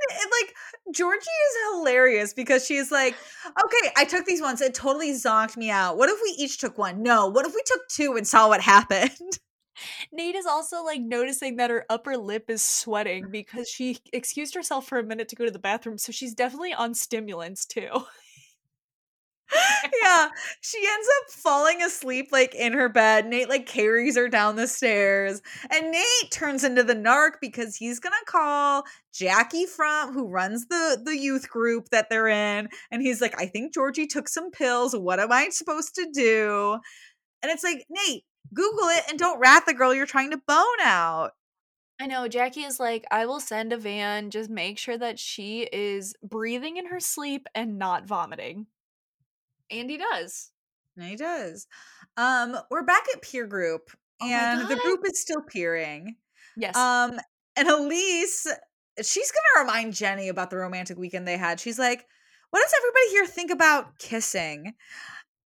And, 0.09 0.21
and, 0.21 0.31
like 0.41 0.55
Georgie 0.95 1.19
is 1.19 1.75
hilarious 1.75 2.33
because 2.33 2.65
she's 2.65 2.91
like, 2.91 3.15
okay, 3.47 3.91
I 3.95 4.05
took 4.05 4.25
these 4.25 4.41
ones. 4.41 4.61
It 4.61 4.73
totally 4.73 5.11
zonked 5.11 5.57
me 5.57 5.69
out. 5.69 5.97
What 5.97 6.09
if 6.09 6.19
we 6.23 6.29
each 6.31 6.57
took 6.57 6.77
one? 6.77 7.01
No. 7.01 7.27
What 7.27 7.45
if 7.45 7.53
we 7.53 7.61
took 7.65 7.87
two 7.89 8.15
and 8.15 8.27
saw 8.27 8.47
what 8.47 8.61
happened? 8.75 9.11
Nate 10.11 10.35
is 10.35 10.45
also 10.45 10.83
like 10.83 11.01
noticing 11.01 11.55
that 11.57 11.69
her 11.69 11.85
upper 11.89 12.17
lip 12.17 12.49
is 12.49 12.63
sweating 12.63 13.29
because 13.31 13.69
she 13.69 13.99
excused 14.11 14.55
herself 14.55 14.87
for 14.87 14.99
a 14.99 15.03
minute 15.03 15.29
to 15.29 15.35
go 15.35 15.45
to 15.45 15.51
the 15.51 15.59
bathroom. 15.59 15.97
So 15.97 16.11
she's 16.11 16.33
definitely 16.33 16.73
on 16.73 16.93
stimulants 16.93 17.65
too. 17.65 17.89
yeah, 20.01 20.29
she 20.61 20.77
ends 20.77 21.07
up 21.19 21.31
falling 21.33 21.81
asleep 21.81 22.29
like 22.31 22.55
in 22.55 22.73
her 22.73 22.89
bed. 22.89 23.27
Nate 23.27 23.49
like 23.49 23.65
carries 23.65 24.17
her 24.17 24.27
down 24.27 24.55
the 24.55 24.67
stairs, 24.67 25.41
and 25.69 25.91
Nate 25.91 26.31
turns 26.31 26.63
into 26.63 26.83
the 26.83 26.95
narc 26.95 27.33
because 27.41 27.75
he's 27.75 27.99
gonna 27.99 28.15
call 28.25 28.83
Jackie 29.13 29.65
from 29.65 30.13
who 30.13 30.27
runs 30.27 30.67
the 30.67 31.01
the 31.03 31.17
youth 31.17 31.49
group 31.49 31.89
that 31.89 32.09
they're 32.09 32.27
in, 32.27 32.69
and 32.91 33.01
he's 33.01 33.21
like, 33.21 33.39
"I 33.39 33.47
think 33.47 33.73
Georgie 33.73 34.07
took 34.07 34.27
some 34.27 34.51
pills. 34.51 34.95
What 34.95 35.19
am 35.19 35.31
I 35.31 35.49
supposed 35.49 35.95
to 35.95 36.09
do?" 36.13 36.79
And 37.43 37.51
it's 37.51 37.63
like, 37.63 37.85
Nate, 37.89 38.23
Google 38.53 38.87
it 38.89 39.03
and 39.09 39.19
don't 39.19 39.39
rat 39.39 39.65
the 39.65 39.73
girl 39.73 39.93
you're 39.93 40.05
trying 40.05 40.31
to 40.31 40.41
bone 40.47 40.65
out. 40.81 41.31
I 41.99 42.05
know 42.05 42.27
Jackie 42.27 42.63
is 42.63 42.79
like, 42.79 43.05
I 43.09 43.25
will 43.25 43.39
send 43.39 43.73
a 43.73 43.77
van. 43.77 44.29
Just 44.29 44.49
make 44.49 44.77
sure 44.77 44.97
that 44.97 45.17
she 45.17 45.67
is 45.71 46.13
breathing 46.23 46.77
in 46.77 46.87
her 46.87 46.99
sleep 46.99 47.47
and 47.55 47.79
not 47.79 48.05
vomiting. 48.05 48.67
And 49.72 49.89
he 49.89 49.97
does. 49.97 50.51
And 50.95 51.05
he 51.09 51.15
does. 51.15 51.68
Um, 52.15 52.57
we're 52.72 52.84
back 52.86 53.03
at 53.13 53.22
peer 53.22 53.45
group, 53.45 53.91
Oh 54.22 54.28
and 54.28 54.68
the 54.68 54.76
group 54.78 55.01
is 55.05 55.22
still 55.22 55.41
peering. 55.41 56.15
Yes. 56.55 56.76
Um, 56.76 57.20
and 57.55 57.68
Elise, 57.68 58.47
she's 59.03 59.32
gonna 59.32 59.65
remind 59.65 59.93
Jenny 59.93 60.28
about 60.30 60.49
the 60.49 60.57
romantic 60.57 60.97
weekend 60.97 61.28
they 61.28 61.38
had. 61.38 61.59
She's 61.59 61.78
like, 61.78 62.05
"What 62.49 62.61
does 62.61 62.74
everybody 62.78 63.09
here 63.11 63.26
think 63.28 63.51
about 63.51 63.99
kissing?" 63.99 64.74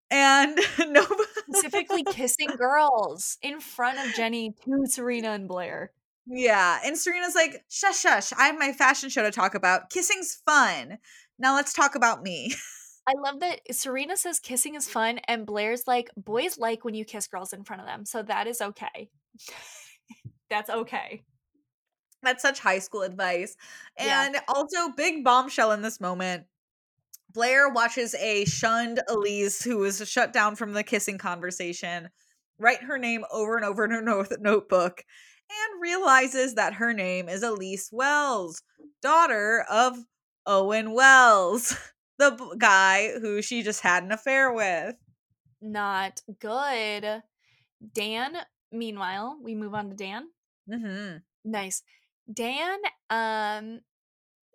And 0.10 0.58
no, 0.88 1.06
Specifically 1.50 2.04
kissing 2.04 2.50
girls 2.58 3.38
in 3.42 3.60
front 3.60 4.00
of 4.00 4.14
Jenny 4.16 4.56
to 4.66 4.86
Serena 4.86 5.32
and 5.32 5.48
Blair. 5.48 5.92
yeah. 6.28 6.80
And 6.86 6.98
Serena's 6.98 7.36
like, 7.36 7.64
"Shush, 7.70 8.00
shush! 8.00 8.32
I 8.38 8.46
have 8.48 8.58
my 8.60 8.72
fashion 8.72 9.10
show 9.10 9.24
to 9.24 9.32
talk 9.32 9.54
about. 9.56 9.90
Kissing's 9.90 10.42
fun. 10.46 10.98
Now 11.40 11.56
let's 11.56 11.74
talk 11.74 11.96
about 11.96 12.24
me." 12.24 12.54
I 13.08 13.14
love 13.14 13.40
that 13.40 13.62
Serena 13.72 14.16
says 14.16 14.40
kissing 14.40 14.76
is 14.76 14.88
fun, 14.90 15.20
and 15.28 15.46
Blair's 15.46 15.88
like, 15.88 16.10
boys 16.16 16.58
like 16.58 16.86
when 16.86 16.94
you 16.94 17.04
kiss 17.04 17.28
girls 17.28 17.54
in 17.54 17.64
front 17.64 17.82
of 17.82 17.88
them, 17.88 18.06
so 18.06 18.22
that 18.24 18.48
is 18.48 18.62
okay. 18.62 19.10
That's 20.50 20.70
okay. 20.70 21.24
That's 22.24 22.42
such 22.42 22.60
high 22.60 22.80
school 22.80 23.02
advice. 23.02 23.56
Yeah. 24.00 24.26
And 24.26 24.38
also, 24.48 24.92
big 24.96 25.24
bombshell 25.24 25.72
in 25.72 25.82
this 25.82 26.00
moment. 26.00 26.46
Blair 27.34 27.70
watches 27.70 28.14
a 28.16 28.46
shunned 28.46 29.02
Elise 29.08 29.64
who 29.64 29.78
was 29.78 30.08
shut 30.08 30.34
down 30.34 30.56
from 30.56 30.74
the 30.74 30.84
kissing 30.84 31.18
conversation 31.18 32.10
write 32.62 32.84
her 32.84 32.98
name 32.98 33.26
over 33.32 33.56
and 33.56 33.66
over 33.66 33.84
in 33.84 33.92
her 33.92 34.02
note- 34.02 34.38
notebook 34.40 35.04
and 35.50 35.82
realizes 35.82 36.56
that 36.56 36.76
her 36.76 36.94
name 36.94 37.28
is 37.28 37.44
Elise 37.44 37.90
Wells, 37.92 38.62
daughter 39.02 39.66
of 39.70 39.98
Owen 40.46 40.94
Wells, 40.94 41.76
the 42.30 42.56
guy 42.58 43.20
who 43.20 43.42
she 43.42 43.64
just 43.64 43.82
had 43.82 44.04
an 44.04 44.12
affair 44.12 44.52
with. 44.54 44.96
Not 45.62 46.22
good. 46.40 47.24
Dan, 47.94 48.38
meanwhile, 48.72 49.38
we 49.42 49.56
move 49.56 49.74
on 49.74 49.90
to 49.90 49.96
Dan. 49.96 50.28
hmm 50.72 51.18
Nice. 51.44 51.84
Dan, 52.32 52.78
um, 53.10 53.80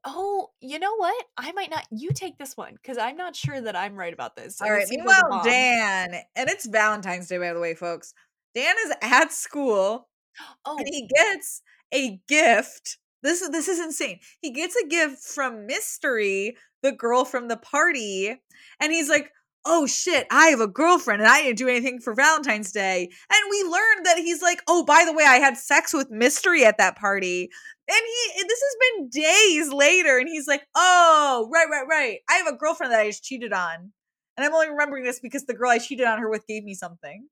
oh, 0.05 0.51
you 0.61 0.79
know 0.79 0.95
what? 0.97 1.25
I 1.37 1.53
might 1.53 1.71
not, 1.71 1.85
you 1.91 2.11
take 2.14 2.39
this 2.39 2.57
one 2.57 2.75
because 2.75 2.97
I'm 2.99 3.17
not 3.17 3.35
sure 3.37 3.61
that 3.61 3.77
I'm 3.77 3.95
right 3.97 4.12
about 4.14 4.37
this. 4.37 4.61
All 4.62 4.71
right. 4.71 4.83
it 4.83 4.89
seems 4.89 5.05
like 5.05 5.19
a 5.19 5.23
Meanwhile. 5.23 5.45
Dan, 5.45 6.14
and 6.37 6.49
it's 6.49 6.67
Valentine's 6.67 7.29
Day, 7.29 7.39
by 7.39 7.53
the 7.53 7.61
way, 7.61 7.75
folks. 7.75 8.14
Dan 8.55 8.75
is 8.87 8.93
at 9.03 9.33
school 9.33 10.09
Oh, 10.64 10.77
and 10.79 10.87
he 10.89 11.09
gets 11.14 11.62
a 11.93 12.21
gift. 12.29 12.99
This 13.23 13.43
is 13.43 13.51
this 13.51 13.69
is 13.69 13.81
insane. 13.81 14.21
He 14.41 14.51
gets 14.53 14.77
a 14.77 14.87
gift 14.87 15.23
from 15.23 15.67
Mystery, 15.67 16.57
the 16.87 16.97
girl 16.97 17.24
from 17.24 17.49
the 17.49 17.57
party, 17.57 18.34
and 18.80 18.93
he's 18.93 19.09
like, 19.09 19.30
"Oh 19.64 19.87
shit, 19.87 20.26
I 20.30 20.49
have 20.49 20.61
a 20.61 20.68
girlfriend 20.68 21.20
and 21.22 21.30
I 21.30 21.43
didn't 21.43 21.59
do 21.59 21.68
anything 21.68 22.01
for 22.01 22.14
Valentine's 22.14 22.72
Day." 22.72 23.11
And 23.32 23.51
we 23.51 23.62
learned 23.64 24.07
that 24.07 24.18
he's 24.18 24.43
like, 24.43 24.62
"Oh, 24.68 24.84
by 24.84 25.05
the 25.07 25.12
way, 25.12 25.24
I 25.24 25.37
had 25.37 25.57
sex 25.57 25.93
with 25.93 26.11
Mystery 26.11 26.64
at 26.64 26.78
that 26.78 26.97
party." 26.97 27.51
And 27.89 27.99
he 28.34 28.43
this 28.43 28.61
has 28.66 28.76
been 28.99 29.09
days 29.11 29.72
later 29.72 30.18
and 30.18 30.28
he's 30.28 30.47
like, 30.49 30.66
"Oh, 30.74 31.49
right, 31.53 31.68
right, 31.70 31.87
right. 31.89 32.18
I 32.28 32.34
have 32.34 32.47
a 32.49 32.57
girlfriend 32.57 32.93
that 32.93 33.01
I 33.01 33.07
just 33.09 33.24
cheated 33.24 33.53
on." 33.53 33.93
And 34.37 34.45
I'm 34.47 34.55
only 34.55 34.68
remembering 34.70 35.05
this 35.05 35.20
because 35.20 35.45
the 35.47 35.55
girl 35.55 35.70
I 35.70 35.78
cheated 35.78 36.07
on 36.07 36.18
her 36.18 36.28
with 36.30 36.47
gave 36.47 36.64
me 36.64 36.74
something. 36.74 37.28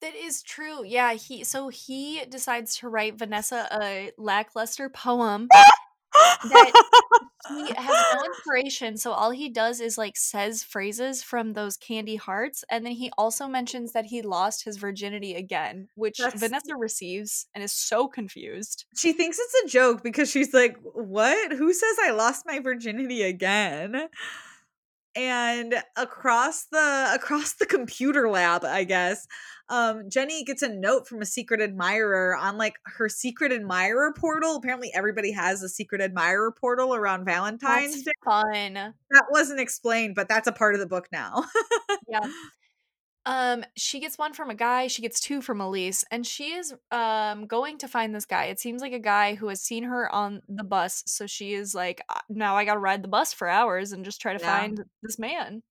that 0.00 0.14
is 0.14 0.42
true. 0.42 0.84
Yeah, 0.84 1.14
he, 1.14 1.44
so 1.44 1.68
he 1.68 2.24
decides 2.28 2.76
to 2.78 2.88
write 2.88 3.18
Vanessa 3.18 3.68
a 3.72 4.10
lackluster 4.18 4.88
poem 4.88 5.48
he 7.48 7.72
has 7.74 8.04
no 8.14 8.24
inspiration 8.24 8.96
so 8.96 9.12
all 9.12 9.30
he 9.30 9.48
does 9.48 9.80
is 9.80 9.98
like 9.98 10.16
says 10.16 10.62
phrases 10.62 11.22
from 11.22 11.52
those 11.52 11.76
candy 11.76 12.16
hearts 12.16 12.64
and 12.70 12.86
then 12.86 12.92
he 12.92 13.10
also 13.18 13.46
mentions 13.46 13.92
that 13.92 14.06
he 14.06 14.22
lost 14.22 14.64
his 14.64 14.76
virginity 14.76 15.34
again 15.34 15.88
which 15.94 16.18
That's- 16.18 16.40
vanessa 16.40 16.76
receives 16.76 17.46
and 17.54 17.62
is 17.62 17.72
so 17.72 18.08
confused 18.08 18.86
she 18.96 19.12
thinks 19.12 19.38
it's 19.38 19.64
a 19.64 19.68
joke 19.68 20.02
because 20.02 20.30
she's 20.30 20.54
like, 20.54 20.76
"What? 20.82 21.52
Who 21.52 21.72
says 21.72 21.96
I 22.02 22.10
lost 22.10 22.44
my 22.46 22.60
virginity 22.60 23.22
again?" 23.22 24.08
And 25.16 25.74
across 25.96 26.66
the 26.66 27.12
across 27.14 27.54
the 27.54 27.66
computer 27.66 28.28
lab, 28.28 28.64
I 28.64 28.84
guess, 28.84 29.26
um, 29.68 30.10
Jenny 30.10 30.44
gets 30.44 30.62
a 30.62 30.68
note 30.68 31.08
from 31.08 31.22
a 31.22 31.26
secret 31.26 31.60
admirer 31.60 32.36
on 32.36 32.58
like 32.58 32.74
her 32.84 33.08
secret 33.08 33.52
admirer 33.52 34.12
portal. 34.18 34.56
Apparently, 34.56 34.90
everybody 34.94 35.32
has 35.32 35.62
a 35.62 35.68
secret 35.68 36.00
admirer 36.00 36.52
portal 36.52 36.94
around 36.94 37.24
Valentine's 37.24 37.92
that's 37.92 38.04
Day. 38.04 38.12
fun 38.24 38.74
That 38.74 39.26
wasn't 39.30 39.60
explained, 39.60 40.14
but 40.14 40.28
that's 40.28 40.48
a 40.48 40.52
part 40.52 40.74
of 40.74 40.80
the 40.80 40.86
book 40.86 41.08
now. 41.12 41.44
yeah 42.08 42.20
um 43.26 43.64
she 43.76 44.00
gets 44.00 44.18
one 44.18 44.32
from 44.34 44.50
a 44.50 44.54
guy 44.54 44.86
she 44.86 45.02
gets 45.02 45.18
two 45.20 45.40
from 45.40 45.60
elise 45.60 46.04
and 46.10 46.26
she 46.26 46.52
is 46.52 46.74
um 46.90 47.46
going 47.46 47.78
to 47.78 47.88
find 47.88 48.14
this 48.14 48.26
guy. 48.26 48.44
It 48.46 48.60
seems 48.60 48.82
like 48.82 48.92
a 48.92 48.98
guy 48.98 49.34
who 49.34 49.48
has 49.48 49.60
seen 49.62 49.84
her 49.84 50.12
on 50.14 50.42
the 50.48 50.64
bus 50.64 51.02
so 51.06 51.26
she 51.26 51.54
is 51.54 51.74
like 51.74 52.02
"Uh, 52.08 52.20
now 52.28 52.56
i 52.56 52.64
gotta 52.64 52.80
ride 52.80 53.02
the 53.02 53.08
bus 53.08 53.32
for 53.32 53.48
hours 53.48 53.92
and 53.92 54.04
just 54.04 54.20
try 54.20 54.32
to 54.34 54.38
Yeah. 54.38 54.44
find 54.44 54.84
this 55.02 55.18
man. 55.18 55.62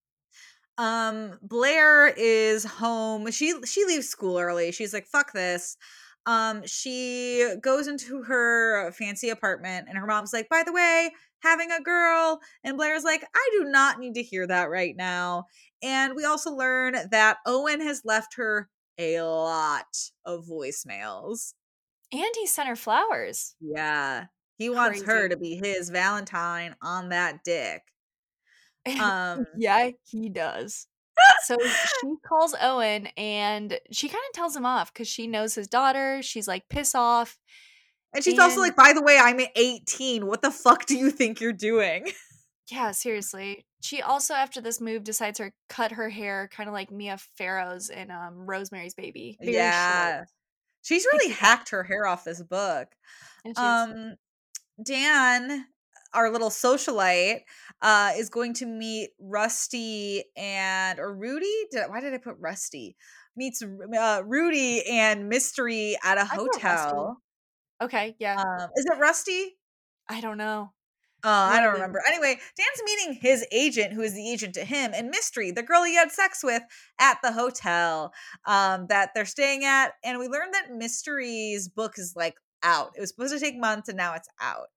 Um 0.78 1.38
blair 1.43 2.08
is 2.08 2.64
home 2.64 3.30
she 3.30 3.54
she 3.64 3.86
leaves 3.86 4.10
school 4.10 4.39
early 4.39 4.72
she's 4.72 4.93
like 4.93 5.06
fuck 5.06 5.32
this. 5.34 5.78
Um 6.26 6.66
she 6.66 7.56
goes 7.62 7.88
into 7.88 8.24
her 8.24 8.91
fancy 8.93 9.30
apartment 9.30 9.88
and 9.88 9.97
her 9.99 10.08
mom's 10.08 10.34
like 10.34 10.49
by 10.49 10.64
the 10.66 10.74
way 10.74 11.12
having 11.44 11.72
a 11.72 11.82
girl 11.82 12.39
and 12.64 12.78
blair's 12.78 13.04
like 13.04 13.24
i 13.36 13.50
do 13.58 13.66
not 13.66 14.00
need 14.00 14.16
to 14.16 14.24
hear 14.24 14.48
that 14.48 14.70
right 14.70 14.96
now 14.96 15.46
and 15.82 16.16
we 16.16 16.26
also 16.26 16.52
learn 16.52 16.96
that 17.12 17.38
owen 17.46 17.82
has 17.82 18.02
left 18.04 18.36
her 18.36 18.70
a 18.98 19.22
lot 19.22 19.86
of 20.26 20.46
voicemails 20.46 21.54
and 22.12 22.32
he 22.36 22.48
sent 22.48 22.70
her 22.70 22.76
flowers 22.76 23.56
yeah 23.62 24.26
he 24.58 24.70
wants 24.70 25.04
her 25.04 25.28
to 25.28 25.38
be 25.38 25.60
his 25.62 25.89
valentine 25.89 26.76
on 26.82 27.10
that 27.10 27.44
dick 27.44 27.82
um 29.00 29.46
yeah, 29.58 29.91
he 30.04 30.30
does. 30.30 30.88
So 31.44 31.58
she 32.02 32.14
calls 32.28 32.56
Owen 32.62 33.08
and 33.18 33.80
she 33.91 34.08
kind 34.08 34.24
of 34.30 34.36
tells 34.36 34.56
him 34.56 34.66
off 34.66 34.94
because 34.94 35.08
she 35.08 35.28
knows 35.28 35.56
his 35.56 35.68
daughter. 35.68 36.22
She's 36.22 36.48
like, 36.48 36.70
piss 36.70 36.96
off. 36.96 37.38
And 38.14 38.24
she's 38.24 38.39
also 38.39 38.59
like 38.59 38.76
by 38.76 38.93
the 38.93 39.01
way 39.01 39.18
i'm 39.20 39.39
18 39.55 40.26
what 40.26 40.41
the 40.41 40.51
fuck 40.51 40.86
do 40.86 40.97
you 40.97 41.11
think 41.11 41.41
you're 41.41 41.53
doing 41.53 42.07
Yeah, 42.72 42.91
seriously. 42.91 43.66
She 43.82 44.01
also, 44.01 44.34
after 44.34 44.61
this 44.61 44.80
move, 44.80 45.03
decides 45.03 45.38
to 45.39 45.51
cut 45.68 45.91
her 45.91 46.09
hair 46.09 46.49
kind 46.51 46.70
of 46.70 46.74
like 46.74 46.91
Mia 46.91 47.18
Farrow's 47.38 47.89
in 47.89 48.09
um, 48.09 48.45
Rosemary's 48.47 48.93
Baby. 48.93 49.38
Very 49.41 49.53
yeah. 49.53 50.18
short. 50.18 50.28
She's 50.82 51.05
really 51.14 51.34
hacked 51.34 51.70
her 51.70 51.84
hair 51.84 52.05
off 52.05 52.24
this 52.24 52.41
book. 52.41 52.88
Um 53.57 54.16
Dan, 54.84 55.66
our 56.14 56.32
little 56.32 56.49
socialite, 56.49 57.41
uh, 57.82 58.11
is 58.18 58.30
going 58.30 58.55
to 58.55 58.66
meet 58.66 59.11
Rusty 59.20 60.24
and 60.36 60.99
or 60.99 61.16
Rudy. 61.16 61.53
Did, 61.72 61.89
why 61.89 62.01
did 62.01 62.14
I 62.14 62.18
put 62.18 62.36
Rusty? 62.39 62.95
Meets 63.36 63.61
uh, 63.64 64.24
Rudy 64.26 64.84
and 64.89 65.30
Mystery 65.30 65.95
at 66.03 66.18
a 66.18 66.22
I 66.22 66.36
put 66.36 66.47
Rusty. 66.47 66.61
hotel. 66.61 67.22
Okay, 67.84 68.16
yeah. 68.20 68.42
Um, 68.42 68.70
is 68.76 68.86
it 68.86 69.00
Rusty? 69.00 69.56
I 70.10 70.22
don't 70.22 70.38
know. 70.38 70.72
Oh, 71.26 71.30
I 71.30 71.62
don't 71.62 71.74
remember. 71.74 72.02
Anyway, 72.06 72.36
Dan's 72.36 72.84
meeting 72.84 73.20
his 73.22 73.46
agent, 73.50 73.94
who 73.94 74.02
is 74.02 74.14
the 74.14 74.30
agent 74.30 74.56
to 74.56 74.66
him, 74.66 74.92
and 74.94 75.10
Mystery, 75.10 75.52
the 75.52 75.64
girl 75.64 75.84
he 75.84 75.96
had 75.96 76.12
sex 76.12 76.44
with 76.44 76.64
at 77.00 77.18
the 77.24 77.32
hotel 77.32 78.12
um, 78.46 78.88
that 78.90 79.12
they're 79.16 79.24
staying 79.24 79.64
at. 79.64 79.94
And 80.04 80.20
we 80.20 80.28
learned 80.28 80.54
that 80.54 80.74
Mystery's 80.76 81.70
book 81.70 81.94
is 81.98 82.14
like 82.18 82.36
out. 82.62 82.92
It 82.98 83.00
was 83.00 83.10
supposed 83.10 83.34
to 83.34 83.40
take 83.40 83.58
months, 83.58 83.88
and 83.88 83.98
now 83.98 84.16
it's 84.16 84.28
out. 84.42 84.68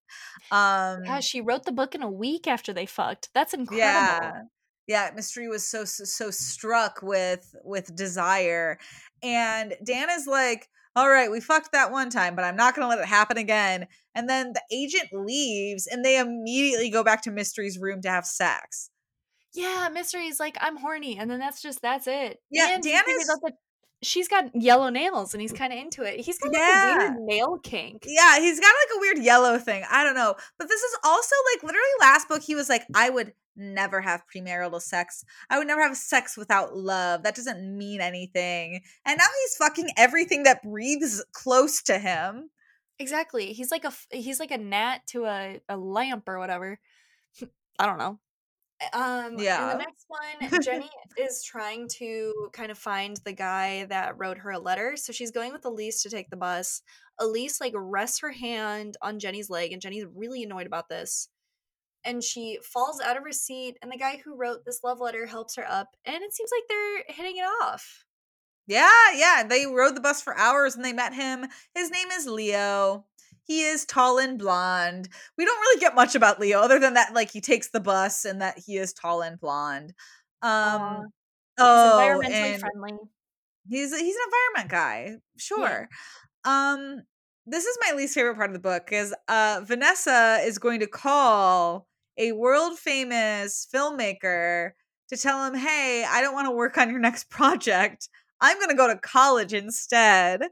Um, 0.53 1.05
yeah, 1.05 1.19
she 1.19 1.41
wrote 1.41 1.65
the 1.65 1.73
book 1.73 1.97
in 1.97 2.03
a 2.03 2.11
week 2.11 2.47
after 2.47 2.73
they 2.73 2.87
fucked. 2.87 3.29
That's 3.35 3.53
incredible. 3.53 3.79
Yeah, 3.79 4.43
yeah. 4.87 5.11
Mystery 5.17 5.49
was 5.49 5.67
so 5.67 5.85
so, 5.85 6.05
so 6.05 6.31
struck 6.31 7.01
with 7.03 7.57
with 7.65 7.97
desire, 7.97 8.79
and 9.21 9.75
Dan 9.85 10.11
is 10.11 10.29
like, 10.29 10.69
"All 10.97 11.09
right, 11.09 11.31
we 11.31 11.41
fucked 11.41 11.73
that 11.73 11.93
one 11.93 12.11
time, 12.11 12.35
but 12.35 12.45
I'm 12.45 12.57
not 12.57 12.75
going 12.75 12.85
to 12.85 12.89
let 12.89 12.99
it 12.99 13.07
happen 13.07 13.37
again." 13.37 13.87
And 14.15 14.29
then 14.29 14.55
the 14.55 14.63
agent 14.73 15.11
leaves, 15.13 15.87
and 15.87 16.05
they 16.05 16.19
immediately 16.19 16.91
go 16.91 17.05
back 17.05 17.23
to 17.23 17.31
Mystery's 17.31 17.79
room 17.79 18.01
to 18.03 18.11
have 18.11 18.27
sex. 18.27 18.91
Yeah, 19.55 19.89
Mystery's 19.93 20.41
like, 20.41 20.57
"I'm 20.61 20.79
horny," 20.79 21.19
and 21.19 21.31
then 21.31 21.39
that's 21.39 21.63
just 21.63 21.83
that's 21.83 22.07
it. 22.07 22.41
Yeah, 22.51 22.75
and 22.75 22.83
Dan 22.83 23.05
is 23.09 23.31
she's 24.07 24.29
got 24.29 24.45
yellow 24.55 24.89
nails 24.89 25.35
and 25.35 25.41
he's 25.41 25.53
kind 25.53 25.73
of 25.73 25.79
into 25.79 26.03
it. 26.03 26.21
He's 26.21 26.39
got 26.39 26.53
like 26.53 26.61
Yeah. 26.61 26.95
a 26.95 26.99
weird 26.99 27.21
nail 27.21 27.59
kink. 27.63 28.05
Yeah, 28.07 28.39
he's 28.39 28.61
got 28.61 28.67
like 28.69 28.97
a 28.97 29.01
weird 29.01 29.19
yellow 29.19 29.59
thing. 29.59 29.85
I 29.91 30.05
don't 30.05 30.15
know. 30.15 30.35
But 30.59 30.69
this 30.69 30.81
is 30.81 30.97
also 31.05 31.35
like 31.55 31.63
literally 31.65 31.87
last 32.01 32.29
book, 32.29 32.43
he 32.43 32.55
was 32.55 32.69
like, 32.69 32.83
I 32.95 33.11
would 33.11 33.33
never 33.57 34.01
have 34.01 34.23
premarital 34.35 34.81
sex. 34.81 35.25
I 35.51 35.59
would 35.59 35.67
never 35.67 35.83
have 35.83 35.97
sex 35.97 36.37
without 36.37 36.77
love. 36.77 37.23
That 37.23 37.35
doesn't 37.35 37.77
mean 37.77 38.01
anything. 38.01 38.81
And 39.05 39.19
now 39.19 39.25
he's 39.43 39.57
fucking 39.57 39.89
everything 39.97 40.45
that 40.45 40.63
breathes 40.63 41.25
close 41.33 41.83
to 41.85 41.99
him. 41.99 42.51
Exactly. 42.99 43.53
He's 43.53 43.71
like 43.71 43.85
a 43.85 43.93
he's 44.11 44.41
like 44.41 44.51
a 44.51 44.59
gnat 44.59 45.07
to 45.09 45.25
a, 45.27 45.61
a 45.69 45.77
lamp 45.77 46.29
or 46.29 46.39
whatever. 46.39 46.79
I 47.79 47.87
don't 47.87 47.99
know. 47.99 48.19
Um 48.93 49.39
Yeah. 49.39 49.73
in 49.73 49.79
the 49.79 49.85
next 49.85 50.05
one, 50.09 50.61
Jenny 50.63 50.91
is 51.17 51.43
trying 51.43 51.89
to 51.99 52.51
kind 52.53 52.71
of 52.71 52.79
find 52.79 53.17
the 53.25 53.33
guy 53.33 53.87
that 53.87 54.19
wrote 54.19 54.39
her 54.39 54.51
a 54.51 54.59
letter. 54.59 54.97
So 54.97 55.13
she's 55.13 55.31
going 55.31 55.53
with 55.53 55.65
Elise 55.65 56.03
to 56.03 56.11
take 56.11 56.31
the 56.31 56.37
bus. 56.37 56.83
Elise 57.19 57.61
like 57.61 57.73
rests 57.75 58.21
her 58.21 58.33
hand 58.33 58.97
on 59.01 59.19
Jenny's 59.19 59.49
leg, 59.51 59.73
and 59.73 59.81
Jenny's 59.81 60.05
really 60.15 60.43
annoyed 60.43 60.67
about 60.67 60.89
this. 60.89 61.29
And 62.05 62.23
she 62.23 62.59
falls 62.63 63.01
out 63.01 63.17
of 63.17 63.25
her 63.25 63.33
seat, 63.33 63.79
and 63.83 63.91
the 63.91 63.97
guy 63.99 64.19
who 64.25 64.37
wrote 64.37 64.65
this 64.65 64.85
love 64.85 65.01
letter 65.01 65.27
helps 65.27 65.57
her 65.57 65.67
up, 65.69 65.97
and 66.05 66.23
it 66.23 66.35
seems 66.35 66.51
like 66.53 66.65
they're 66.69 67.05
hitting 67.09 67.39
it 67.39 67.47
off. 67.63 68.05
Yeah, 68.67 69.13
yeah. 69.15 69.45
They 69.49 69.67
rode 69.67 69.95
the 69.97 70.01
bus 70.01 70.21
for 70.23 70.37
hours 70.37 70.75
and 70.75 70.85
they 70.85 70.93
met 70.93 71.15
him. 71.15 71.47
His 71.75 71.91
name 71.91 72.09
is 72.11 72.27
Leo. 72.27 73.07
He 73.47 73.63
is 73.63 73.85
tall 73.85 74.19
and 74.19 74.39
blonde. 74.39 75.09
We 75.39 75.45
don't 75.45 75.61
really 75.61 75.81
get 75.81 75.95
much 75.95 76.15
about 76.17 76.41
Leo 76.41 76.61
other 76.61 76.81
than 76.81 76.95
that, 76.95 77.15
like 77.15 77.31
he 77.31 77.41
takes 77.41 77.71
the 77.71 77.81
bus 77.81 78.25
and 78.25 78.43
that 78.43 78.59
he 78.59 78.77
is 78.77 78.93
tall 78.93 79.23
and 79.23 79.39
blonde. 79.39 79.95
Um, 80.43 81.13
he's 81.57 81.65
oh, 81.65 82.01
environmentally 82.03 82.59
friendly. 82.59 82.93
he's 83.69 83.97
he's 83.97 84.17
an 84.17 84.23
environment 84.27 84.71
guy, 84.71 85.17
sure. 85.39 85.89
Um, 86.45 87.03
this 87.47 87.65
is 87.65 87.79
my 87.89 87.97
least 87.97 88.15
favorite 88.15 88.35
part 88.35 88.51
of 88.51 88.55
the 88.55 88.61
book 88.61 88.85
because 88.85 89.15
uh, 89.29 89.61
Vanessa 89.65 90.41
is 90.43 90.59
going 90.59 90.81
to 90.81 90.89
call 90.89 91.87
a 92.19 92.33
world 92.33 92.79
famous 92.79 93.67
filmmaker 93.73 94.71
to 95.09 95.17
tell 95.17 95.45
him, 95.45 95.55
"Hey, 95.55 96.05
I 96.09 96.21
don't 96.21 96.35
want 96.35 96.47
to 96.47 96.53
work 96.53 96.79
on 96.79 96.91
your 96.91 96.99
next 96.99 97.31
project. 97.31 98.09
I'm 98.41 98.59
going 98.59 98.71
to 98.71 98.77
go 98.77 98.89
to 98.89 98.99
college 98.99 99.55
instead." 99.55 100.43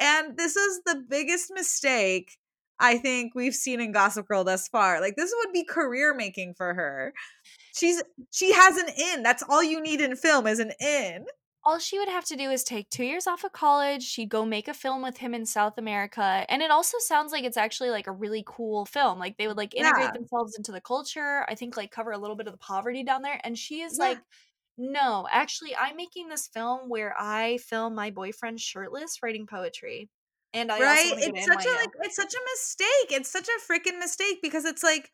And 0.00 0.36
this 0.36 0.56
is 0.56 0.80
the 0.86 1.02
biggest 1.08 1.50
mistake 1.54 2.36
I 2.80 2.98
think 2.98 3.34
we've 3.34 3.54
seen 3.54 3.80
in 3.80 3.90
Gossip 3.92 4.28
Girl 4.28 4.44
thus 4.44 4.68
far. 4.68 5.00
Like 5.00 5.16
this 5.16 5.32
would 5.36 5.52
be 5.52 5.64
career 5.64 6.14
making 6.14 6.54
for 6.56 6.74
her. 6.74 7.12
She's 7.74 8.02
she 8.30 8.52
has 8.52 8.76
an 8.76 8.88
in. 9.14 9.22
That's 9.22 9.42
all 9.48 9.62
you 9.64 9.80
need 9.80 10.00
in 10.00 10.14
film 10.16 10.46
is 10.46 10.58
an 10.60 10.72
in. 10.80 11.24
all 11.64 11.78
she 11.78 11.98
would 11.98 12.08
have 12.08 12.24
to 12.24 12.36
do 12.36 12.50
is 12.50 12.62
take 12.64 12.88
two 12.88 13.04
years 13.04 13.26
off 13.26 13.44
of 13.44 13.52
college 13.52 14.02
she'd 14.02 14.28
go 14.30 14.44
make 14.46 14.68
a 14.68 14.72
film 14.74 15.02
with 15.02 15.18
him 15.18 15.34
in 15.34 15.44
south 15.44 15.76
america 15.76 16.46
and 16.48 16.62
it 16.62 16.70
also 16.70 16.96
sounds 17.00 17.32
like 17.32 17.44
it's 17.44 17.56
actually 17.56 17.90
like 17.90 18.06
a 18.06 18.12
really 18.12 18.44
cool 18.46 18.86
film 18.86 19.18
like 19.18 19.36
they 19.36 19.48
would 19.48 19.56
like 19.56 19.74
integrate 19.74 20.06
Yeah. 20.06 20.12
themselves 20.12 20.56
into 20.56 20.72
the 20.72 20.80
culture 20.80 21.44
i 21.48 21.54
think 21.56 21.76
like 21.76 21.90
cover 21.90 22.12
a 22.12 22.16
little 22.18 22.36
bit 22.36 22.46
of 22.46 22.52
the 22.54 22.58
poverty 22.58 23.02
down 23.02 23.22
there 23.22 23.40
and 23.44 23.58
she 23.58 23.80
is 23.82 23.98
Yeah. 23.98 24.04
like 24.10 24.18
no 24.78 25.26
actually 25.30 25.74
i'm 25.76 25.96
making 25.96 26.28
this 26.28 26.46
film 26.46 26.88
where 26.88 27.14
i 27.18 27.58
film 27.58 27.94
my 27.94 28.10
boyfriend 28.10 28.60
shirtless 28.60 29.18
writing 29.22 29.46
poetry 29.46 30.08
and 30.54 30.70
i 30.70 30.80
right? 30.80 31.12
it's 31.16 31.44
such 31.44 31.64
a 31.64 31.68
NYU. 31.68 31.76
like 31.76 31.90
it's 32.02 32.16
such 32.16 32.32
a 32.32 32.40
mistake 32.54 33.18
it's 33.18 33.30
such 33.30 33.48
a 33.48 33.72
freaking 33.72 33.98
mistake 33.98 34.38
because 34.40 34.64
it's 34.64 34.82
like 34.82 35.10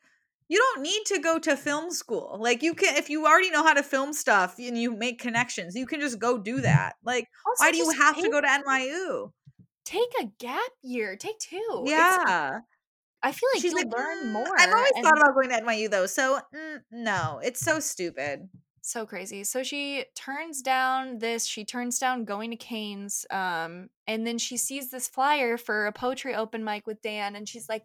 you 0.47 0.59
don't 0.59 0.83
need 0.83 1.01
to 1.07 1.19
go 1.19 1.39
to 1.39 1.57
film 1.57 1.91
school 1.91 2.37
like 2.39 2.61
you 2.61 2.73
can 2.73 2.95
if 2.95 3.09
you 3.09 3.25
already 3.25 3.49
know 3.49 3.63
how 3.63 3.73
to 3.73 3.83
film 3.83 4.13
stuff 4.13 4.55
and 4.59 4.77
you 4.77 4.95
make 4.95 5.19
connections 5.19 5.75
you 5.75 5.87
can 5.87 5.99
just 5.99 6.19
go 6.19 6.37
do 6.37 6.61
that 6.61 6.93
like 7.03 7.27
Also, 7.47 7.63
why 7.63 7.71
do 7.71 7.77
you 7.77 7.89
have 7.91 8.15
to 8.15 8.29
go 8.29 8.39
to 8.39 8.47
nyu 8.47 9.31
take 9.83 10.09
a 10.21 10.25
gap 10.39 10.59
year 10.83 11.15
take 11.15 11.39
two 11.39 11.83
yeah. 11.85 12.59
I 13.23 13.31
feel 13.31 13.49
like 13.55 13.61
she's 13.63 13.71
you'll 13.71 13.81
like 13.81 13.97
learn 13.97 14.25
"Mm, 14.25 14.31
more 14.33 14.59
i've 14.59 14.71
always 14.71 14.91
and- 14.95 15.03
thought 15.03 15.17
about 15.17 15.33
going 15.33 15.49
to 15.49 15.61
nyu 15.61 15.89
though 15.89 16.05
so 16.05 16.39
mm, 16.53 16.79
no 16.91 17.39
it's 17.43 17.59
so 17.59 17.79
stupid 17.79 18.47
so 18.85 19.05
crazy. 19.05 19.43
So 19.43 19.63
she 19.63 20.05
turns 20.15 20.61
down 20.61 21.19
this, 21.19 21.45
she 21.45 21.65
turns 21.65 21.99
down 21.99 22.25
going 22.25 22.51
to 22.51 22.57
Kane's, 22.57 23.25
um, 23.31 23.89
and 24.07 24.25
then 24.25 24.37
she 24.37 24.57
sees 24.57 24.91
this 24.91 25.07
flyer 25.07 25.57
for 25.57 25.87
a 25.87 25.91
poetry 25.91 26.35
open 26.35 26.63
mic 26.63 26.85
with 26.87 27.01
Dan, 27.01 27.35
and 27.35 27.47
she's 27.47 27.67
like, 27.67 27.83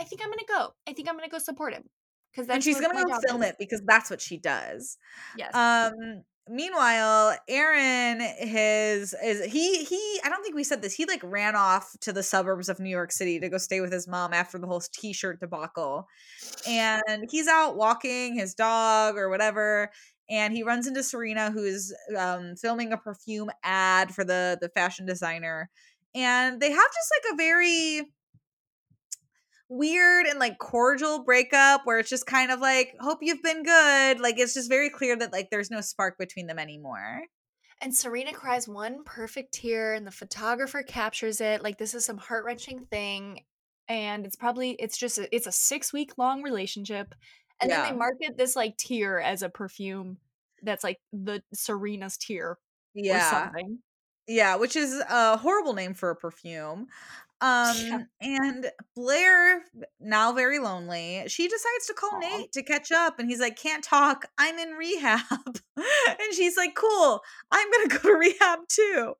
I 0.00 0.04
think 0.04 0.22
I'm 0.22 0.30
gonna 0.30 0.42
go. 0.48 0.74
I 0.88 0.92
think 0.92 1.08
I'm 1.08 1.16
gonna 1.16 1.28
go 1.28 1.38
support 1.38 1.74
him. 1.74 1.84
Because 2.30 2.46
that's 2.46 2.56
and 2.56 2.64
she's 2.64 2.80
gonna 2.80 3.04
go 3.04 3.18
film 3.26 3.42
is." 3.42 3.50
it 3.50 3.56
because 3.58 3.82
that's 3.86 4.10
what 4.10 4.20
she 4.20 4.36
does 4.36 4.98
Yes. 5.36 5.54
Um 5.54 6.22
meanwhile, 6.48 7.36
Aaron 7.48 8.20
his 8.20 9.14
is 9.22 9.44
he 9.50 9.84
he 9.84 10.20
I 10.24 10.28
don't 10.28 10.42
think 10.42 10.54
we 10.54 10.64
said 10.64 10.82
this. 10.82 10.94
He 10.94 11.04
like 11.04 11.22
ran 11.24 11.56
off 11.56 11.96
to 12.00 12.12
the 12.12 12.22
suburbs 12.22 12.68
of 12.68 12.80
New 12.80 12.90
York 12.90 13.12
City 13.12 13.40
to 13.40 13.48
go 13.48 13.58
stay 13.58 13.80
with 13.80 13.92
his 13.92 14.06
mom 14.06 14.32
after 14.32 14.58
the 14.58 14.66
whole 14.66 14.80
t-shirt 14.80 15.40
debacle. 15.40 16.06
And 16.68 17.28
he's 17.30 17.48
out 17.48 17.76
walking 17.76 18.34
his 18.34 18.54
dog 18.54 19.16
or 19.16 19.28
whatever 19.28 19.90
and 20.30 20.54
he 20.54 20.62
runs 20.62 20.86
into 20.86 21.02
Serena 21.02 21.50
who's 21.50 21.92
um 22.16 22.54
filming 22.56 22.92
a 22.92 22.96
perfume 22.96 23.50
ad 23.62 24.14
for 24.14 24.24
the 24.24 24.58
the 24.60 24.68
fashion 24.68 25.06
designer. 25.06 25.70
And 26.14 26.60
they 26.60 26.70
have 26.70 26.78
just 26.78 27.12
like 27.16 27.34
a 27.34 27.36
very 27.36 28.02
weird 29.68 30.26
and 30.26 30.38
like 30.38 30.58
cordial 30.58 31.24
breakup 31.24 31.82
where 31.84 31.98
it's 31.98 32.08
just 32.08 32.26
kind 32.26 32.50
of 32.50 32.60
like 32.60 32.94
hope 33.00 33.18
you've 33.20 33.42
been 33.42 33.62
good 33.62 34.18
like 34.18 34.38
it's 34.38 34.54
just 34.54 34.70
very 34.70 34.88
clear 34.88 35.14
that 35.14 35.30
like 35.30 35.50
there's 35.50 35.70
no 35.70 35.82
spark 35.82 36.16
between 36.16 36.46
them 36.46 36.58
anymore 36.58 37.20
and 37.80 37.94
Serena 37.94 38.32
cries 38.32 38.66
one 38.66 39.04
perfect 39.04 39.54
tear, 39.54 39.94
and 39.94 40.06
the 40.06 40.10
photographer 40.10 40.82
captures 40.82 41.40
it. 41.40 41.62
Like 41.62 41.78
this 41.78 41.94
is 41.94 42.04
some 42.04 42.18
heart 42.18 42.44
wrenching 42.44 42.80
thing, 42.86 43.40
and 43.88 44.26
it's 44.26 44.36
probably 44.36 44.70
it's 44.72 44.98
just 44.98 45.18
a, 45.18 45.34
it's 45.34 45.46
a 45.46 45.52
six 45.52 45.92
week 45.92 46.18
long 46.18 46.42
relationship, 46.42 47.14
and 47.60 47.70
then 47.70 47.82
they 47.82 47.92
market 47.92 48.36
this 48.36 48.56
like 48.56 48.76
tear 48.76 49.20
as 49.20 49.42
a 49.42 49.48
perfume 49.48 50.18
that's 50.62 50.84
like 50.84 50.98
the 51.12 51.42
Serena's 51.54 52.16
tear 52.16 52.50
or 52.52 52.58
yeah 52.94 53.20
something. 53.20 53.78
yeah 54.26 54.56
which 54.56 54.76
is 54.76 55.02
a 55.08 55.36
horrible 55.38 55.74
name 55.74 55.94
for 55.94 56.10
a 56.10 56.16
perfume 56.16 56.88
um 57.40 57.76
Yeah. 57.76 58.04
and 58.20 58.70
blair 58.96 59.64
now 60.00 60.32
very 60.32 60.58
lonely 60.58 61.24
she 61.28 61.48
decides 61.48 61.86
to 61.86 61.94
call 61.94 62.10
Aw. 62.14 62.18
nate 62.18 62.52
to 62.52 62.62
catch 62.62 62.90
up 62.92 63.18
and 63.18 63.28
he's 63.30 63.40
like 63.40 63.56
can't 63.56 63.84
talk 63.84 64.26
i'm 64.38 64.58
in 64.58 64.70
rehab 64.70 65.20
and 65.76 66.34
she's 66.34 66.56
like 66.56 66.74
cool 66.74 67.22
i'm 67.52 67.70
gonna 67.70 67.88
go 67.98 67.98
to 67.98 68.14
rehab 68.14 68.60
too 68.68 69.14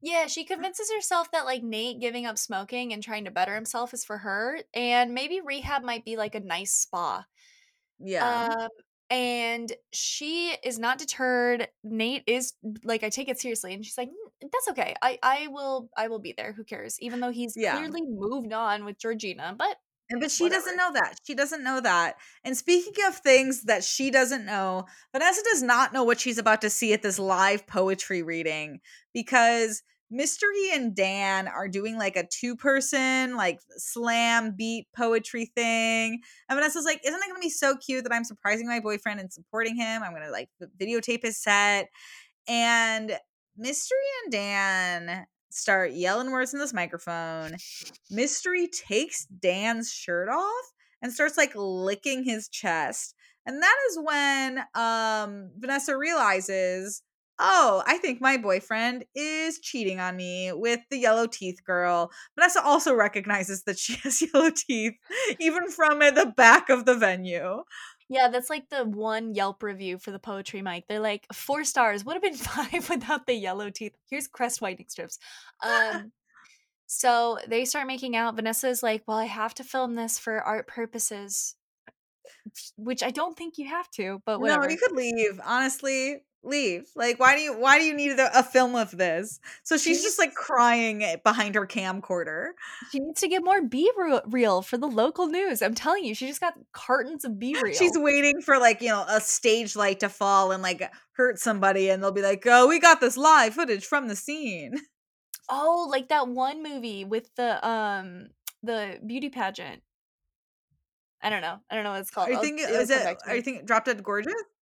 Yeah, 0.00 0.26
she 0.26 0.44
convinces 0.44 0.90
herself 0.92 1.30
that 1.30 1.44
like 1.44 1.62
Nate 1.62 2.00
giving 2.00 2.26
up 2.26 2.36
smoking 2.38 2.92
and 2.92 3.02
trying 3.02 3.24
to 3.24 3.30
better 3.30 3.54
himself 3.54 3.94
is 3.94 4.04
for 4.04 4.18
her, 4.18 4.58
and 4.74 5.14
maybe 5.14 5.40
rehab 5.40 5.82
might 5.84 6.04
be 6.04 6.16
like 6.16 6.34
a 6.34 6.40
nice 6.40 6.74
spa. 6.74 7.26
Yeah 8.04 8.44
Um, 8.48 8.68
and 9.10 9.72
she 9.92 10.56
is 10.64 10.78
not 10.78 10.98
deterred. 10.98 11.68
Nate 11.84 12.24
is 12.26 12.54
like, 12.84 13.02
I 13.04 13.10
take 13.10 13.28
it 13.28 13.38
seriously, 13.40 13.74
and 13.74 13.84
she's 13.84 13.98
like, 13.98 14.08
"Mm, 14.08 14.48
"That's 14.50 14.68
okay. 14.70 14.94
I 15.02 15.18
I 15.22 15.48
will 15.48 15.90
I 15.96 16.08
will 16.08 16.18
be 16.20 16.32
there. 16.36 16.52
Who 16.54 16.64
cares?" 16.64 16.96
Even 17.00 17.20
though 17.20 17.30
he's 17.30 17.56
Yeah. 17.56 17.72
clearly 17.72 18.02
moved 18.06 18.52
on 18.52 18.84
with 18.84 18.98
Georgina, 18.98 19.54
but 19.58 19.76
And 20.10 20.20
but 20.20 20.30
she 20.30 20.48
doesn't 20.48 20.76
know 20.76 20.92
that. 20.92 21.14
She 21.26 21.34
doesn't 21.34 21.62
know 21.64 21.80
that. 21.80 22.16
And 22.44 22.56
speaking 22.56 22.92
of 23.06 23.16
things 23.16 23.62
that 23.64 23.82
she 23.82 24.10
doesn't 24.10 24.44
know, 24.44 24.84
Vanessa 25.12 25.42
does 25.50 25.62
not 25.62 25.92
know 25.92 26.04
what 26.04 26.20
she's 26.20 26.38
about 26.38 26.60
to 26.62 26.70
see 26.70 26.92
at 26.92 27.02
this 27.02 27.18
live 27.18 27.66
poetry 27.66 28.22
reading 28.22 28.80
because 29.14 29.82
Mystery 30.12 30.70
and 30.72 30.94
Dan 30.94 31.48
are 31.48 31.68
doing 31.68 31.96
like 31.96 32.16
a 32.16 32.26
two 32.26 32.54
person 32.54 33.34
like 33.34 33.60
slam 33.78 34.54
beat 34.54 34.86
poetry 34.94 35.46
thing. 35.56 36.20
And 36.48 36.56
Vanessa's 36.58 36.84
like, 36.84 37.00
isn't 37.02 37.18
it 37.18 37.26
gonna 37.26 37.40
be 37.40 37.48
so 37.48 37.76
cute 37.76 38.04
that 38.04 38.12
I'm 38.12 38.24
surprising 38.24 38.68
my 38.68 38.78
boyfriend 38.78 39.20
and 39.20 39.32
supporting 39.32 39.74
him? 39.74 40.02
I'm 40.02 40.12
gonna 40.12 40.30
like 40.30 40.50
videotape 40.78 41.22
his 41.22 41.42
set. 41.42 41.88
And 42.46 43.18
Mystery 43.56 43.98
and 44.22 44.32
Dan 44.32 45.26
start 45.50 45.92
yelling 45.92 46.30
words 46.30 46.52
in 46.52 46.60
this 46.60 46.74
microphone. 46.74 47.56
Mystery 48.10 48.68
takes 48.68 49.24
Dan's 49.26 49.92
shirt 49.92 50.28
off 50.28 50.72
and 51.00 51.12
starts 51.12 51.36
like 51.38 51.52
licking 51.54 52.22
his 52.24 52.48
chest. 52.48 53.14
And 53.46 53.62
that 53.62 53.76
is 53.90 53.98
when 54.02 54.58
um 54.74 55.50
Vanessa 55.58 55.96
realizes, 55.96 57.02
"Oh, 57.38 57.82
I 57.86 57.98
think 57.98 58.20
my 58.20 58.36
boyfriend 58.36 59.04
is 59.14 59.58
cheating 59.58 60.00
on 60.00 60.16
me 60.16 60.52
with 60.52 60.80
the 60.90 60.98
yellow 60.98 61.26
teeth 61.26 61.64
girl." 61.64 62.10
Vanessa 62.38 62.62
also 62.62 62.94
recognizes 62.94 63.64
that 63.64 63.78
she 63.78 63.94
has 64.02 64.22
yellow 64.22 64.50
teeth 64.50 64.94
even 65.40 65.68
from 65.70 65.98
the 66.00 66.32
back 66.36 66.68
of 66.68 66.84
the 66.84 66.94
venue. 66.94 67.62
Yeah, 68.12 68.28
that's 68.28 68.50
like 68.50 68.68
the 68.68 68.84
one 68.84 69.34
Yelp 69.34 69.62
review 69.62 69.96
for 69.96 70.10
the 70.10 70.18
poetry 70.18 70.60
mic. 70.60 70.84
They're 70.86 71.00
like 71.00 71.26
four 71.32 71.64
stars. 71.64 72.04
Would 72.04 72.12
have 72.12 72.22
been 72.22 72.34
five 72.34 72.90
without 72.90 73.26
the 73.26 73.32
yellow 73.32 73.70
teeth. 73.70 73.94
Here's 74.10 74.28
crest 74.28 74.60
whitening 74.60 74.88
strips. 74.90 75.18
Um, 75.64 76.12
so 76.86 77.38
they 77.48 77.64
start 77.64 77.86
making 77.86 78.14
out. 78.14 78.36
Vanessa's 78.36 78.82
like, 78.82 79.02
"Well, 79.06 79.16
I 79.16 79.24
have 79.24 79.54
to 79.54 79.64
film 79.64 79.94
this 79.94 80.18
for 80.18 80.42
art 80.42 80.66
purposes," 80.66 81.54
which 82.76 83.02
I 83.02 83.10
don't 83.10 83.34
think 83.34 83.56
you 83.56 83.68
have 83.68 83.90
to. 83.92 84.20
But 84.26 84.40
whatever. 84.40 84.64
No, 84.64 84.70
you 84.70 84.76
could 84.76 84.92
leave. 84.92 85.40
Honestly, 85.42 86.22
leave. 86.44 86.88
Like, 86.96 87.18
why 87.18 87.36
do 87.36 87.42
you 87.42 87.56
why 87.56 87.78
do 87.78 87.84
you 87.84 87.94
need 87.94 88.18
a, 88.18 88.38
a 88.38 88.42
film 88.42 88.74
of 88.74 88.90
this? 88.96 89.40
So 89.62 89.76
she's 89.76 89.98
She 89.98 90.02
just 90.04 90.18
like 90.18 90.34
crying 90.34 91.04
behind 91.24 91.54
her 91.54 91.66
camcorder. 91.66 92.50
She 92.90 92.98
needs 92.98 93.20
to 93.20 93.28
get 93.28 93.44
more 93.44 93.62
B 93.62 93.90
reel 94.26 94.62
for 94.62 94.76
the 94.76 94.86
local 94.86 95.26
news. 95.26 95.62
I'm 95.62 95.74
telling 95.74 96.04
you, 96.04 96.14
she 96.14 96.26
just 96.26 96.40
got 96.40 96.54
cartons 96.72 97.24
of 97.24 97.38
B 97.38 97.56
reel. 97.60 97.74
She's 97.74 97.96
waiting 97.96 98.40
for 98.42 98.58
like 98.58 98.80
you 98.82 98.88
know 98.88 99.04
a 99.08 99.20
stage 99.20 99.76
light 99.76 100.00
to 100.00 100.08
fall 100.08 100.52
and 100.52 100.62
like 100.62 100.82
hurt 101.12 101.38
somebody, 101.38 101.88
and 101.88 102.02
they'll 102.02 102.12
be 102.12 102.22
like, 102.22 102.42
"Oh, 102.46 102.68
we 102.68 102.80
got 102.80 103.00
this 103.00 103.16
live 103.16 103.54
footage 103.54 103.84
from 103.84 104.08
the 104.08 104.16
scene." 104.16 104.74
oh, 105.48 105.86
like 105.90 106.08
that 106.08 106.28
one 106.28 106.62
movie 106.62 107.04
with 107.04 107.34
the 107.36 107.66
um 107.66 108.28
the 108.62 108.98
beauty 109.04 109.28
pageant. 109.28 109.82
I 111.22 111.30
don't 111.30 111.42
know. 111.42 111.58
I 111.70 111.74
don't 111.76 111.84
know 111.84 111.92
what 111.92 112.00
it's 112.00 112.10
called. 112.10 112.28
Are 112.28 112.32
you 112.32 112.40
thinking? 112.40 112.66
Is 112.68 112.90
it? 112.90 113.16
Are 113.26 113.36
you 113.36 113.42
thinking 113.42 113.64
Drop 113.64 113.84
Dead 113.84 114.02
Gorgeous? 114.02 114.34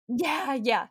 Yeah, 0.07 0.53
yeah. 0.53 0.87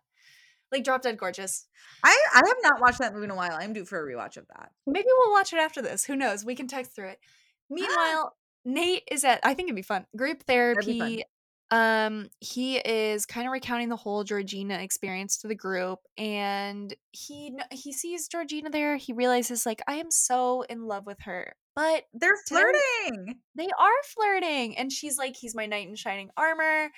Like 0.75 0.83
Drop 0.85 1.03
Dead 1.03 1.17
Gorgeous. 1.17 1.67
I 2.03 2.19
I 2.35 2.43
have 2.47 2.57
not 2.63 2.81
watched 2.81 2.99
that 2.99 3.15
movie 3.15 3.25
in 3.27 3.31
a 3.31 3.37
while. 3.37 3.57
I'm 3.59 3.73
due 3.73 3.85
for 3.85 3.99
a 4.01 4.13
rewatch 4.13 4.37
of 4.37 4.47
that. 4.49 4.73
Maybe 4.89 5.07
we'll 5.19 5.33
watch 5.33 5.53
it 5.53 5.59
after 5.59 5.81
this. 5.81 6.05
Who 6.05 6.17
knows? 6.17 6.45
We 6.45 6.57
can 6.57 6.67
text 6.67 6.95
through 6.97 7.11
it. 7.11 7.19
Meanwhile, 7.71 8.35
Nate 8.65 9.05
is 9.11 9.23
at 9.25 9.39
I 9.45 9.55
think 9.55 9.69
it'd 9.69 9.77
be 9.77 9.83
fun. 9.83 10.05
Group 10.17 10.39
fun. 10.39 10.45
therapy. 10.49 11.25
Um, 11.71 12.29
he 12.41 12.77
is 12.77 13.25
kind 13.27 13.47
of 13.47 13.53
recounting 13.53 13.89
the 13.89 13.97
whole 13.97 14.23
Georgina 14.23 14.75
experience 14.79 15.39
to 15.39 15.49
the 15.49 15.55
group, 15.55 16.01
and 16.19 16.95
he 17.11 17.57
he 17.71 17.93
sees 17.93 18.29
Georgina 18.29 18.71
there. 18.71 18.97
He 18.97 19.13
realizes 19.13 19.65
like 19.65 19.81
I 19.89 19.95
am 19.95 20.11
so 20.11 20.63
in 20.63 20.85
love 20.87 21.07
with 21.07 21.21
her, 21.23 21.57
but 21.75 22.05
They're 22.13 22.37
flirting. 22.49 23.41
they 23.57 23.69
are 23.79 24.03
flirting, 24.15 24.77
and 24.77 24.93
she's 24.93 25.19
like, 25.19 25.37
he's 25.37 25.55
my 25.55 25.67
knight 25.67 25.89
in 25.89 25.97
shining 25.97 26.31
armor. 26.37 26.91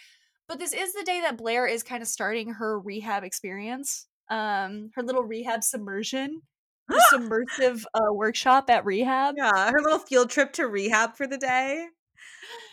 But 0.49 0.59
this 0.59 0.73
is 0.73 0.93
the 0.93 1.03
day 1.05 1.21
that 1.23 1.37
Blair 1.37 1.67
is 1.67 1.83
kind 1.83 2.03
of 2.03 2.09
starting 2.09 2.55
her 2.55 2.79
rehab 2.79 3.25
experience, 3.25 4.07
um, 4.31 4.91
her 4.95 5.03
little 5.03 5.25
rehab 5.25 5.65
submersion, 5.65 6.43
submersive 7.11 7.87
uh, 7.95 8.13
workshop 8.13 8.71
at 8.71 8.85
rehab. 8.85 9.35
Yeah, 9.37 9.71
her 9.71 9.81
little 9.83 9.99
field 9.99 10.31
trip 10.31 10.53
to 10.55 10.69
rehab 10.69 11.17
for 11.17 11.27
the 11.27 11.39
day. 11.39 11.89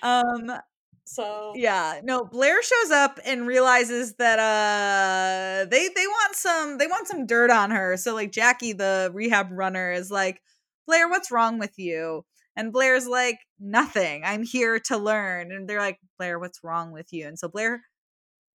Um, 0.02 0.52
So 1.06 1.54
yeah, 1.56 2.00
no, 2.04 2.24
Blair 2.26 2.64
shows 2.64 2.92
up 2.92 3.20
and 3.26 3.46
realizes 3.48 4.16
that 4.16 4.40
uh 4.40 5.66
they 5.70 5.90
they 5.90 6.08
want 6.08 6.36
some 6.36 6.78
they 6.78 6.88
want 6.88 7.08
some 7.08 7.26
dirt 7.26 7.52
on 7.52 7.72
her. 7.72 7.98
So 7.98 8.14
like 8.14 8.32
Jackie 8.32 8.74
the 8.74 9.12
rehab 9.14 9.50
runner 9.52 9.92
is 9.92 10.10
like, 10.12 10.42
"Blair, 10.88 11.10
what's 11.10 11.32
wrong 11.32 11.60
with 11.60 11.78
you?" 11.78 12.26
And 12.56 12.74
Blair's 12.74 13.08
like, 13.08 13.40
"Nothing. 13.60 14.24
I'm 14.26 14.44
here 14.44 14.80
to 14.82 14.98
learn." 14.98 15.52
And 15.52 15.68
they're 15.70 15.80
like, 15.80 16.00
"Blair, 16.18 16.40
what's 16.40 16.64
wrong 16.64 16.92
with 16.92 17.14
you?" 17.14 17.28
And 17.28 17.38
so 17.40 17.48
Blair 17.50 17.84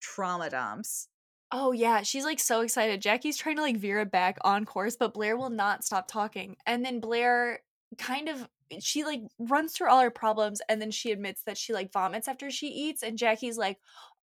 trauma 0.01 0.51
dumps. 0.51 1.09
Oh 1.51 1.73
yeah, 1.73 2.03
she's 2.03 2.25
like 2.25 2.41
so 2.41 2.61
excited. 2.61 3.01
Jackie's 3.01 3.39
trying 3.39 3.57
to 3.57 3.63
like 3.63 3.79
veer 3.79 4.01
it 4.01 4.11
back 4.11 4.37
on 4.45 4.67
course, 4.67 4.97
but 4.97 5.15
Blair 5.15 5.37
will 5.37 5.51
not 5.51 5.83
stop 5.85 6.07
talking. 6.09 6.57
And 6.67 6.85
then 6.85 7.01
Blair 7.01 7.61
kind 7.97 8.29
of 8.29 8.49
she 8.81 9.05
like 9.05 9.23
runs 9.39 9.73
through 9.73 9.89
all 9.89 10.01
her 10.01 10.11
problems 10.11 10.61
and 10.69 10.81
then 10.83 10.91
she 10.91 11.11
admits 11.11 11.43
that 11.45 11.57
she 11.57 11.73
like 11.73 11.91
vomits 11.93 12.29
after 12.29 12.51
she 12.51 12.69
eats 12.69 13.03
and 13.03 13.17
Jackie's 13.17 13.57
like, 13.57 13.79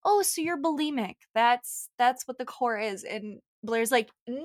"Oh, 0.05 0.21
so 0.21 0.41
you're 0.41 0.61
bulimic. 0.61 1.15
That's 1.34 1.89
that's 1.97 2.28
what 2.28 2.38
the 2.38 2.45
core 2.45 2.78
is." 2.78 3.03
And 3.03 3.41
Blair's 3.66 3.91
like, 3.91 4.09
"No, 4.28 4.36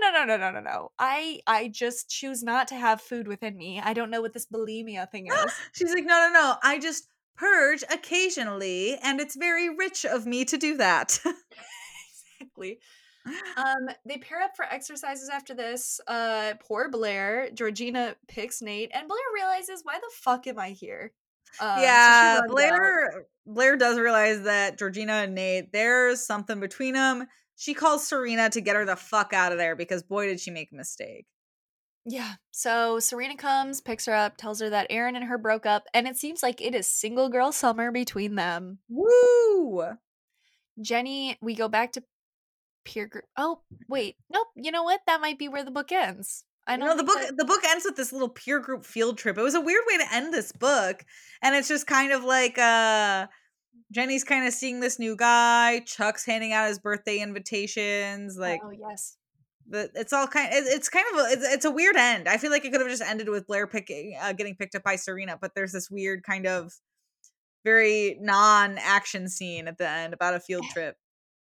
no, 0.00 0.10
no, 0.10 0.24
no, 0.24 0.36
no, 0.36 0.50
no, 0.50 0.60
no. 0.60 0.90
I 0.98 1.40
I 1.46 1.68
just 1.68 2.08
choose 2.08 2.42
not 2.42 2.68
to 2.68 2.74
have 2.74 3.00
food 3.00 3.28
within 3.28 3.56
me. 3.56 3.80
I 3.80 3.92
don't 3.92 4.10
know 4.10 4.20
what 4.20 4.32
this 4.32 4.46
bulimia 4.46 5.10
thing 5.10 5.26
is." 5.32 5.52
She's 5.72 5.94
like, 5.94 6.04
"No, 6.04 6.28
no, 6.28 6.32
no. 6.32 6.56
I 6.62 6.78
just 6.78 7.08
purge 7.36 7.82
occasionally, 7.90 8.96
and 9.02 9.20
it's 9.20 9.36
very 9.36 9.74
rich 9.74 10.04
of 10.04 10.26
me 10.26 10.44
to 10.46 10.56
do 10.56 10.76
that." 10.76 11.20
exactly. 12.40 12.78
Um, 13.56 13.88
they 14.04 14.18
pair 14.18 14.42
up 14.42 14.54
for 14.54 14.66
exercises 14.66 15.30
after 15.30 15.54
this. 15.54 15.98
Uh, 16.06 16.54
poor 16.60 16.90
Blair. 16.90 17.48
Georgina 17.54 18.16
picks 18.28 18.60
Nate, 18.60 18.90
and 18.94 19.08
Blair 19.08 19.18
realizes, 19.34 19.80
"Why 19.82 19.98
the 19.98 20.10
fuck 20.12 20.46
am 20.46 20.58
I 20.58 20.70
here?" 20.70 21.12
Um, 21.60 21.76
so 21.76 21.82
yeah, 21.82 22.40
out. 22.42 22.48
Blair 22.48 23.26
Blair 23.46 23.76
does 23.76 23.98
realize 23.98 24.42
that 24.42 24.78
Georgina 24.78 25.12
and 25.12 25.34
Nate, 25.34 25.72
there's 25.72 26.24
something 26.24 26.60
between 26.60 26.94
them. 26.94 27.26
She 27.56 27.74
calls 27.74 28.06
Serena 28.06 28.50
to 28.50 28.60
get 28.60 28.76
her 28.76 28.84
the 28.84 28.96
fuck 28.96 29.32
out 29.32 29.52
of 29.52 29.58
there 29.58 29.76
because 29.76 30.02
boy 30.02 30.26
did 30.26 30.40
she 30.40 30.50
make 30.50 30.72
a 30.72 30.76
mistake. 30.76 31.26
Yeah. 32.06 32.34
So 32.50 32.98
Serena 32.98 33.36
comes, 33.36 33.80
picks 33.80 34.06
her 34.06 34.14
up, 34.14 34.36
tells 34.36 34.60
her 34.60 34.68
that 34.70 34.88
Aaron 34.90 35.16
and 35.16 35.24
her 35.24 35.38
broke 35.38 35.64
up, 35.64 35.84
and 35.94 36.06
it 36.06 36.16
seems 36.16 36.42
like 36.42 36.60
it 36.60 36.74
is 36.74 36.86
single 36.86 37.28
girl 37.28 37.50
summer 37.52 37.90
between 37.90 38.34
them. 38.34 38.78
Woo! 38.88 39.84
Jenny, 40.80 41.38
we 41.40 41.54
go 41.54 41.68
back 41.68 41.92
to 41.92 42.02
peer 42.84 43.06
group. 43.06 43.24
Oh, 43.36 43.60
wait, 43.88 44.16
nope. 44.30 44.48
You 44.56 44.70
know 44.70 44.82
what? 44.82 45.00
That 45.06 45.20
might 45.20 45.38
be 45.38 45.48
where 45.48 45.64
the 45.64 45.70
book 45.70 45.92
ends. 45.92 46.44
I 46.66 46.76
don't 46.76 46.88
know, 46.88 46.96
the 46.96 47.04
book 47.04 47.20
that- 47.20 47.36
the 47.36 47.44
book 47.44 47.62
ends 47.64 47.84
with 47.84 47.96
this 47.96 48.12
little 48.12 48.28
peer 48.28 48.58
group 48.58 48.84
field 48.84 49.18
trip. 49.18 49.36
It 49.38 49.42
was 49.42 49.54
a 49.54 49.60
weird 49.60 49.84
way 49.86 49.98
to 49.98 50.14
end 50.14 50.32
this 50.32 50.50
book. 50.52 51.04
And 51.42 51.54
it's 51.54 51.68
just 51.68 51.86
kind 51.86 52.10
of 52.12 52.24
like 52.24 52.58
uh 52.58 53.26
Jenny's 53.94 54.24
kind 54.24 54.46
of 54.46 54.52
seeing 54.52 54.80
this 54.80 54.98
new 54.98 55.16
guy, 55.16 55.80
Chuck's 55.86 56.26
handing 56.26 56.52
out 56.52 56.68
his 56.68 56.78
birthday 56.78 57.18
invitations, 57.18 58.36
like 58.36 58.60
oh 58.64 58.70
yes. 58.70 59.16
the 59.68 59.90
it's 59.94 60.12
all 60.12 60.26
kind 60.26 60.52
it, 60.52 60.64
it's 60.66 60.88
kind 60.88 61.06
of 61.12 61.20
a, 61.20 61.32
it's, 61.32 61.54
it's 61.54 61.64
a 61.64 61.70
weird 61.70 61.96
end 61.96 62.28
i 62.28 62.36
feel 62.36 62.50
like 62.50 62.66
it 62.66 62.70
could 62.70 62.82
have 62.82 62.90
just 62.90 63.02
ended 63.02 63.30
with 63.30 63.46
blair 63.46 63.66
picking 63.66 64.14
uh, 64.20 64.32
getting 64.34 64.54
picked 64.54 64.74
up 64.74 64.82
by 64.82 64.94
serena 64.94 65.38
but 65.40 65.52
there's 65.54 65.72
this 65.72 65.90
weird 65.90 66.22
kind 66.22 66.46
of 66.46 66.74
very 67.64 68.18
non-action 68.20 69.26
scene 69.26 69.66
at 69.66 69.78
the 69.78 69.88
end 69.88 70.12
about 70.12 70.34
a 70.34 70.40
field 70.40 70.66
trip 70.70 70.96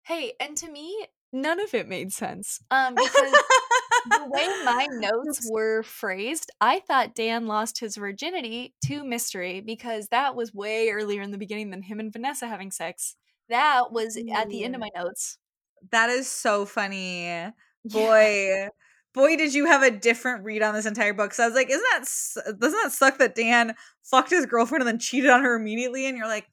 Hey, 0.05 0.32
and 0.40 0.57
to 0.57 0.68
me, 0.68 1.07
none 1.32 1.61
of 1.61 1.74
it 1.74 1.88
made 1.88 2.12
sense. 2.12 2.61
Um, 2.70 2.94
because 2.94 3.12
the 4.11 4.24
way 4.28 4.46
my 4.64 4.86
notes 4.90 5.48
were 5.50 5.82
phrased, 5.82 6.50
I 6.61 6.80
thought 6.80 7.14
Dan 7.14 7.46
lost 7.46 7.80
his 7.80 7.96
virginity 7.96 8.74
to 8.86 9.05
Mystery 9.05 9.61
because 9.61 10.09
that 10.09 10.34
was 10.34 10.53
way 10.55 10.90
earlier 10.90 11.22
in 11.22 11.30
the 11.30 11.38
beginning 11.38 11.70
than 11.70 11.82
him 11.82 12.00
and 12.00 12.12
Vanessa 12.12 12.46
having 12.48 12.70
sex. 12.70 13.16
That 13.48 13.92
was 13.92 14.16
at 14.16 14.48
the 14.48 14.64
end 14.64 14.74
of 14.74 14.80
my 14.80 14.88
notes. 14.96 15.38
that 15.90 16.11
is 16.11 16.28
so 16.28 16.64
funny 16.64 17.24
Yeah. 17.26 17.50
boy 17.84 18.68
boy 19.14 19.36
did 19.36 19.53
you 19.53 19.66
have 19.66 19.82
a 19.82 19.90
different 19.90 20.44
read 20.44 20.62
on 20.62 20.74
this 20.74 20.86
entire 20.86 21.12
book 21.12 21.34
so 21.34 21.42
i 21.42 21.46
was 21.46 21.55
like 21.57 21.68
isn't 21.68 21.82
that 21.92 22.57
doesn't 22.61 22.80
that 22.84 22.92
suck 22.92 23.18
that 23.18 23.34
dan 23.34 23.74
fucked 24.03 24.30
his 24.30 24.46
girlfriend 24.46 24.80
and 24.82 24.88
then 24.88 24.98
cheated 25.00 25.28
on 25.28 25.42
her 25.42 25.57
immediately 25.57 26.07
and 26.07 26.16
you're 26.16 26.28
like 26.28 26.46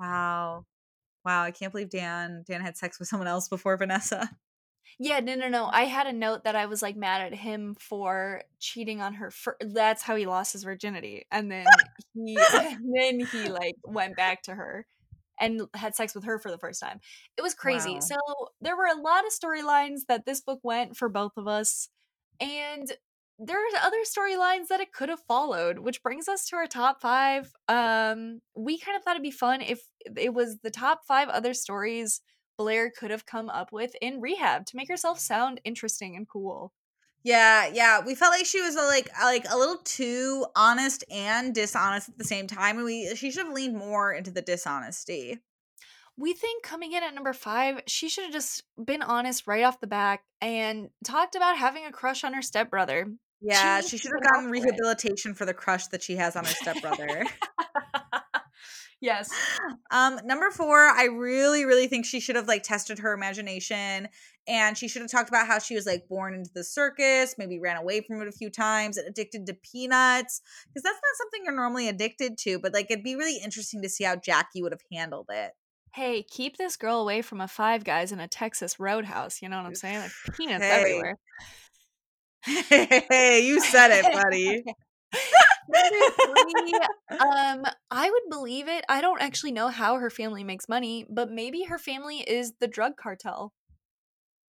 wow 0.00 0.64
wow 1.24 1.42
i 1.44 1.52
can't 1.52 1.70
believe 1.72 1.88
dan 1.90 2.42
dan 2.46 2.60
had 2.60 2.76
sex 2.76 2.98
with 2.98 3.06
someone 3.08 3.28
else 3.28 3.48
before 3.48 3.76
vanessa 3.76 4.28
Yeah, 4.98 5.20
no, 5.20 5.34
no, 5.34 5.48
no. 5.48 5.68
I 5.72 5.84
had 5.84 6.06
a 6.06 6.12
note 6.12 6.44
that 6.44 6.56
I 6.56 6.66
was 6.66 6.82
like 6.82 6.96
mad 6.96 7.20
at 7.20 7.34
him 7.34 7.76
for 7.78 8.42
cheating 8.58 9.00
on 9.00 9.14
her. 9.14 9.30
For 9.30 9.56
that's 9.60 10.02
how 10.02 10.16
he 10.16 10.26
lost 10.26 10.52
his 10.52 10.64
virginity, 10.64 11.26
and 11.30 11.50
then 11.50 11.66
he, 12.14 12.38
and 12.54 12.78
then 12.96 13.20
he 13.20 13.48
like 13.48 13.76
went 13.84 14.16
back 14.16 14.42
to 14.44 14.54
her 14.54 14.86
and 15.40 15.62
had 15.74 15.94
sex 15.94 16.14
with 16.14 16.24
her 16.24 16.38
for 16.38 16.50
the 16.50 16.58
first 16.58 16.80
time. 16.80 17.00
It 17.36 17.42
was 17.42 17.54
crazy. 17.54 17.94
Wow. 17.94 18.00
So 18.00 18.16
there 18.60 18.76
were 18.76 18.86
a 18.86 19.00
lot 19.00 19.24
of 19.26 19.32
storylines 19.32 20.02
that 20.08 20.24
this 20.24 20.40
book 20.40 20.60
went 20.62 20.96
for 20.96 21.08
both 21.08 21.32
of 21.36 21.48
us, 21.48 21.88
and 22.40 22.92
there 23.38 23.58
are 23.58 23.76
other 23.82 24.02
storylines 24.04 24.68
that 24.68 24.80
it 24.80 24.92
could 24.92 25.08
have 25.08 25.20
followed, 25.20 25.80
which 25.80 26.02
brings 26.02 26.28
us 26.28 26.46
to 26.46 26.56
our 26.56 26.66
top 26.66 27.00
five. 27.00 27.52
Um, 27.66 28.40
we 28.54 28.78
kind 28.78 28.96
of 28.96 29.02
thought 29.02 29.16
it'd 29.16 29.22
be 29.22 29.30
fun 29.32 29.62
if 29.62 29.82
it 30.16 30.32
was 30.32 30.58
the 30.62 30.70
top 30.70 31.00
five 31.08 31.28
other 31.28 31.54
stories 31.54 32.20
Blair 32.56 32.90
could 32.90 33.10
have 33.10 33.26
come 33.26 33.48
up 33.48 33.72
with 33.72 33.94
in 34.00 34.20
rehab 34.20 34.66
to 34.66 34.76
make 34.76 34.88
herself 34.88 35.18
sound 35.18 35.60
interesting 35.64 36.16
and 36.16 36.28
cool. 36.28 36.72
Yeah, 37.24 37.68
yeah. 37.72 38.00
We 38.04 38.14
felt 38.14 38.32
like 38.32 38.46
she 38.46 38.60
was 38.60 38.76
uh, 38.76 38.84
like 38.86 39.08
like 39.20 39.44
a 39.50 39.56
little 39.56 39.78
too 39.84 40.46
honest 40.56 41.04
and 41.10 41.54
dishonest 41.54 42.08
at 42.08 42.18
the 42.18 42.24
same 42.24 42.46
time, 42.46 42.76
and 42.76 42.84
we 42.84 43.14
she 43.14 43.30
should 43.30 43.46
have 43.46 43.54
leaned 43.54 43.76
more 43.76 44.12
into 44.12 44.30
the 44.30 44.42
dishonesty. 44.42 45.38
We 46.16 46.34
think 46.34 46.62
coming 46.62 46.92
in 46.92 47.02
at 47.02 47.14
number 47.14 47.32
five, 47.32 47.80
she 47.86 48.08
should 48.08 48.24
have 48.24 48.32
just 48.32 48.64
been 48.82 49.02
honest 49.02 49.46
right 49.46 49.64
off 49.64 49.80
the 49.80 49.86
back 49.86 50.24
and 50.40 50.90
talked 51.04 51.36
about 51.36 51.56
having 51.56 51.86
a 51.86 51.92
crush 51.92 52.22
on 52.22 52.34
her 52.34 52.42
stepbrother. 52.42 53.06
Yeah, 53.40 53.76
needs 53.76 53.88
she 53.88 53.98
should 53.98 54.12
have 54.14 54.30
gotten 54.30 54.46
over 54.46 54.54
it. 54.54 54.60
rehabilitation 54.60 55.34
for 55.34 55.44
the 55.44 55.54
crush 55.54 55.86
that 55.88 56.02
she 56.02 56.16
has 56.16 56.36
on 56.36 56.44
her 56.44 56.50
stepbrother. 56.50 57.24
Yes. 59.02 59.30
Um, 59.90 60.18
number 60.24 60.50
four, 60.50 60.78
I 60.78 61.04
really, 61.04 61.66
really 61.66 61.86
think 61.86 62.06
she 62.06 62.18
should 62.18 62.36
have 62.36 62.48
like 62.48 62.62
tested 62.62 63.00
her 63.00 63.12
imagination 63.12 64.08
and 64.48 64.76
she 64.76 64.88
should 64.88 65.02
have 65.02 65.10
talked 65.10 65.28
about 65.28 65.46
how 65.46 65.58
she 65.58 65.74
was 65.74 65.84
like 65.84 66.08
born 66.08 66.32
into 66.32 66.50
the 66.54 66.64
circus, 66.64 67.34
maybe 67.36 67.60
ran 67.60 67.76
away 67.76 68.00
from 68.00 68.22
it 68.22 68.28
a 68.28 68.32
few 68.32 68.48
times, 68.48 68.96
and 68.96 69.06
addicted 69.06 69.44
to 69.46 69.54
peanuts. 69.54 70.40
Because 70.68 70.82
that's 70.82 70.96
not 70.96 71.16
something 71.18 71.42
you're 71.44 71.54
normally 71.54 71.88
addicted 71.88 72.38
to, 72.38 72.58
but 72.58 72.72
like 72.72 72.90
it'd 72.90 73.04
be 73.04 73.16
really 73.16 73.36
interesting 73.44 73.82
to 73.82 73.88
see 73.90 74.04
how 74.04 74.16
Jackie 74.16 74.62
would 74.62 74.72
have 74.72 74.80
handled 74.90 75.26
it. 75.28 75.52
Hey, 75.94 76.22
keep 76.22 76.56
this 76.56 76.76
girl 76.76 77.00
away 77.00 77.20
from 77.20 77.42
a 77.42 77.48
Five 77.48 77.84
Guys 77.84 78.12
in 78.12 78.20
a 78.20 78.28
Texas 78.28 78.80
roadhouse. 78.80 79.42
You 79.42 79.50
know 79.50 79.58
what 79.58 79.66
I'm 79.66 79.74
saying? 79.74 79.98
Like 79.98 80.12
peanuts 80.34 80.64
Hey. 80.64 80.70
everywhere. 80.70 81.18
Hey, 83.10 83.46
you 83.46 83.60
said 83.60 83.90
it, 83.90 84.06
buddy. 84.10 84.64
Three, 86.24 86.78
um, 87.20 87.64
I 87.90 88.10
would 88.10 88.30
believe 88.30 88.68
it. 88.68 88.84
I 88.88 89.00
don't 89.00 89.20
actually 89.22 89.52
know 89.52 89.68
how 89.68 89.96
her 89.96 90.10
family 90.10 90.44
makes 90.44 90.68
money, 90.68 91.06
but 91.08 91.30
maybe 91.30 91.64
her 91.64 91.78
family 91.78 92.18
is 92.18 92.54
the 92.60 92.68
drug 92.68 92.96
cartel. 92.96 93.52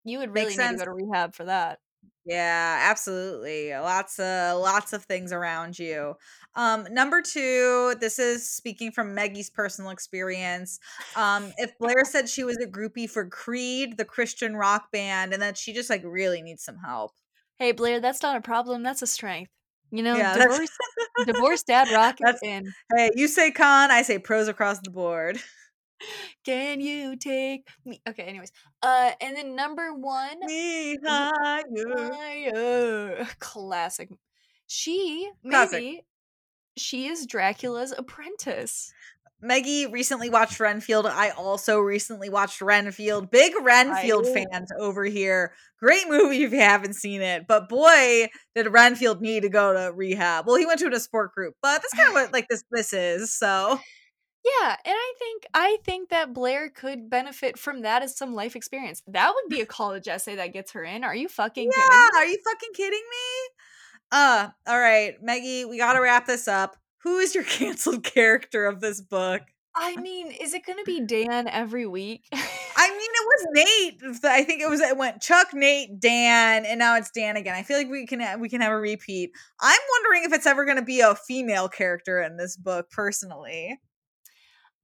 You 0.03 0.20
would 0.20 0.32
really 0.32 0.57
Makes 0.57 0.72
need 0.72 0.78
to 0.80 0.86
go 0.86 0.86
to 0.86 0.91
rehab 0.91 1.36
for 1.36 1.45
that. 1.45 1.80
Yeah, 2.26 2.80
absolutely. 2.89 3.72
Lots 3.74 4.18
of 4.18 4.59
lots 4.61 4.93
of 4.93 5.03
things 5.03 5.34
around 5.34 5.78
you. 5.78 6.16
Um 6.55 6.88
number 6.91 7.22
2, 7.22 7.95
this 7.99 8.18
is 8.18 8.49
speaking 8.49 8.91
from 8.91 9.14
Meggie's 9.14 9.49
personal 9.49 9.91
experience. 9.91 10.80
Um 11.16 11.51
if 11.57 11.78
Blair 11.80 12.05
said 12.05 12.30
she 12.30 12.43
was 12.45 12.57
a 12.57 12.68
groupie 12.68 13.09
for 13.09 13.28
Creed, 13.28 13.97
the 13.97 14.05
Christian 14.05 14.55
rock 14.55 14.91
band 14.91 15.34
and 15.34 15.41
that 15.41 15.57
she 15.57 15.74
just 15.74 15.89
like 15.89 16.03
really 16.05 16.41
needs 16.41 16.64
some 16.64 16.78
help. 16.78 17.11
Hey 17.57 17.72
Blair, 17.72 17.99
that's 17.99 18.22
not 18.22 18.38
a 18.38 18.41
problem. 18.41 18.84
That's 18.84 19.01
a 19.01 19.07
strength. 19.07 19.51
You 19.93 20.01
know, 20.01 20.17
Yeah, 20.17 20.33
divorce, 20.35 20.69
divorce 21.23 21.63
dad 21.63 21.91
rock 21.93 22.17
in. 22.43 22.73
Hey, 22.95 23.11
you 23.15 23.27
say 23.27 23.51
con, 23.51 23.91
I 23.91 24.01
say 24.01 24.17
pros 24.17 24.47
across 24.47 24.79
the 24.79 24.89
board. 24.89 25.39
Can 26.43 26.81
you 26.81 27.15
take 27.15 27.67
me? 27.85 28.01
Okay, 28.09 28.23
anyways. 28.23 28.51
Uh, 28.81 29.11
and 29.21 29.37
then 29.37 29.55
number 29.55 29.93
one, 29.93 30.39
Me 30.41 30.97
higher. 31.05 31.63
Fire. 33.15 33.27
Classic. 33.37 34.09
She 34.65 35.29
Classic. 35.47 35.79
maybe 35.79 36.05
she 36.75 37.05
is 37.07 37.27
Dracula's 37.27 37.93
apprentice. 37.95 38.91
Meggie 39.43 39.87
recently 39.87 40.29
watched 40.29 40.59
Renfield. 40.59 41.05
I 41.05 41.29
also 41.31 41.79
recently 41.79 42.29
watched 42.29 42.61
Renfield. 42.61 43.29
Big 43.29 43.53
Renfield 43.61 44.25
fans 44.27 44.71
over 44.79 45.03
here. 45.03 45.53
Great 45.79 46.07
movie 46.07 46.43
if 46.43 46.53
you 46.53 46.59
haven't 46.59 46.93
seen 46.93 47.21
it. 47.21 47.45
But 47.45 47.67
boy, 47.67 48.29
did 48.55 48.71
Renfield 48.71 49.21
need 49.21 49.43
to 49.43 49.49
go 49.49 49.73
to 49.73 49.91
rehab. 49.93 50.47
Well, 50.47 50.55
he 50.55 50.65
went 50.65 50.79
to 50.79 50.87
a 50.87 50.99
sport 50.99 51.33
group, 51.33 51.55
but 51.61 51.81
that's 51.81 51.93
kind 51.93 52.07
of 52.07 52.13
what 52.13 52.33
like 52.33 52.47
this 52.49 52.63
this 52.71 52.93
is. 52.93 53.33
So 53.37 53.79
Yeah, 54.61 54.75
and 54.85 54.95
I 54.95 55.13
think 55.19 55.45
I 55.53 55.77
think 55.83 56.09
that 56.09 56.33
Blair 56.33 56.69
could 56.69 57.09
benefit 57.09 57.59
from 57.59 57.81
that 57.81 58.01
as 58.01 58.17
some 58.17 58.33
life 58.33 58.55
experience. 58.55 59.03
That 59.07 59.33
would 59.35 59.49
be 59.49 59.59
a 59.59 59.65
college 59.67 60.07
essay 60.07 60.35
that 60.35 60.53
gets 60.53 60.71
her 60.71 60.83
in. 60.83 61.03
Are 61.03 61.15
you 61.15 61.27
fucking 61.27 61.69
kidding? 61.69 61.89
yeah, 61.91 62.09
me? 62.13 62.19
are 62.19 62.25
you 62.25 62.37
fucking 62.45 62.73
kidding 62.73 63.03
me? 63.11 63.49
Uh, 64.11 64.49
all 64.67 64.79
right, 64.79 65.15
Meggie, 65.21 65.65
we 65.65 65.77
gotta 65.77 65.99
wrap 65.99 66.27
this 66.27 66.47
up. 66.47 66.77
Who 67.03 67.17
is 67.17 67.35
your 67.35 67.43
canceled 67.45 68.03
character 68.03 68.65
of 68.65 68.81
this 68.81 69.01
book? 69.01 69.41
I 69.75 69.95
mean, 69.95 70.27
is 70.31 70.53
it 70.53 70.65
going 70.65 70.77
to 70.77 70.83
be 70.83 71.01
Dan 71.01 71.47
every 71.47 71.87
week? 71.87 72.25
I 72.31 72.89
mean, 72.89 72.99
it 72.99 73.25
was 73.25 73.47
Nate. 73.53 74.23
I 74.23 74.43
think 74.43 74.61
it 74.61 74.69
was 74.69 74.81
it 74.81 74.97
went 74.97 75.19
Chuck, 75.19 75.47
Nate, 75.53 75.99
Dan, 75.99 76.65
and 76.65 76.77
now 76.77 76.95
it's 76.95 77.09
Dan 77.09 77.37
again. 77.37 77.55
I 77.55 77.63
feel 77.63 77.77
like 77.77 77.89
we 77.89 78.05
can 78.05 78.39
we 78.39 78.49
can 78.49 78.61
have 78.61 78.71
a 78.71 78.77
repeat. 78.77 79.31
I'm 79.59 79.79
wondering 79.93 80.25
if 80.25 80.33
it's 80.33 80.45
ever 80.45 80.65
going 80.65 80.77
to 80.77 80.83
be 80.83 80.99
a 80.99 81.15
female 81.15 81.69
character 81.69 82.21
in 82.21 82.37
this 82.37 82.55
book. 82.55 82.91
Personally, 82.91 83.79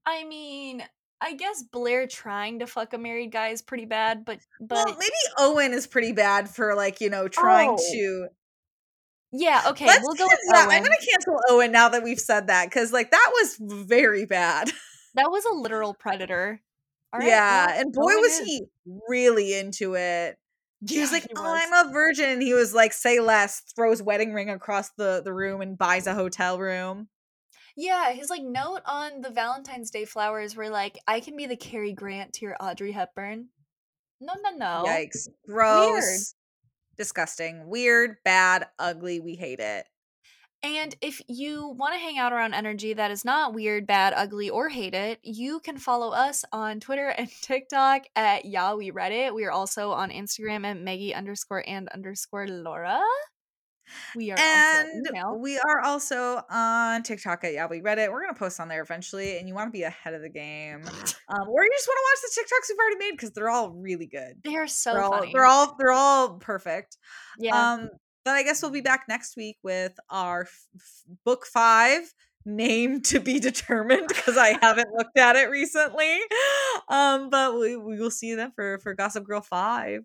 I 0.08 0.24
mean, 0.24 0.84
I 1.22 1.36
guess 1.36 1.64
Blair 1.72 2.08
trying 2.08 2.60
to 2.60 2.66
fuck 2.68 2.94
a 2.94 2.98
married 2.98 3.32
guy 3.32 3.50
is 3.50 3.62
pretty 3.62 3.86
bad, 3.86 4.26
but 4.26 4.40
but 4.60 4.88
well, 4.88 4.98
maybe 4.98 5.12
Owen 5.38 5.74
is 5.74 5.86
pretty 5.86 6.14
bad 6.14 6.50
for 6.50 6.74
like 6.76 7.00
you 7.00 7.12
know 7.12 7.28
trying 7.28 7.76
Oh. 7.78 7.92
to. 7.94 8.28
Yeah, 9.32 9.64
okay, 9.68 9.86
Let's 9.86 10.04
we'll 10.04 10.16
go 10.16 10.26
with 10.26 10.40
yeah, 10.52 10.66
Owen. 10.66 10.76
I'm 10.76 10.84
going 10.84 10.96
to 11.00 11.06
cancel 11.06 11.40
Owen 11.50 11.72
now 11.72 11.90
that 11.90 12.04
we've 12.04 12.20
said 12.20 12.48
that 12.48 12.66
because 12.66 12.92
like 12.92 13.12
that 13.12 13.32
was 13.34 13.58
very 13.60 14.26
bad. 14.26 14.72
That 15.16 15.32
was 15.32 15.44
a 15.44 15.54
literal 15.54 15.96
predator. 15.96 16.62
All 17.12 17.20
right, 17.20 17.28
yeah, 17.28 17.66
well, 17.66 17.82
and 17.82 17.92
boy 17.92 18.04
Owen 18.04 18.22
was 18.22 18.34
is. 18.34 18.46
he 18.46 18.64
really 19.08 19.58
into 19.58 19.96
it. 19.96 20.38
He 20.88 21.00
was 21.02 21.12
like, 21.12 21.24
he 21.24 21.34
"Oh, 21.36 21.42
was. 21.42 21.62
I'm 21.64 21.88
a 21.88 21.92
virgin." 21.92 22.30
And 22.30 22.42
he 22.42 22.54
was 22.54 22.74
like, 22.74 22.94
"Say 22.94 23.20
less." 23.20 23.62
Throws 23.76 24.02
wedding 24.02 24.34
ring 24.34 24.50
across 24.50 24.92
the 24.92 25.22
the 25.24 25.34
room 25.34 25.62
and 25.62 25.78
buys 25.78 26.08
a 26.08 26.14
hotel 26.14 26.60
room. 26.60 27.10
Yeah, 27.76 28.12
his 28.12 28.30
like 28.30 28.44
note 28.44 28.82
on 28.86 29.22
the 29.22 29.30
Valentine's 29.30 29.90
Day 29.90 30.06
flowers 30.06 30.56
were 30.56 30.70
like, 30.70 30.98
"I 31.08 31.20
can 31.20 31.36
be 31.36 31.48
the 31.48 31.56
Cary 31.56 31.94
Grant 31.94 32.34
to 32.34 32.46
your 32.46 32.56
Audrey 32.60 32.92
Hepburn." 32.92 33.50
No, 34.22 34.34
no, 34.42 34.56
no. 34.56 34.84
Yikes! 34.86 35.28
Gross, 35.48 36.36
disgusting, 37.00 37.68
weird, 37.68 38.18
bad, 38.24 38.68
ugly. 38.78 39.20
We 39.20 39.36
hate 39.36 39.60
it. 39.60 39.88
And 40.62 40.94
if 41.00 41.22
you 41.30 41.70
want 41.70 41.94
to 41.94 42.00
hang 42.00 42.18
out 42.18 42.34
around 42.34 42.54
energy 42.54 42.94
that 42.94 43.12
is 43.12 43.24
not 43.24 43.54
weird, 43.54 43.88
bad, 43.88 44.14
ugly, 44.14 44.50
or 44.50 44.68
hate 44.68 44.94
it, 44.94 45.20
you 45.24 45.62
can 45.62 45.78
follow 45.78 46.10
us 46.10 46.44
on 46.52 46.82
Twitter 46.82 47.08
and 47.18 47.30
TikTok 47.42 48.04
at 48.16 48.44
Yeah 48.44 48.74
We 48.74 48.92
Reddit. 48.92 49.34
We 49.34 49.46
are 49.46 49.52
also 49.52 49.92
on 49.92 50.12
Instagram 50.12 50.66
at 50.66 50.78
Meggie 50.78 51.16
underscore 51.16 51.64
and 51.66 51.88
underscore 51.90 52.48
Laura. 52.48 53.02
We 54.16 54.32
are 54.32 54.38
And 54.40 55.08
we 55.40 55.58
are 55.58 55.82
also 55.82 56.42
on 56.50 57.04
TikTok 57.04 57.44
at 57.44 57.54
Yeah 57.54 57.68
We 57.68 57.82
Reddit. 57.82 58.12
We're 58.12 58.22
gonna 58.22 58.38
post 58.38 58.60
on 58.60 58.68
there 58.68 58.82
eventually, 58.82 59.38
and 59.38 59.48
you 59.48 59.54
want 59.54 59.68
to 59.68 59.72
be 59.72 59.84
ahead 59.84 60.14
of 60.14 60.22
the 60.22 60.30
game, 60.30 60.82
um, 61.30 61.48
or 61.50 61.64
you 61.64 61.72
just 61.74 61.88
want 61.88 61.98
to 61.98 62.06
watch 62.10 62.22
the 62.24 62.42
TikToks 62.42 62.70
we've 62.70 62.78
already 62.80 62.98
made 62.98 63.12
because 63.12 63.32
they're 63.32 63.50
all 63.50 63.72
really 63.72 64.08
good. 64.08 64.36
They 64.44 64.56
are 64.56 64.68
so 64.68 64.94
they're 64.94 65.04
all 65.04 65.12
funny. 65.20 65.32
they're 65.34 65.46
all 65.46 65.76
they're 65.78 65.92
all 65.92 66.34
perfect. 66.40 66.98
yeah. 67.38 67.74
Um, 67.74 67.90
but 68.26 68.32
I 68.36 68.44
guess 68.44 68.62
we'll 68.62 68.72
be 68.72 68.82
back 68.82 69.06
next 69.08 69.38
week 69.38 69.58
with 69.64 69.98
our 70.10 70.42
f- 70.42 70.68
f- 70.76 71.04
book 71.26 71.46
five 71.46 72.02
name 72.46 73.02
to 73.02 73.20
be 73.20 73.40
determined 73.40 74.08
because 74.08 74.38
I 74.38 74.58
haven't 74.62 74.90
looked 74.94 75.18
at 75.18 75.36
it 75.36 75.50
recently. 75.50 76.20
Um, 76.90 77.30
but 77.30 77.58
we, 77.58 77.76
we 77.78 78.00
will 78.00 78.12
see 78.12 78.28
you 78.28 78.36
then 78.36 78.52
for 78.56 78.80
for 78.80 78.94
Gossip 78.94 79.24
Girl 79.24 79.42
five. 79.42 80.02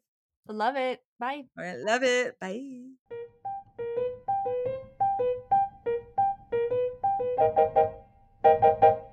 Love 0.48 0.76
it. 0.76 1.00
Bye. 1.18 1.42
All 1.58 1.64
right, 1.64 1.78
love 1.78 2.02
it. 2.02 2.38
Bye. 2.40 2.82
Thank 7.36 7.56
you. 8.82 9.03